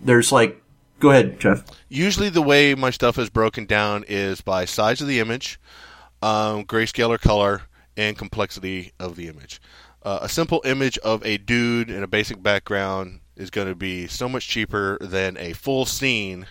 [0.03, 0.63] there's like,
[1.01, 1.65] go ahead, Jeff.
[1.89, 5.61] Usually, the way my stuff is broken down is by size of the image,
[6.23, 7.63] um, grayscale or color,
[7.97, 9.61] and complexity of the image.
[10.03, 14.07] Uh, a simple image of a dude in a basic background is going to be
[14.07, 16.47] so much cheaper than a full scene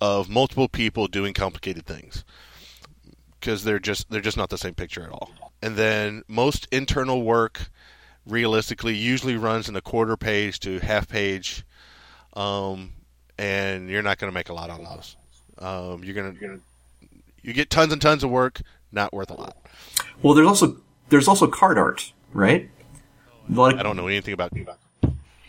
[0.00, 2.24] of multiple people doing complicated things
[3.38, 5.30] because they're just they're just not the same picture at all.
[5.62, 7.70] And then most internal work,
[8.26, 11.64] realistically, usually runs in a quarter page to half page,
[12.34, 12.92] um,
[13.38, 15.16] and you're not going to make a lot on those.
[15.58, 16.60] Um, you're going to
[17.42, 18.60] you get tons and tons of work,
[18.90, 19.56] not worth a lot.
[20.22, 20.76] Well, there's also,
[21.08, 22.68] there's also card art, right?
[23.74, 24.52] Of- I don't know anything about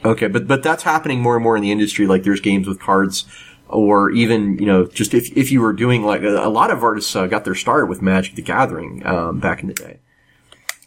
[0.05, 2.07] Okay, but but that's happening more and more in the industry.
[2.07, 3.25] Like there's games with cards,
[3.69, 6.83] or even you know just if if you were doing like a, a lot of
[6.83, 9.99] artists uh, got their start with Magic the Gathering um, back in the day,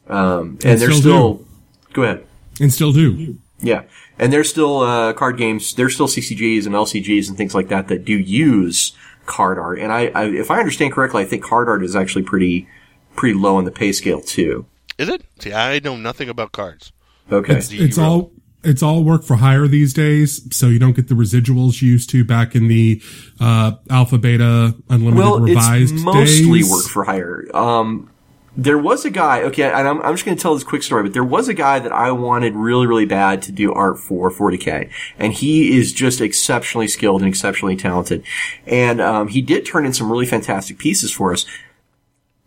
[0.09, 1.45] um, and, And they're still still.
[1.93, 2.27] Go ahead.
[2.61, 3.39] And still do.
[3.61, 3.83] Yeah,
[4.19, 5.74] and there's still uh, card games.
[5.74, 8.93] There's still CCGs and LCGs and things like that that do use
[9.27, 9.78] card art.
[9.78, 12.69] And I, I if I understand correctly, I think card art is actually pretty
[13.15, 14.66] pretty low on the pay scale too.
[14.99, 15.23] Is it?
[15.41, 16.93] See, I know nothing about cards.
[17.31, 17.57] Okay.
[17.57, 21.15] It's, it's all it's all work for hire these days, so you don't get the
[21.15, 23.01] residuals you used to back in the
[23.41, 26.70] uh, alpha, beta, unlimited, well, revised it's mostly days.
[26.70, 27.45] work for hire.
[27.55, 28.11] Um,
[28.57, 31.03] there was a guy, okay, and I'm, I'm just going to tell this quick story,
[31.03, 34.31] but there was a guy that I wanted really, really bad to do art for
[34.31, 38.24] 40k, and he is just exceptionally skilled and exceptionally talented,
[38.66, 41.45] and um, he did turn in some really fantastic pieces for us.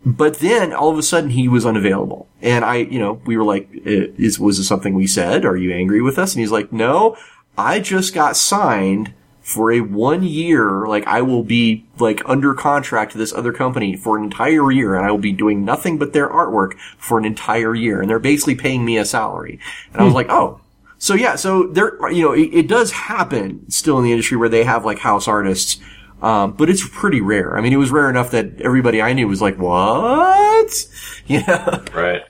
[0.03, 3.43] But then all of a sudden he was unavailable, and I, you know, we were
[3.43, 5.45] like, "Uh, "Is was this something we said?
[5.45, 7.17] Are you angry with us?" And he's like, "No,
[7.57, 9.13] I just got signed."
[9.49, 13.95] For a one year, like I will be like under contract to this other company
[13.95, 17.25] for an entire year and I will be doing nothing but their artwork for an
[17.25, 17.99] entire year.
[17.99, 19.59] And they're basically paying me a salary.
[19.91, 20.61] And I was like, oh.
[20.99, 24.49] So yeah, so there, you know, it, it does happen still in the industry where
[24.49, 25.79] they have like house artists.
[26.21, 27.57] Um, but it's pretty rare.
[27.57, 30.87] I mean, it was rare enough that everybody I knew was like, what?
[31.25, 31.83] Yeah.
[31.93, 32.21] Right.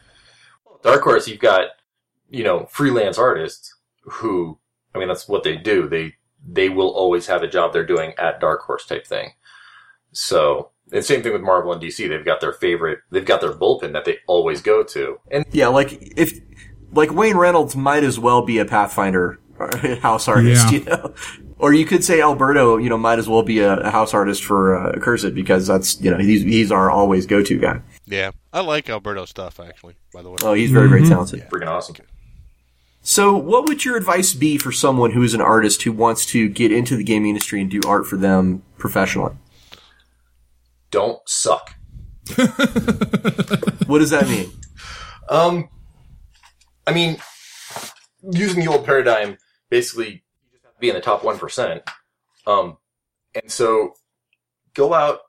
[0.83, 1.67] Dark Horse, you've got,
[2.29, 4.57] you know, freelance artists who,
[4.93, 5.87] I mean, that's what they do.
[5.87, 6.15] They,
[6.47, 9.31] they will always have a job they're doing at Dark Horse type thing.
[10.11, 12.07] So, and same thing with Marvel and DC.
[12.07, 15.19] They've got their favorite, they've got their bullpen that they always go to.
[15.31, 16.39] And Yeah, like if
[16.91, 19.39] like Wayne Reynolds might as well be a Pathfinder
[20.01, 20.79] house artist, Yeah.
[20.79, 21.13] you know.
[21.59, 24.45] Or you could say Alberto, you know, might as well be a, a house artist
[24.45, 27.81] for uh, Cursed because that's you know he's he's our always go to guy.
[28.05, 29.95] Yeah, I like Alberto stuff actually.
[30.13, 31.47] By the way, Oh, he's very very talented.
[31.49, 31.97] freaking awesome.
[33.09, 36.47] So, what would your advice be for someone who is an artist who wants to
[36.47, 39.33] get into the gaming industry and do art for them professionally?
[40.91, 41.73] Don't suck.
[43.87, 44.51] What does that mean?
[45.27, 45.69] Um,
[46.85, 47.17] I mean,
[48.21, 49.39] using the old paradigm,
[49.71, 51.81] basically, you just have to be in the top 1%.
[52.45, 52.77] Um,
[53.33, 53.93] and so
[54.75, 55.21] go out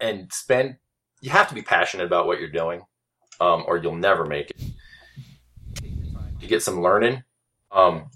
[0.00, 0.78] and spend,
[1.20, 2.82] you have to be passionate about what you're doing,
[3.40, 4.60] um, or you'll never make it.
[6.40, 7.22] You get some learning.
[7.70, 8.10] Um,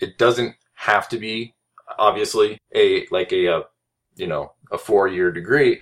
[0.00, 1.54] it doesn't have to be,
[1.98, 3.62] obviously, a, like a, uh
[4.16, 5.80] you know, a four year degree,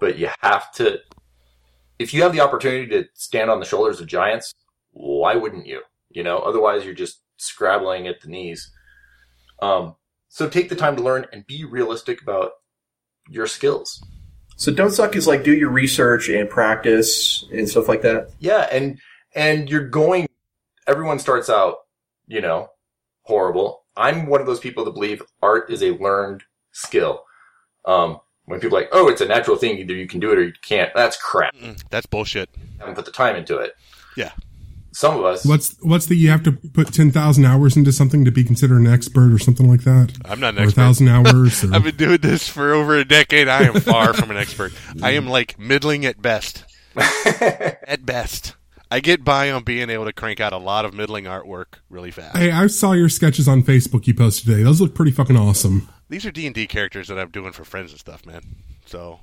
[0.00, 1.00] but you have to
[1.98, 4.54] if you have the opportunity to stand on the shoulders of giants,
[4.92, 5.82] why wouldn't you?
[6.10, 8.70] You know, otherwise you're just scrabbling at the knees.
[9.60, 9.96] Um,
[10.28, 12.52] so take the time to learn and be realistic about
[13.28, 14.02] your skills.
[14.56, 18.30] So, don't suck is like do your research and practice and stuff like that.
[18.40, 18.98] Yeah, and
[19.34, 20.26] and you're going.
[20.88, 21.76] Everyone starts out,
[22.26, 22.68] you know,
[23.22, 23.84] horrible.
[23.96, 26.42] I'm one of those people that believe art is a learned
[26.72, 27.22] skill.
[27.84, 29.76] Um, when people are like, oh, it's a natural thing.
[29.78, 30.90] Either you can do it or you can't.
[30.94, 31.54] That's crap.
[31.54, 32.48] Mm, That's bullshit.
[32.78, 33.74] haven't put the time into it.
[34.16, 34.32] Yeah.
[34.92, 38.24] Some of us, What's what's the you have to put ten thousand hours into something
[38.24, 40.12] to be considered an expert or something like that?
[40.24, 40.80] I'm not an or a expert.
[40.80, 41.62] thousand hours.
[41.62, 43.46] Or, I've been doing this for over a decade.
[43.48, 44.72] I am far from an expert.
[45.02, 46.64] I am like middling at best.
[46.96, 48.56] at best.
[48.90, 52.10] I get by on being able to crank out a lot of middling artwork really
[52.10, 52.36] fast.
[52.36, 54.62] hey, I saw your sketches on Facebook you posted today.
[54.62, 58.00] Those look pretty fucking awesome, These are D&D characters that I'm doing for friends and
[58.00, 58.40] stuff, man.
[58.86, 59.20] So,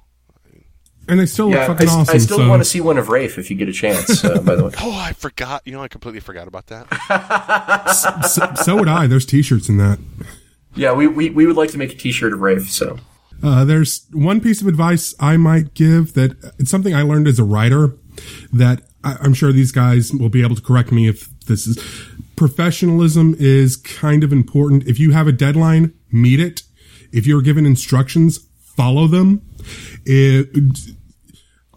[1.08, 2.16] and they still look Yeah, I, fucking awesome.
[2.16, 4.24] I still so- want to see one of Rafe if you get a chance.
[4.24, 5.64] Uh, by the way, oh, I forgot.
[5.66, 7.86] You know, I completely forgot about that.
[8.30, 9.08] so, so would I.
[9.08, 9.98] There's t-shirts in that.
[10.76, 12.70] yeah, we, we we would like to make a T-shirt of Rafe.
[12.72, 13.00] So
[13.44, 17.40] Uh, there's one piece of advice I might give that it's something I learned as
[17.40, 17.96] a writer
[18.54, 21.78] that I, I'm sure these guys will be able to correct me if this is
[22.36, 24.88] professionalism is kind of important.
[24.88, 26.64] If you have a deadline, meet it.
[27.14, 29.42] If you're given instructions, follow them.
[30.06, 30.50] It,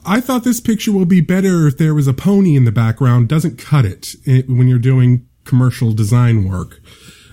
[0.04, 3.28] I thought this picture will be better if there was a pony in the background.
[3.28, 4.14] Doesn't cut it,
[4.48, 6.80] when you're doing commercial design work.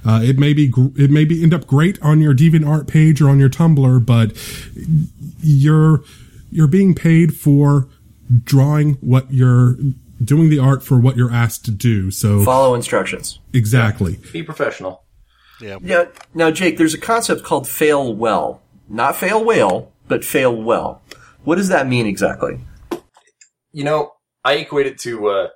[0.05, 3.29] Uh, it may be it may be end up great on your DeviantArt page or
[3.29, 4.37] on your Tumblr, but
[5.41, 6.03] you're
[6.51, 7.89] you're being paid for
[8.43, 9.77] drawing what you're
[10.23, 12.11] doing the art for what you're asked to do.
[12.11, 13.39] So follow instructions.
[13.53, 14.19] exactly.
[14.31, 15.03] be professional.
[15.61, 15.77] Yeah.
[15.81, 16.05] Yeah.
[16.33, 21.01] Now, Jake, there's a concept called fail well, not fail whale, but fail well.
[21.43, 22.59] What does that mean exactly?
[23.71, 25.47] You know, I equate it to uh,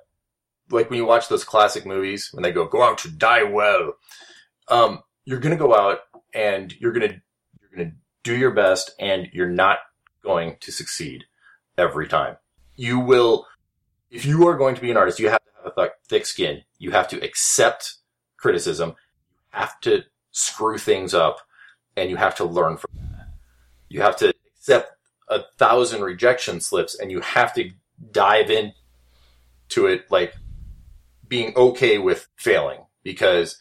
[0.70, 3.94] like when you watch those classic movies when they go go out to die well.
[4.68, 6.00] Um, you're gonna go out
[6.34, 7.20] and you're gonna
[7.60, 7.92] you're gonna
[8.22, 9.78] do your best, and you're not
[10.22, 11.24] going to succeed
[11.78, 12.36] every time.
[12.80, 13.46] You will,
[14.10, 16.24] if you are going to be an artist, you have to have a th- thick
[16.24, 16.62] skin.
[16.78, 17.96] You have to accept
[18.38, 18.94] criticism.
[19.52, 21.40] You have to screw things up,
[21.94, 23.28] and you have to learn from that.
[23.90, 24.92] You have to accept
[25.28, 27.70] a thousand rejection slips, and you have to
[28.12, 28.72] dive in
[29.68, 30.34] to it like
[31.28, 33.58] being okay with failing because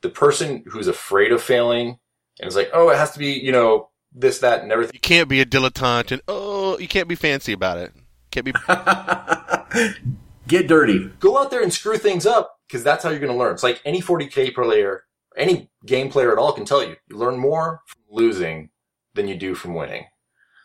[0.00, 1.98] the person who's afraid of failing
[2.38, 4.94] and is like, oh, it has to be, you know, this, that, and everything.
[4.94, 7.92] You can't be a dilettante and, oh, you can't be fancy about it.
[8.30, 8.52] Can't be.
[10.46, 11.10] Get dirty.
[11.20, 13.52] Go out there and screw things up because that's how you're going to learn.
[13.52, 15.04] It's like any 40k player,
[15.36, 16.96] any game player at all can tell you.
[17.08, 18.70] You learn more from losing
[19.14, 20.06] than you do from winning.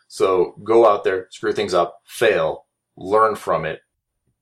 [0.08, 2.66] So go out there, screw things up, fail,
[2.96, 3.80] learn from it,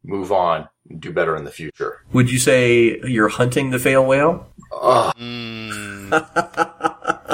[0.02, 2.00] move on, and do better in the future.
[2.12, 4.46] Would you say you're hunting the fail whale?
[4.72, 5.14] Ugh.
[5.16, 6.10] Mm,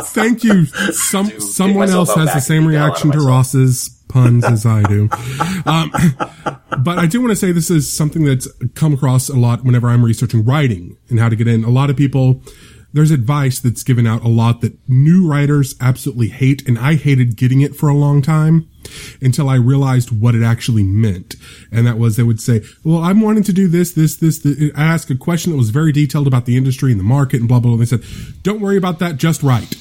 [0.06, 0.64] Thank you.
[0.92, 3.28] Some To someone else has the same beat the hell out of reaction to myself.
[3.28, 5.08] Ross's puns as I do.
[5.66, 5.92] Um,
[6.82, 9.88] but I do want to say this is something that's come across a lot whenever
[9.88, 11.64] I'm researching writing and how to get in.
[11.64, 12.42] A lot of people,
[12.92, 17.36] there's advice that's given out a lot that new writers absolutely hate, and I hated
[17.36, 18.68] getting it for a long time
[19.20, 21.36] until I realized what it actually meant.
[21.70, 24.72] And that was they would say, well, I'm wanting to do this, this, this, this.
[24.76, 27.48] I asked a question that was very detailed about the industry and the market and
[27.48, 27.80] blah, blah, blah.
[27.80, 29.76] And they said, don't worry about that, just write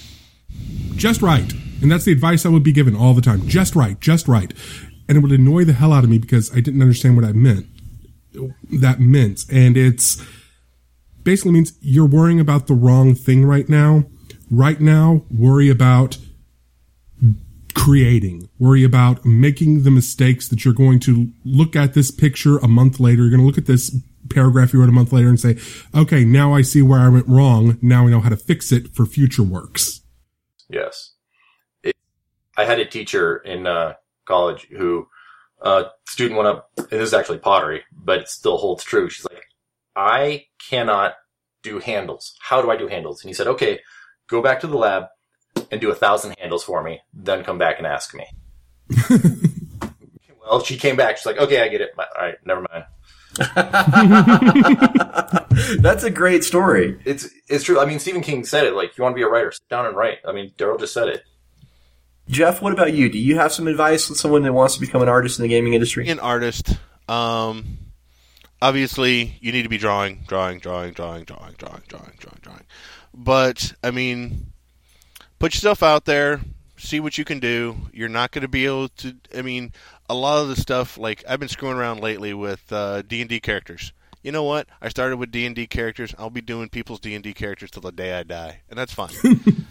[1.00, 1.52] just right.
[1.82, 3.48] And that's the advice I would be given all the time.
[3.48, 4.54] Just right, just right.
[5.08, 7.32] And it would annoy the hell out of me because I didn't understand what I
[7.32, 7.66] meant.
[8.72, 9.46] That meant.
[9.52, 10.24] And it's
[11.24, 14.06] basically means you're worrying about the wrong thing right now.
[14.52, 16.18] Right now, worry about
[17.76, 18.50] creating.
[18.60, 23.00] Worry about making the mistakes that you're going to look at this picture a month
[23.00, 23.22] later.
[23.22, 23.96] You're going to look at this
[24.30, 25.58] paragraph you wrote a month later and say,
[25.96, 27.78] okay, now I see where I went wrong.
[27.82, 30.02] Now I know how to fix it for future works.
[30.70, 31.09] Yes.
[32.60, 33.94] I had a teacher in uh,
[34.26, 35.08] college who,
[35.62, 39.10] uh, student went up, and this is actually pottery, but it still holds true.
[39.10, 39.46] She's like,
[39.96, 41.14] I cannot
[41.64, 42.36] do handles.
[42.42, 43.24] How do I do handles?
[43.24, 43.80] And he said, okay,
[44.28, 45.06] go back to the lab
[45.72, 48.26] and do a thousand handles for me, then come back and ask me.
[50.42, 51.16] well, she came back.
[51.16, 51.92] She's like, okay, I get it.
[51.98, 52.84] All right, never mind.
[55.82, 57.00] That's a great story.
[57.06, 57.80] It's it's true.
[57.80, 58.74] I mean, Stephen King said it.
[58.74, 60.18] Like, you want to be a writer, sit down and write.
[60.28, 61.24] I mean, Daryl just said it.
[62.30, 63.10] Jeff, what about you?
[63.10, 65.50] Do you have some advice for someone that wants to become an artist in the
[65.50, 66.08] gaming industry?
[66.10, 66.78] an artist.
[67.08, 67.80] Um,
[68.62, 72.64] obviously, you need to be drawing, drawing, drawing, drawing, drawing, drawing, drawing, drawing, drawing.
[73.16, 74.54] But I mean,
[75.40, 76.42] put yourself out there,
[76.78, 77.76] see what you can do.
[77.92, 79.16] You're not going to be able to.
[79.36, 79.74] I mean,
[80.08, 83.30] a lot of the stuff like I've been screwing around lately with uh, D and
[83.30, 83.92] D characters.
[84.22, 84.68] You know what?
[84.82, 86.14] I started with D and D characters.
[86.20, 88.94] I'll be doing people's D and D characters till the day I die, and that's
[88.94, 89.10] fine.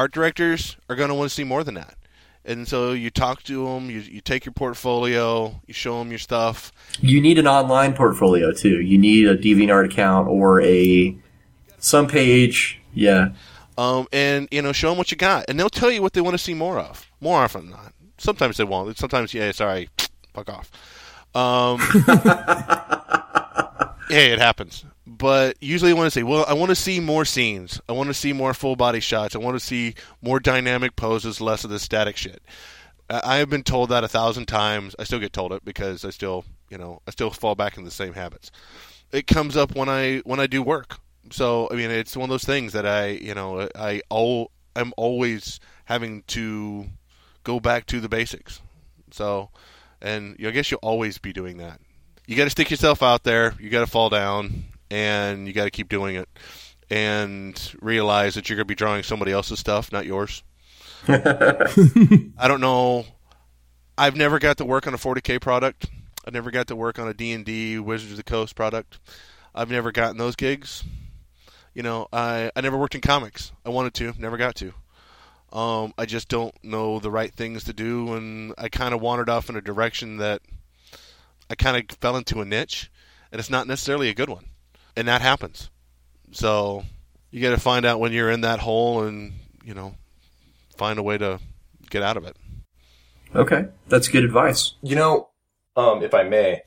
[0.00, 1.94] Art directors are going to want to see more than that.
[2.42, 6.18] And so you talk to them, you, you take your portfolio, you show them your
[6.18, 6.72] stuff.
[7.00, 8.80] You need an online portfolio too.
[8.80, 11.14] You need a DeviantArt account or a
[11.80, 12.80] some page.
[12.94, 13.32] Yeah.
[13.76, 16.22] um, and you know show them what you got, and they'll tell you what they
[16.22, 17.06] want to see more of.
[17.20, 17.92] More often than not.
[18.16, 18.96] Sometimes they won't.
[18.96, 19.90] Sometimes, yeah, sorry,
[20.32, 20.70] fuck off.
[21.34, 21.78] Um,
[24.10, 24.84] hey, it happens.
[25.06, 27.80] But usually I want to say, well, I want to see more scenes.
[27.88, 29.34] I want to see more full body shots.
[29.34, 32.42] I want to see more dynamic poses, less of the static shit.
[33.10, 34.94] I have been told that a thousand times.
[34.98, 37.84] I still get told it because I still, you know, I still fall back in
[37.84, 38.52] the same habits.
[39.10, 41.00] It comes up when I when I do work.
[41.32, 44.92] So I mean, it's one of those things that I, you know, I all I'm
[44.96, 46.86] always having to
[47.42, 48.60] go back to the basics.
[49.10, 49.50] So,
[50.00, 51.80] and you know, I guess you'll always be doing that.
[52.30, 53.56] You got to stick yourself out there.
[53.58, 56.28] You got to fall down, and you got to keep doing it,
[56.88, 60.44] and realize that you're going to be drawing somebody else's stuff, not yours.
[61.08, 63.04] I don't know.
[63.98, 65.90] I've never got to work on a 40k product.
[66.24, 69.00] I've never got to work on a D&D Wizards of the Coast product.
[69.52, 70.84] I've never gotten those gigs.
[71.74, 73.50] You know, I I never worked in comics.
[73.66, 74.72] I wanted to, never got to.
[75.52, 79.28] Um, I just don't know the right things to do, and I kind of wandered
[79.28, 80.42] off in a direction that
[81.50, 82.90] I kind of fell into a niche,
[83.32, 84.46] and it's not necessarily a good one,
[84.96, 85.68] and that happens.
[86.30, 86.84] So
[87.32, 89.32] you got to find out when you're in that hole, and
[89.64, 89.96] you know,
[90.76, 91.40] find a way to
[91.90, 92.36] get out of it.
[93.34, 94.74] Okay, that's good advice.
[94.82, 95.28] You know,
[95.76, 96.62] um, if I may,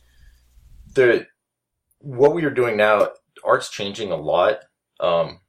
[0.93, 1.27] the
[1.99, 3.07] what we are doing now,
[3.43, 4.59] art's changing a lot.
[4.99, 5.39] Um,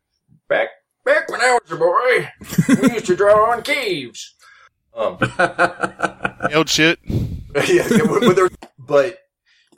[0.48, 0.69] back
[1.05, 4.35] back when I was a boy, we used to draw on caves.
[4.97, 5.19] Um,
[6.55, 7.01] Old shit.
[7.09, 8.48] yeah, yeah, when- when there-
[8.78, 9.19] but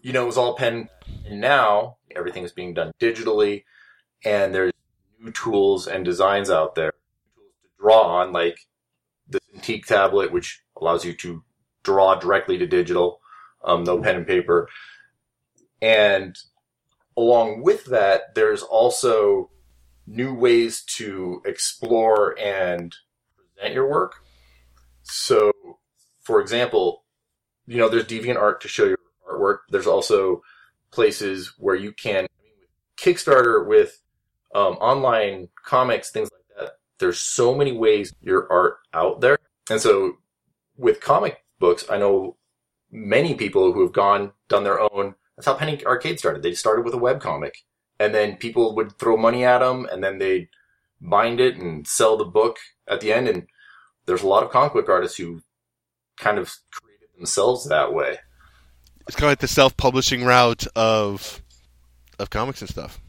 [0.07, 0.89] you know, it was all pen.
[1.29, 3.65] And now everything is being done digitally,
[4.25, 4.73] and there's
[5.19, 8.57] new tools and designs out there to draw on, like
[9.29, 11.43] the Cintiq tablet, which allows you to
[11.83, 13.21] draw directly to digital,
[13.65, 14.69] um, no pen and paper.
[15.83, 16.39] And
[17.17, 19.51] along with that, there's also
[20.07, 22.95] new ways to explore and
[23.57, 24.15] present your work.
[25.03, 25.53] So,
[26.23, 27.03] for example,
[27.67, 28.99] you know, there's DeviantArt to show your
[29.31, 29.59] artwork.
[29.71, 30.43] There's also
[30.91, 32.27] places where you can
[32.97, 34.01] Kickstarter with
[34.55, 36.79] um, online comics, things like that.
[36.99, 39.39] There's so many ways your art out there,
[39.69, 40.15] and so
[40.77, 42.37] with comic books, I know
[42.91, 45.15] many people who have gone done their own.
[45.37, 46.43] That's how Penny Arcade started.
[46.43, 47.65] They started with a web comic,
[48.01, 50.49] and then people would throw money at them, and then they'd
[51.01, 52.57] bind it and sell the book
[52.89, 53.29] at the end.
[53.29, 53.47] And
[54.07, 55.43] there's a lot of comic book artists who
[56.17, 58.19] kind of created themselves that way.
[59.07, 61.43] It's kind of like the self-publishing route of
[62.19, 63.01] of comics and stuff,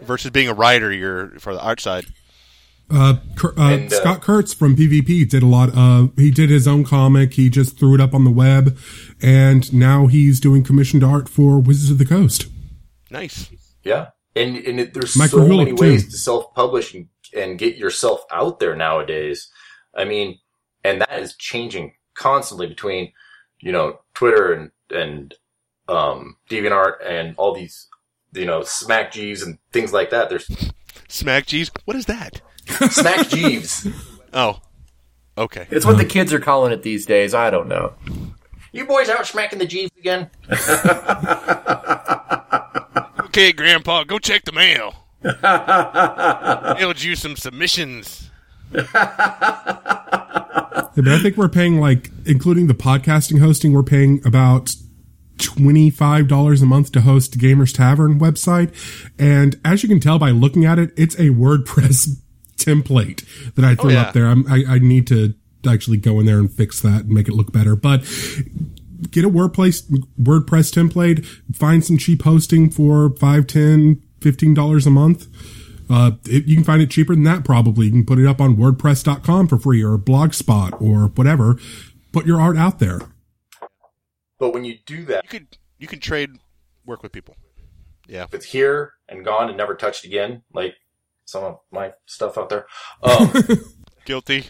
[0.00, 0.92] versus being a writer.
[0.92, 2.06] You're for the art side.
[2.88, 5.70] Uh, uh, And, uh, Scott Kurtz from PvP did a lot.
[5.76, 7.34] Uh, he did his own comic.
[7.34, 8.78] He just threw it up on the web,
[9.20, 12.46] and now he's doing commissioned art for Wizards of the Coast.
[13.10, 13.50] Nice.
[13.82, 15.82] Yeah, and and it, there's Mike so Krahulik, many too.
[15.82, 19.48] ways to self-publish and, and get yourself out there nowadays.
[19.94, 20.38] I mean,
[20.84, 23.12] and that is changing constantly between
[23.60, 25.34] you know Twitter and and
[25.88, 27.88] um, DeviantArt and all these
[28.32, 30.28] you know Smack Jeeves and things like that.
[30.28, 30.48] There's
[31.08, 31.70] Smack G's.
[31.84, 32.40] What is that?
[32.90, 33.86] Smack Jeeves.
[34.32, 34.60] Oh,
[35.38, 35.66] okay.
[35.70, 37.34] It's what the kids are calling it these days.
[37.34, 37.94] I don't know.
[38.72, 40.30] You boys out smacking the Jeeves again?
[43.36, 44.94] Okay, Grandpa, go check the mail.
[46.78, 48.30] Mailed you some submissions.
[50.96, 54.74] Yeah, but I think we're paying like, including the podcasting hosting, we're paying about
[55.38, 58.72] twenty-five dollars a month to host Gamers Tavern website.
[59.18, 62.08] And as you can tell by looking at it, it's a WordPress
[62.56, 63.24] template
[63.54, 64.02] that I oh, threw yeah.
[64.02, 64.26] up there.
[64.26, 65.34] I'm, I, I need to
[65.68, 67.76] actually go in there and fix that and make it look better.
[67.76, 68.00] But
[69.10, 69.90] get a WordPress
[70.20, 75.26] WordPress template, find some cheap hosting for five, ten, fifteen dollars a month.
[75.88, 77.86] Uh, it, you can find it cheaper than that probably.
[77.86, 81.56] You can put it up on WordPress.com for free or Blogspot or whatever.
[82.12, 83.00] Put your art out there.
[84.38, 86.30] But when you do that, You could you can trade
[86.84, 87.36] work with people.
[88.08, 88.24] Yeah.
[88.24, 90.74] if it's here and gone and never touched again, like
[91.24, 92.66] some of my stuff out there,
[93.02, 93.32] um,
[94.04, 94.46] Guilty.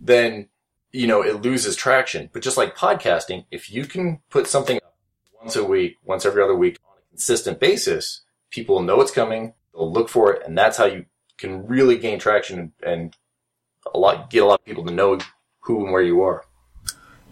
[0.00, 0.48] then
[0.92, 2.30] you know it loses traction.
[2.32, 4.94] But just like podcasting, if you can put something up
[5.40, 9.52] once a week, once every other week on a consistent basis, people know it's coming.
[9.76, 11.04] They'll look for it, and that's how you
[11.38, 13.14] can really gain traction and,
[13.94, 15.16] a lot get a lot of people to know
[15.60, 16.44] who and where you are.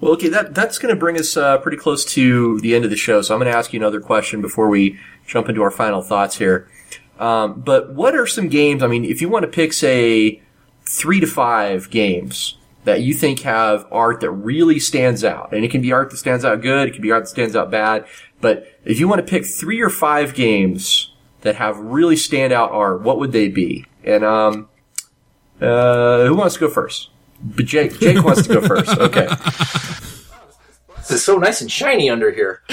[0.01, 2.93] Well, okay, that that's going to bring us uh, pretty close to the end of
[2.93, 3.23] the show.
[3.23, 6.39] So I'm going to ask you another question before we jump into our final thoughts
[6.39, 6.69] here.
[7.19, 8.83] Um, but what are some games?
[8.83, 10.43] I mean, if you want to pick, say,
[10.85, 15.71] three to five games that you think have art that really stands out, and it
[15.71, 18.05] can be art that stands out good, it can be art that stands out bad.
[18.41, 21.14] But if you want to pick three or five games
[21.45, 23.85] that have really standout are, what would they be?
[24.03, 24.69] And um,
[25.61, 27.11] uh, who wants to go first?
[27.43, 28.91] But Jake, Jake wants to go first.
[28.99, 29.29] Okay.
[30.97, 32.63] This is so nice and shiny under here.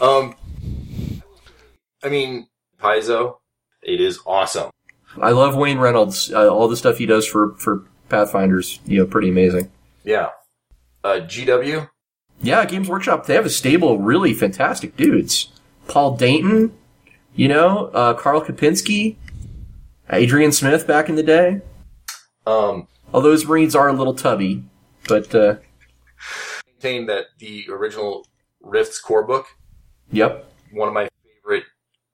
[0.00, 0.36] um,
[2.04, 2.46] I mean,
[2.80, 3.38] Paizo,
[3.82, 4.70] it is awesome.
[5.20, 6.32] I love Wayne Reynolds.
[6.32, 9.72] Uh, all the stuff he does for for Pathfinders, you know, pretty amazing.
[10.04, 10.28] Yeah.
[11.02, 11.88] Uh, GW,
[12.42, 13.26] Yeah, Games Workshop.
[13.26, 15.48] They have a stable, of really fantastic dudes.
[15.88, 16.72] Paul Dainton,
[17.34, 19.16] you know, uh, Karl Kopinski,
[20.10, 21.60] Adrian Smith back in the day.
[22.46, 24.64] um, Although those Marines are a little tubby,
[25.08, 25.56] but uh,
[26.66, 28.26] maintain that the original
[28.60, 29.46] Rifts core book,
[30.10, 30.52] yep.
[30.72, 31.64] one of my favorite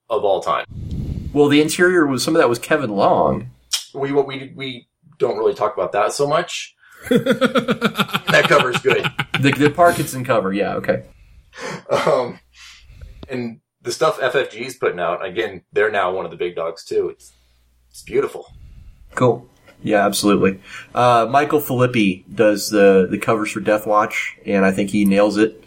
[0.09, 0.65] of all time.
[1.33, 3.49] Well, the interior was some of that was Kevin Long.
[3.93, 4.87] We we we
[5.17, 6.75] don't really talk about that so much.
[7.09, 9.03] that cover's good.
[9.39, 11.03] The, the Parkinson cover, yeah, okay.
[11.89, 12.39] Um,
[13.29, 17.09] and the stuff FFG's putting out, again, they're now one of the big dogs too.
[17.09, 17.33] It's
[17.89, 18.51] it's beautiful.
[19.13, 19.47] Cool.
[19.83, 20.59] Yeah, absolutely.
[20.95, 25.63] Uh, Michael Phillippi does the, the covers for Deathwatch, and I think he nails it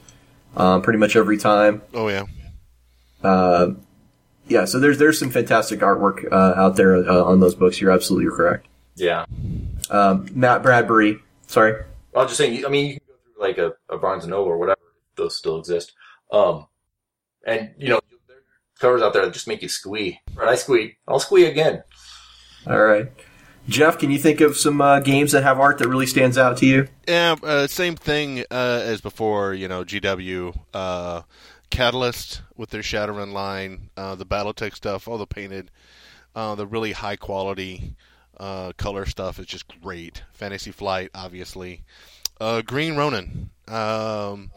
[0.56, 1.82] um, pretty much every time.
[1.94, 2.24] Oh yeah.
[3.22, 3.74] Uh,
[4.48, 7.80] yeah, so there's there's some fantastic artwork uh, out there uh, on those books.
[7.80, 8.66] You're absolutely correct.
[8.94, 9.26] Yeah.
[9.90, 11.84] Um, Matt Bradbury, sorry.
[12.14, 12.64] I was just saying.
[12.64, 14.80] I mean, you can go through like a, a Barnes and Noble or whatever;
[15.16, 15.92] those still exist.
[16.32, 16.66] Um,
[17.46, 18.40] and you know, there are
[18.78, 20.20] covers out there that just make you squee.
[20.34, 20.48] Right?
[20.48, 20.96] I squee.
[21.06, 21.82] I'll squee again.
[22.66, 23.10] All right.
[23.68, 26.56] Jeff, can you think of some uh, games that have art that really stands out
[26.58, 26.86] to you?
[27.08, 29.54] Yeah, uh, same thing uh, as before.
[29.54, 31.22] You know, GW, uh,
[31.70, 35.72] Catalyst with their Shadowrun line, uh, the BattleTech stuff, all the painted,
[36.36, 37.96] uh, the really high quality
[38.38, 40.22] uh, color stuff is just great.
[40.32, 41.82] Fantasy Flight, obviously.
[42.40, 44.50] Uh, Green Ronin, um,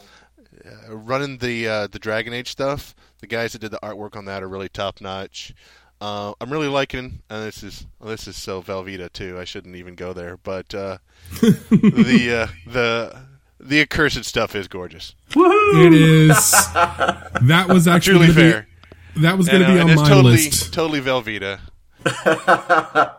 [0.65, 2.93] uh, running the uh, the Dragon Age stuff.
[3.19, 5.53] The guys that did the artwork on that are really top notch.
[6.01, 9.37] Uh, I'm really liking, and this is this is so Velveeta too.
[9.39, 10.97] I shouldn't even go there, but uh,
[11.41, 13.17] the uh, the
[13.59, 15.15] the accursed stuff is gorgeous.
[15.35, 16.51] It is.
[16.73, 18.67] That was actually Truly fair.
[19.15, 20.73] Be, that was going to uh, be and on it's my totally list.
[20.73, 21.59] totally Velveeta.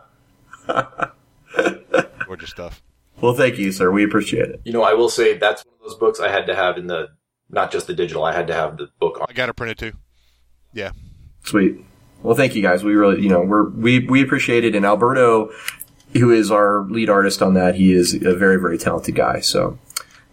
[2.25, 2.81] gorgeous stuff.
[3.19, 3.91] Well, thank you, sir.
[3.91, 4.61] We appreciate it.
[4.63, 6.87] You know, I will say that's one of those books I had to have in
[6.87, 7.09] the
[7.49, 8.23] not just the digital.
[8.23, 9.27] I had to have the book on.
[9.29, 9.93] I got it printed too.
[10.73, 10.91] Yeah.
[11.43, 11.77] Sweet.
[12.23, 12.83] Well, thank you guys.
[12.83, 14.75] We really, you know, we're we we appreciate it.
[14.75, 15.51] And Alberto,
[16.13, 19.41] who is our lead artist on that, he is a very very talented guy.
[19.41, 19.77] So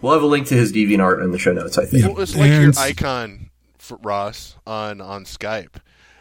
[0.01, 1.79] we'll have a link to his DeviantArt in the show notes.
[1.79, 2.05] I think.
[2.05, 2.09] Yeah.
[2.11, 5.77] Well, it's like your icon, for Ross, on on Skype.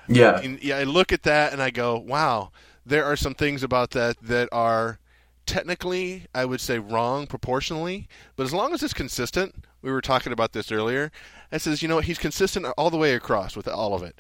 [0.08, 0.40] Yeah.
[0.40, 2.52] And, yeah, I look at that and I go, wow,
[2.88, 5.00] there are some things about that that are
[5.46, 8.08] technically, I would say, wrong proportionally.
[8.36, 11.12] But as long as it's consistent, we were talking about this earlier.
[11.52, 14.16] It says, you know, he's consistent all the way across with all of it,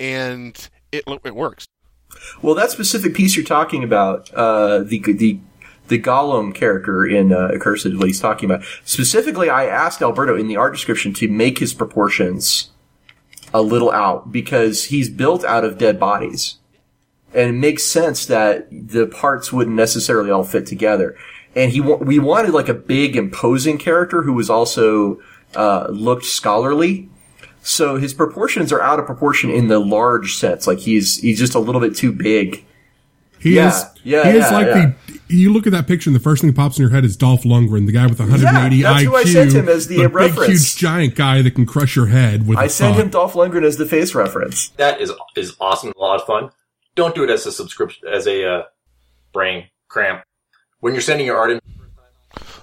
[0.00, 1.66] and it it works.
[2.42, 5.38] Well, that specific piece you're talking about, uh, the the
[5.88, 8.64] the golem character in uh, Accursed, what he's talking about.
[8.84, 12.70] Specifically, I asked Alberto in the art description to make his proportions
[13.54, 16.56] a little out because he's built out of dead bodies,
[17.34, 21.16] and it makes sense that the parts wouldn't necessarily all fit together.
[21.54, 25.20] And he wa- we wanted like a big imposing character who was also
[25.54, 27.08] uh, looked scholarly.
[27.62, 30.66] So his proportions are out of proportion in the large sense.
[30.66, 32.64] Like he's he's just a little bit too big.
[33.38, 33.84] He Yeah, is.
[34.04, 34.92] yeah, he is yeah, like yeah.
[35.06, 35.20] the.
[35.28, 37.16] You look at that picture, and the first thing that pops in your head is
[37.16, 39.96] Dolph Lundgren, the guy with 180 Yeah, that's IQ, who I sent him as the
[39.96, 40.48] but big, reference.
[40.50, 42.58] huge, giant guy that can crush your head with.
[42.58, 43.02] I a sent thought.
[43.02, 44.68] him Dolph Lundgren as the face reference.
[44.76, 46.50] That is is awesome, a lot of fun.
[46.94, 48.62] Don't do it as a subscription, as a uh,
[49.32, 50.22] brain cramp.
[50.80, 51.60] When you're sending your art in,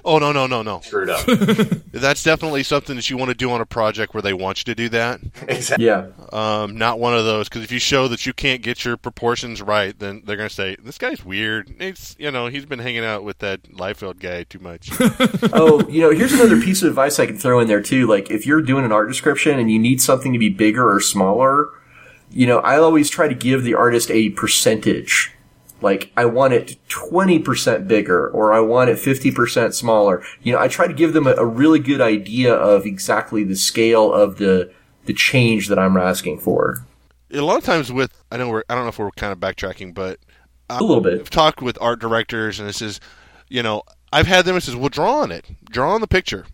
[0.05, 0.79] Oh no no no no!
[0.79, 1.25] screw it up.
[1.91, 4.73] That's definitely something that you want to do on a project where they want you
[4.73, 5.19] to do that.
[5.47, 5.85] exactly.
[5.85, 6.07] Yeah.
[6.31, 9.61] Um, not one of those because if you show that you can't get your proportions
[9.61, 11.75] right, then they're gonna say this guy's weird.
[11.79, 14.89] It's you know he's been hanging out with that Liefeld guy too much.
[15.51, 18.07] Oh, you know, here's another piece of advice I can throw in there too.
[18.07, 20.99] Like, if you're doing an art description and you need something to be bigger or
[20.99, 21.69] smaller,
[22.31, 25.31] you know, I always try to give the artist a percentage.
[25.81, 30.21] Like, I want it 20% bigger or I want it 50% smaller.
[30.43, 33.55] You know, I try to give them a, a really good idea of exactly the
[33.55, 34.71] scale of the,
[35.05, 36.83] the change that I'm asking for.
[37.31, 39.39] a lot of times with I know we're I don't know if we're kind of
[39.39, 40.19] backtracking, but
[40.69, 41.21] A little bit.
[41.21, 42.99] I've talked with art directors and this is,
[43.47, 46.45] you know, I've had them and says, well, draw on it, draw on the picture.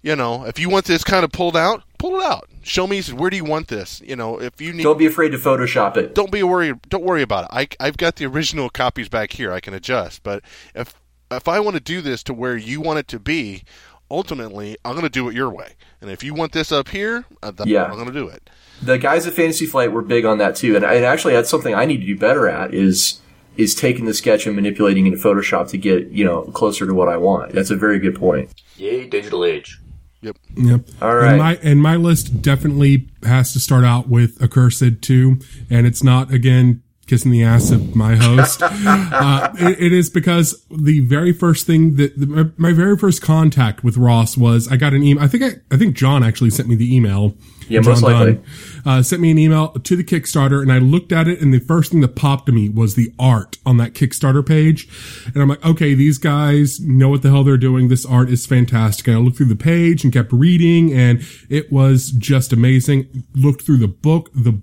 [0.00, 2.48] You know, if you want this kind of pulled out, pull it out.
[2.62, 4.00] Show me where do you want this.
[4.04, 6.14] You know, if you need Don't be afraid to Photoshop it.
[6.14, 6.76] don't be worried.
[6.88, 7.50] Don't worry about it.
[7.52, 9.52] I, I've got the original copies back here.
[9.52, 10.22] I can adjust.
[10.22, 10.42] But
[10.74, 10.94] if
[11.30, 13.62] if I want to do this to where you want it to be,
[14.10, 15.74] ultimately, I'm going to do it your way.
[16.00, 17.84] And if you want this up here, uh, Yeah.
[17.84, 18.50] I'm going to do it.
[18.82, 21.74] the guys at Fantasy Flight were big on that too, and, and actually that's something
[21.74, 23.20] I need to do better at is
[23.56, 26.94] is taking the sketch and manipulating it in Photoshop to get you know closer to
[26.94, 27.52] what I want.
[27.52, 28.50] That's a very good point.
[28.76, 29.79] Yay, digital age.
[30.22, 30.36] Yep.
[30.56, 30.80] Yep.
[31.00, 31.30] All right.
[31.30, 35.38] And my and my list definitely has to start out with Accursed too,
[35.70, 38.62] and it's not again kissing the ass of my host.
[38.64, 43.20] uh, it, it is because the very first thing that the, my, my very first
[43.20, 45.24] contact with Ross was I got an email.
[45.24, 47.34] I think I, I think John actually sent me the email.
[47.70, 48.32] Yeah, John most likely.
[48.34, 48.44] Dunn,
[48.84, 51.60] uh, sent me an email to the Kickstarter, and I looked at it, and the
[51.60, 54.88] first thing that popped to me was the art on that Kickstarter page,
[55.26, 57.88] and I'm like, okay, these guys know what the hell they're doing.
[57.88, 59.06] This art is fantastic.
[59.06, 63.24] And I looked through the page and kept reading, and it was just amazing.
[63.34, 64.60] Looked through the book, the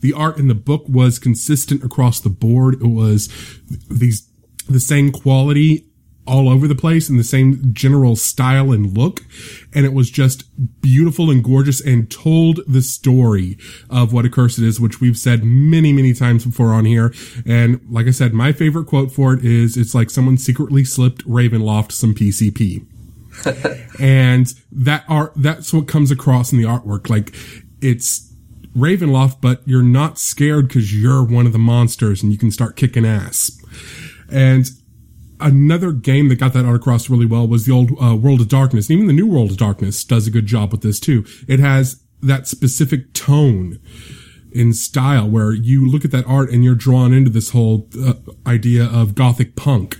[0.00, 2.74] the art in the book was consistent across the board.
[2.74, 3.28] It was
[3.90, 4.28] these
[4.68, 5.88] the same quality
[6.26, 9.20] all over the place in the same general style and look.
[9.74, 10.44] And it was just
[10.80, 13.56] beautiful and gorgeous and told the story
[13.88, 17.14] of what Accursed is, which we've said many, many times before on here.
[17.46, 21.26] And like I said, my favorite quote for it is, it's like someone secretly slipped
[21.26, 22.86] Ravenloft some PCP.
[24.00, 27.10] and that art, that's what comes across in the artwork.
[27.10, 27.34] Like
[27.80, 28.32] it's
[28.76, 32.76] Ravenloft, but you're not scared because you're one of the monsters and you can start
[32.76, 33.50] kicking ass.
[34.30, 34.68] And
[35.40, 38.48] another game that got that art across really well was the old uh, World of
[38.48, 38.90] Darkness.
[38.90, 41.24] Even the new World of Darkness does a good job with this too.
[41.48, 43.78] It has that specific tone
[44.52, 48.14] in style where you look at that art and you're drawn into this whole uh,
[48.46, 49.98] idea of gothic punk.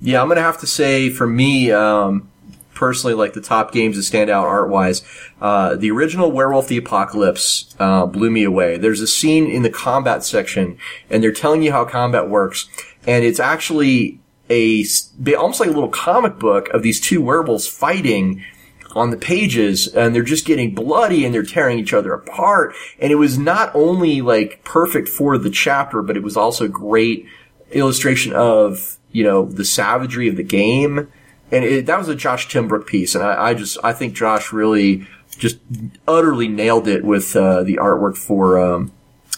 [0.00, 2.30] Yeah, I'm gonna have to say for me, um,
[2.74, 5.02] personally, like the top games that stand out art wise,
[5.40, 8.76] uh, the original Werewolf the Apocalypse uh, blew me away.
[8.76, 10.78] There's a scene in the combat section,
[11.10, 12.68] and they're telling you how combat works,
[13.06, 14.84] and it's actually a
[15.36, 18.44] almost like a little comic book of these two werewolves fighting
[18.96, 22.74] on the pages and they're just getting bloody and they're tearing each other apart.
[22.98, 27.26] And it was not only like perfect for the chapter, but it was also great
[27.72, 31.12] illustration of, you know, the savagery of the game.
[31.52, 33.14] And it, that was a Josh Timbrook piece.
[33.14, 35.06] And I, I just, I think Josh really
[35.36, 35.58] just
[36.08, 38.92] utterly nailed it with, uh, the artwork for, um,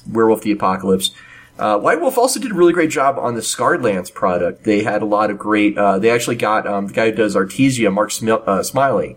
[0.07, 1.11] Werewolf the Apocalypse.
[1.59, 4.65] Uh, White Wolf also did a really great job on the Scarred Lands product.
[4.65, 7.35] They had a lot of great, uh, they actually got, um, the guy who does
[7.35, 9.17] Artesia, Mark Smil- uh, Smylie,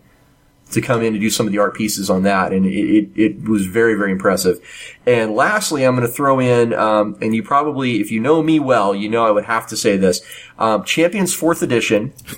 [0.72, 3.10] to come in and do some of the art pieces on that, and it, it,
[3.16, 4.60] it was very, very impressive.
[5.06, 8.60] And lastly, I'm going to throw in, um, and you probably, if you know me
[8.60, 10.22] well, you know I would have to say this,
[10.58, 12.14] um, Champions Fourth Edition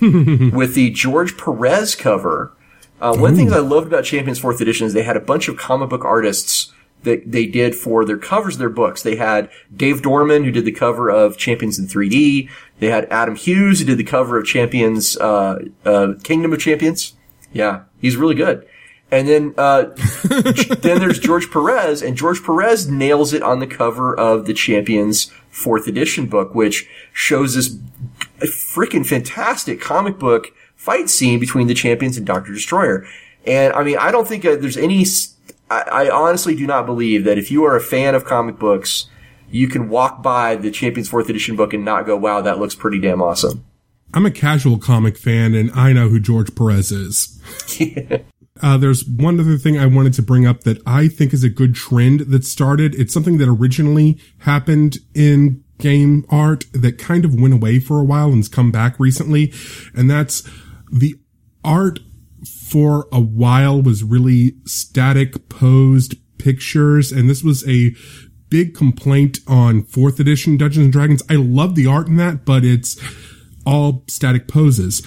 [0.52, 2.52] with the George Perez cover.
[3.00, 5.20] Uh, one of the things I loved about Champions Fourth Edition is they had a
[5.20, 6.72] bunch of comic book artists
[7.04, 9.02] that they did for their covers of their books.
[9.02, 12.50] They had Dave Dorman, who did the cover of Champions in 3D.
[12.80, 17.14] They had Adam Hughes, who did the cover of Champions, uh, uh, Kingdom of Champions.
[17.52, 18.66] Yeah, he's really good.
[19.10, 19.84] And then, uh,
[20.80, 25.30] then there's George Perez, and George Perez nails it on the cover of the Champions
[25.50, 27.76] fourth edition book, which shows this
[28.40, 33.06] freaking fantastic comic book fight scene between the Champions and Doctor Destroyer.
[33.46, 35.04] And I mean, I don't think uh, there's any,
[35.70, 39.08] I, I honestly do not believe that if you are a fan of comic books,
[39.50, 42.74] you can walk by the Champions fourth edition book and not go, wow, that looks
[42.74, 43.64] pretty damn awesome.
[44.12, 47.40] I'm a casual comic fan and I know who George Perez is.
[48.62, 51.48] Uh, there's one other thing I wanted to bring up that I think is a
[51.48, 52.94] good trend that started.
[52.94, 58.04] It's something that originally happened in game art that kind of went away for a
[58.04, 59.52] while and has come back recently.
[59.94, 60.48] And that's
[60.92, 61.18] the
[61.64, 61.98] art
[62.74, 67.12] for a while was really static posed pictures.
[67.12, 67.94] And this was a
[68.48, 71.22] big complaint on fourth edition Dungeons and Dragons.
[71.30, 73.00] I love the art in that, but it's
[73.64, 75.06] all static poses.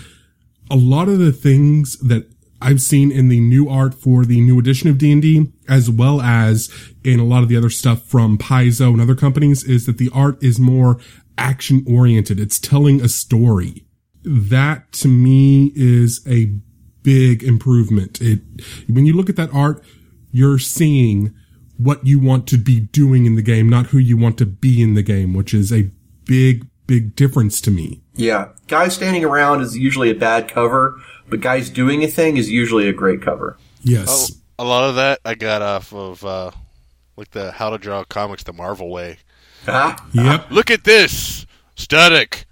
[0.71, 4.59] A lot of the things that I've seen in the new art for the new
[4.59, 6.71] edition of D&D, as well as
[7.03, 10.09] in a lot of the other stuff from Paizo and other companies, is that the
[10.13, 11.01] art is more
[11.37, 12.39] action oriented.
[12.39, 13.85] It's telling a story.
[14.23, 16.61] That to me is a
[17.07, 18.19] big improvement.
[18.19, 18.41] It,
[18.89, 19.81] when you look at that art,
[20.29, 21.33] you're seeing
[21.77, 24.81] what you want to be doing in the game, not who you want to be
[24.81, 25.89] in the game, which is a
[26.25, 28.01] big, big difference to me.
[28.15, 28.49] Yeah.
[28.67, 32.89] Guys standing around is usually a bad cover, but guys doing a thing is usually
[32.89, 33.57] a great cover.
[33.83, 34.07] Yes.
[34.59, 36.51] Oh, a lot of that I got off of uh,
[37.15, 39.19] like the How to Draw Comics the Marvel way.
[39.65, 40.51] Ah, Yep.
[40.51, 42.47] Look at this static,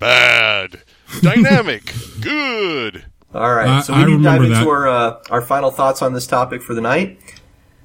[0.00, 0.82] bad,
[1.22, 3.04] dynamic, good.
[3.34, 3.68] All right.
[3.68, 4.66] I- so we I need to dive into that.
[4.66, 7.18] our uh, our final thoughts on this topic for the night.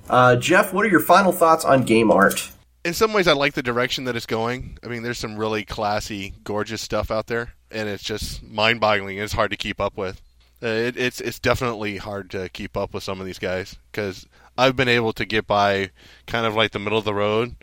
[0.09, 2.51] Uh, Jeff, what are your final thoughts on game art?
[2.83, 4.77] In some ways, I like the direction that it's going.
[4.83, 9.17] I mean, there's some really classy, gorgeous stuff out there, and it's just mind-boggling.
[9.17, 10.21] It's hard to keep up with.
[10.61, 14.27] Uh, It, it's it's definitely hard to keep up with some of these guys because
[14.57, 15.89] I've been able to get by
[16.27, 17.55] kind of like the middle of the road,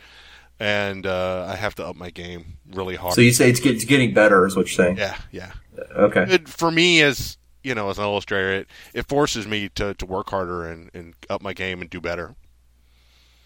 [0.59, 3.15] and uh, I have to up my game really hard.
[3.15, 4.97] So you say it's, get, it's getting better, is what you're saying?
[4.97, 5.53] yeah, yeah.
[5.97, 6.27] Okay.
[6.29, 10.06] It, for me as you know as an illustrator, it, it forces me to, to
[10.06, 12.34] work harder and, and up my game and do better.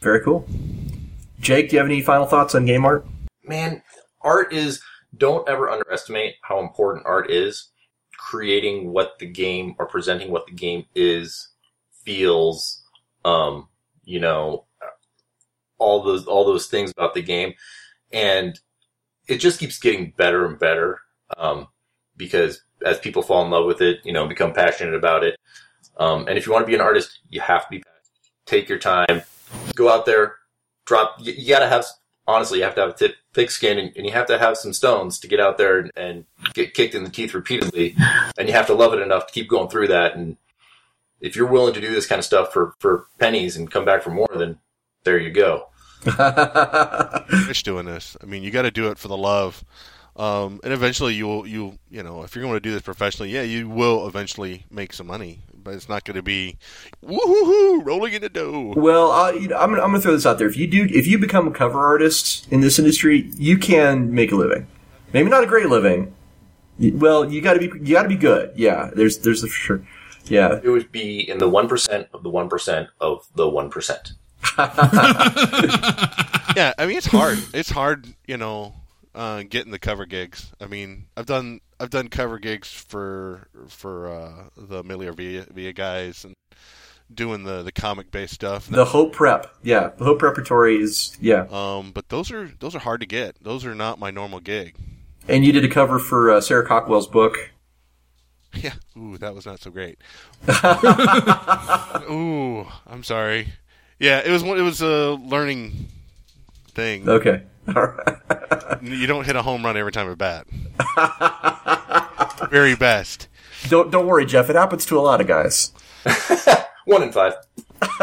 [0.01, 0.47] Very cool.
[1.41, 3.07] Jake, do you have any final thoughts on game art?
[3.47, 3.83] man,
[4.21, 4.83] art is,
[5.17, 7.69] don't ever underestimate how important art is.
[8.19, 11.49] Creating what the game or presenting what the game is,
[12.05, 12.83] feels,
[13.25, 13.69] um,
[14.05, 14.65] you know,
[15.79, 17.53] all those, all those things about the game.
[18.13, 18.59] And
[19.29, 21.01] it just keeps getting better and better.
[21.37, 21.69] Um,
[22.17, 25.39] because as people fall in love with it, you know, become passionate about it.
[25.97, 27.83] Um, and if you want to be an artist, you have to be,
[28.45, 29.23] take your time,
[29.75, 30.35] go out there,
[30.85, 31.87] drop, you, you gotta have,
[32.27, 34.57] honestly, you have to have a thick, thick skin and, and you have to have
[34.57, 37.97] some stones to get out there and, and get kicked in the teeth repeatedly.
[38.39, 40.17] And you have to love it enough to keep going through that.
[40.17, 40.37] And
[41.21, 44.03] if you're willing to do this kind of stuff for, for pennies and come back
[44.03, 44.59] for more, then
[45.05, 45.69] there you go.
[47.47, 48.17] Fish doing this.
[48.23, 49.65] I mean, you got to do it for the love,
[50.17, 53.43] um, and eventually you'll you you know if you're going to do this professionally, yeah,
[53.43, 56.57] you will eventually make some money, but it's not going to be
[57.05, 58.73] woohoo rolling in the dough.
[58.77, 60.49] Well, uh, you know, I'm, gonna- I'm going to throw this out there.
[60.49, 64.33] If you do, if you become a cover artist in this industry, you can make
[64.33, 64.67] a living.
[65.13, 66.15] Maybe not a great living.
[66.79, 68.53] Well, you got to be, you got to be good.
[68.57, 69.87] Yeah, there's, there's the for sure.
[70.27, 74.13] Yeah, It would be in the 1% of the 1% of the 1%.
[76.57, 77.39] Yeah, I mean it's hard.
[77.53, 78.73] It's hard, you know,
[79.17, 80.53] uh, getting the cover gigs.
[80.61, 85.73] I mean, I've done I've done cover gigs for for uh, the Amelia Via, Via
[85.73, 86.35] guys and
[87.13, 88.69] doing the the comic based stuff.
[88.69, 89.47] the Hope Prep.
[89.63, 91.47] Yeah, the Hope Preparatory is yeah.
[91.51, 93.43] Um, but those are those are hard to get.
[93.43, 94.77] Those are not my normal gig.
[95.29, 97.37] And you did a cover for uh, Sarah Cockwell's book.
[98.55, 98.73] Yeah.
[98.97, 99.99] Ooh, that was not so great.
[102.11, 103.49] Ooh, I'm sorry.
[103.99, 105.89] Yeah, it was it was a learning
[106.69, 107.07] thing.
[107.07, 108.83] Okay, right.
[108.83, 110.47] You don't hit a home run every time at bat.
[112.51, 113.29] Very best.
[113.69, 114.49] Don't don't worry, Jeff.
[114.51, 115.73] It happens to a lot of guys.
[116.85, 117.35] One in five.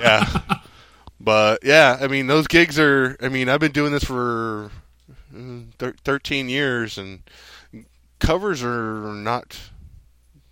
[0.00, 0.26] Yeah.
[1.22, 3.16] But yeah, I mean those gigs are.
[3.20, 4.70] I mean I've been doing this for
[5.36, 7.22] uh, thir- 13 years, and
[8.18, 9.58] covers are not.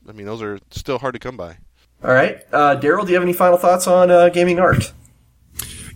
[0.08, 1.56] I mean those are still hard to come by.
[2.04, 3.02] All right, uh, Daryl.
[3.04, 4.92] Do you have any final thoughts on uh, gaming art?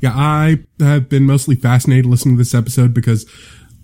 [0.03, 3.25] Yeah, I have been mostly fascinated listening to this episode because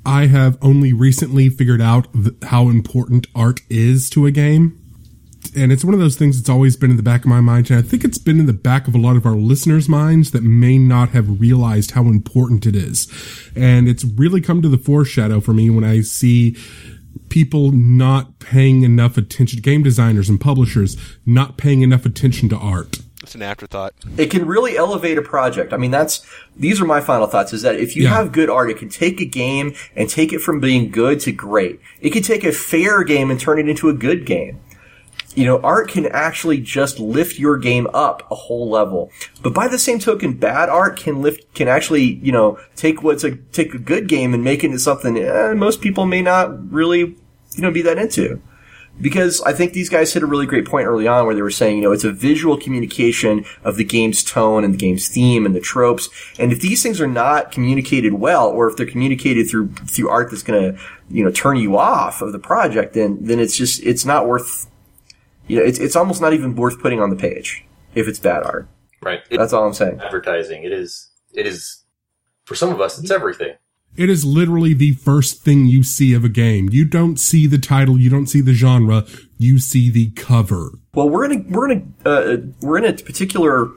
[0.05, 4.77] I have only recently figured out th- how important art is to a game.
[5.57, 7.71] And it's one of those things that's always been in the back of my mind.
[7.71, 10.33] And I think it's been in the back of a lot of our listeners' minds
[10.33, 13.07] that may not have realized how important it is.
[13.55, 16.57] And it's really come to the foreshadow for me when I see
[17.29, 22.99] people not paying enough attention, game designers and publishers not paying enough attention to art.
[23.29, 23.93] It's an afterthought.
[24.17, 25.75] it can really elevate a project.
[25.75, 26.25] I mean, that's
[26.57, 27.53] these are my final thoughts.
[27.53, 28.15] Is that if you Yeah.
[28.15, 31.33] have good art, it can take a game and take it from being good to
[31.33, 31.79] great.
[32.01, 34.61] It can take a fair game and turn it into a good game.
[35.35, 39.11] You know, art can actually just lift your game up a whole level.
[39.43, 43.25] But by the same token, bad art can lift, can actually, you know, take what's
[43.25, 46.73] a, take a good game and make it into something eh, most people may not
[46.73, 48.41] really, you know, be that into
[49.01, 51.51] because I think these guys hit a really great point early on where they were
[51.51, 55.47] saying, you know, it's a visual communication of the game's tone and the game's theme
[55.47, 56.09] and the tropes.
[56.39, 60.31] And if these things are not communicated well, or if they're communicated through through art
[60.31, 60.81] that's going to,
[61.11, 64.69] you know, turn you off of the project, then then it's just it's not worth,
[65.47, 67.65] you know, it's it's almost not even worth putting on the page
[67.95, 68.69] if it's bad art.
[69.01, 69.21] Right.
[69.31, 70.01] That's all I'm saying.
[70.01, 70.65] advertising.
[70.65, 71.85] It is, it is,
[72.45, 73.55] for some of us, it's everything.
[73.97, 76.69] It is literally the first thing you see of a game.
[76.71, 79.05] You don't see the title, you don't see the genre,
[79.39, 80.71] you see the cover.
[80.95, 83.71] Well, we're in a we're in a uh, we're in a particular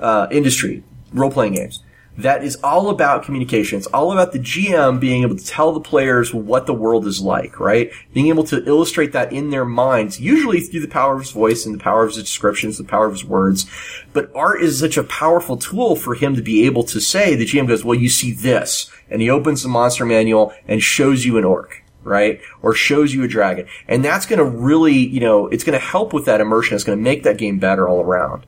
[0.00, 1.82] uh, industry, role playing games,
[2.18, 3.78] that is all about communication.
[3.78, 7.20] It's all about the GM being able to tell the players what the world is
[7.20, 7.92] like, right?
[8.12, 11.64] Being able to illustrate that in their minds, usually through the power of his voice
[11.64, 13.66] and the power of his descriptions, the power of his words.
[14.12, 17.46] But art is such a powerful tool for him to be able to say, the
[17.46, 18.90] GM goes, well, you see this.
[19.08, 22.40] And he opens the monster manual and shows you an orc right?
[22.62, 23.66] Or shows you a dragon.
[23.86, 26.74] And that's going to really, you know, it's going to help with that immersion.
[26.74, 28.46] It's going to make that game better all around.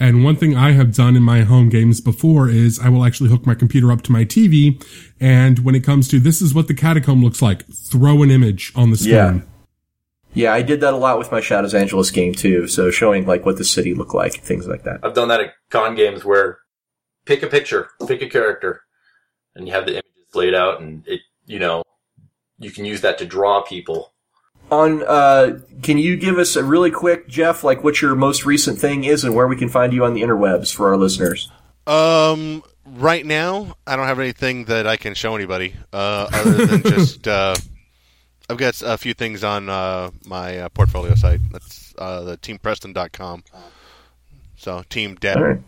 [0.00, 3.28] And one thing I have done in my home games before is I will actually
[3.28, 4.82] hook my computer up to my TV.
[5.20, 8.72] And when it comes to this is what the catacomb looks like, throw an image
[8.74, 9.14] on the screen.
[9.14, 9.40] Yeah.
[10.32, 12.68] Yeah, I did that a lot with my Shadows Angeles game too.
[12.68, 15.00] So showing like what the city looked like, things like that.
[15.02, 16.58] I've done that at con games where
[17.24, 18.82] pick a picture, pick a character,
[19.54, 21.82] and you have the images laid out, and it, you know,
[22.58, 24.09] you can use that to draw people.
[24.70, 28.78] On, uh, can you give us a really quick, Jeff, like what your most recent
[28.78, 31.50] thing is and where we can find you on the interwebs for our listeners?
[31.86, 36.82] Um, right now, I don't have anything that I can show anybody uh, other than
[36.82, 37.54] just uh,
[38.50, 41.40] I've got a few things on uh, my uh, portfolio site.
[41.52, 43.44] That's uh, the teampreston.com.
[44.56, 45.40] So team dead.
[45.40, 45.60] Right.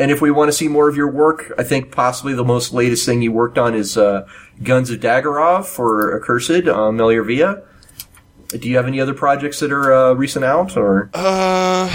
[0.00, 2.72] And if we want to see more of your work, I think possibly the most
[2.72, 4.28] latest thing you worked on is uh,
[4.62, 7.62] Guns of Daggerav for Accursed on Melior Via.
[8.48, 11.10] Do you have any other projects that are uh, recent out, or?
[11.12, 11.88] Uh,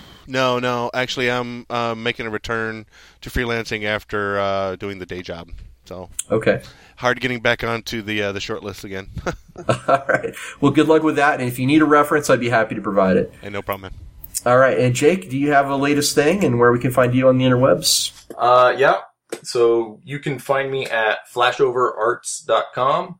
[0.26, 0.90] no, no.
[0.94, 2.86] Actually, I'm uh, making a return
[3.22, 5.50] to freelancing after uh, doing the day job.
[5.84, 6.60] So Okay.
[6.96, 9.08] hard getting back onto the uh, the short list again.
[9.88, 10.34] All right.
[10.60, 11.40] Well, good luck with that.
[11.40, 13.32] And if you need a reference, I'd be happy to provide it.
[13.42, 13.92] and no problem.
[13.92, 14.00] Man.
[14.46, 14.78] All right.
[14.78, 17.38] And Jake, do you have a latest thing and where we can find you on
[17.38, 18.12] the interwebs?
[18.36, 18.98] Uh, yeah.
[19.42, 23.18] So you can find me at flashoverarts.com,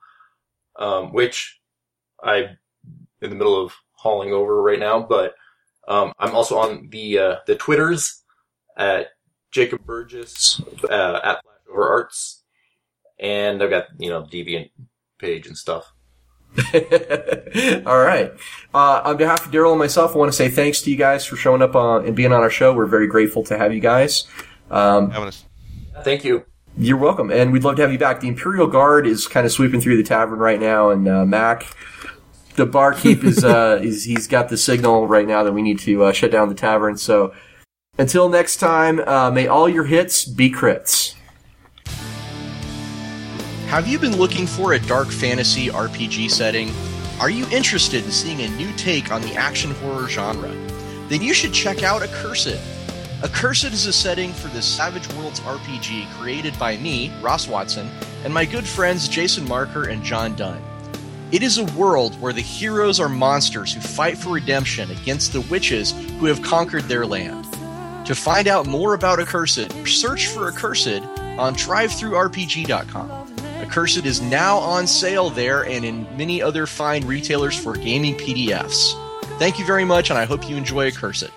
[0.78, 1.57] um, which
[2.22, 2.58] I'm
[3.20, 5.34] in the middle of hauling over right now, but,
[5.86, 8.22] um, I'm also on the, uh, the Twitters
[8.76, 9.08] at
[9.50, 12.40] Jacob Burgess, uh, at flashoverarts.
[13.18, 14.70] And I've got, you know, Deviant
[15.18, 15.92] page and stuff.
[16.74, 18.32] All right.
[18.72, 21.24] Uh, on behalf of Daryl and myself, I want to say thanks to you guys
[21.24, 22.72] for showing up on, and being on our show.
[22.72, 24.26] We're very grateful to have you guys.
[24.70, 25.44] Um, Having us.
[26.04, 26.44] Thank you.
[26.80, 28.20] You're welcome, and we'd love to have you back.
[28.20, 31.66] The Imperial Guard is kind of sweeping through the tavern right now, and uh, Mac,
[32.54, 36.04] the barkeep, is uh, is he's got the signal right now that we need to
[36.04, 36.96] uh, shut down the tavern.
[36.96, 37.34] So,
[37.98, 41.16] until next time, uh, may all your hits be crits.
[43.66, 46.70] Have you been looking for a dark fantasy RPG setting?
[47.18, 50.54] Are you interested in seeing a new take on the action horror genre?
[51.08, 52.77] Then you should check out Accursed.
[53.20, 57.90] Accursed is a setting for the Savage Worlds RPG created by me, Ross Watson,
[58.22, 60.62] and my good friends Jason Marker and John Dunn.
[61.32, 65.40] It is a world where the heroes are monsters who fight for redemption against the
[65.40, 65.90] witches
[66.20, 67.44] who have conquered their land.
[68.06, 71.02] To find out more about Accursed, search for Accursed
[71.38, 73.34] on drivethrurpg.com.
[73.60, 78.92] Accursed is now on sale there and in many other fine retailers for gaming PDFs.
[79.40, 81.30] Thank you very much, and I hope you enjoy Accursed.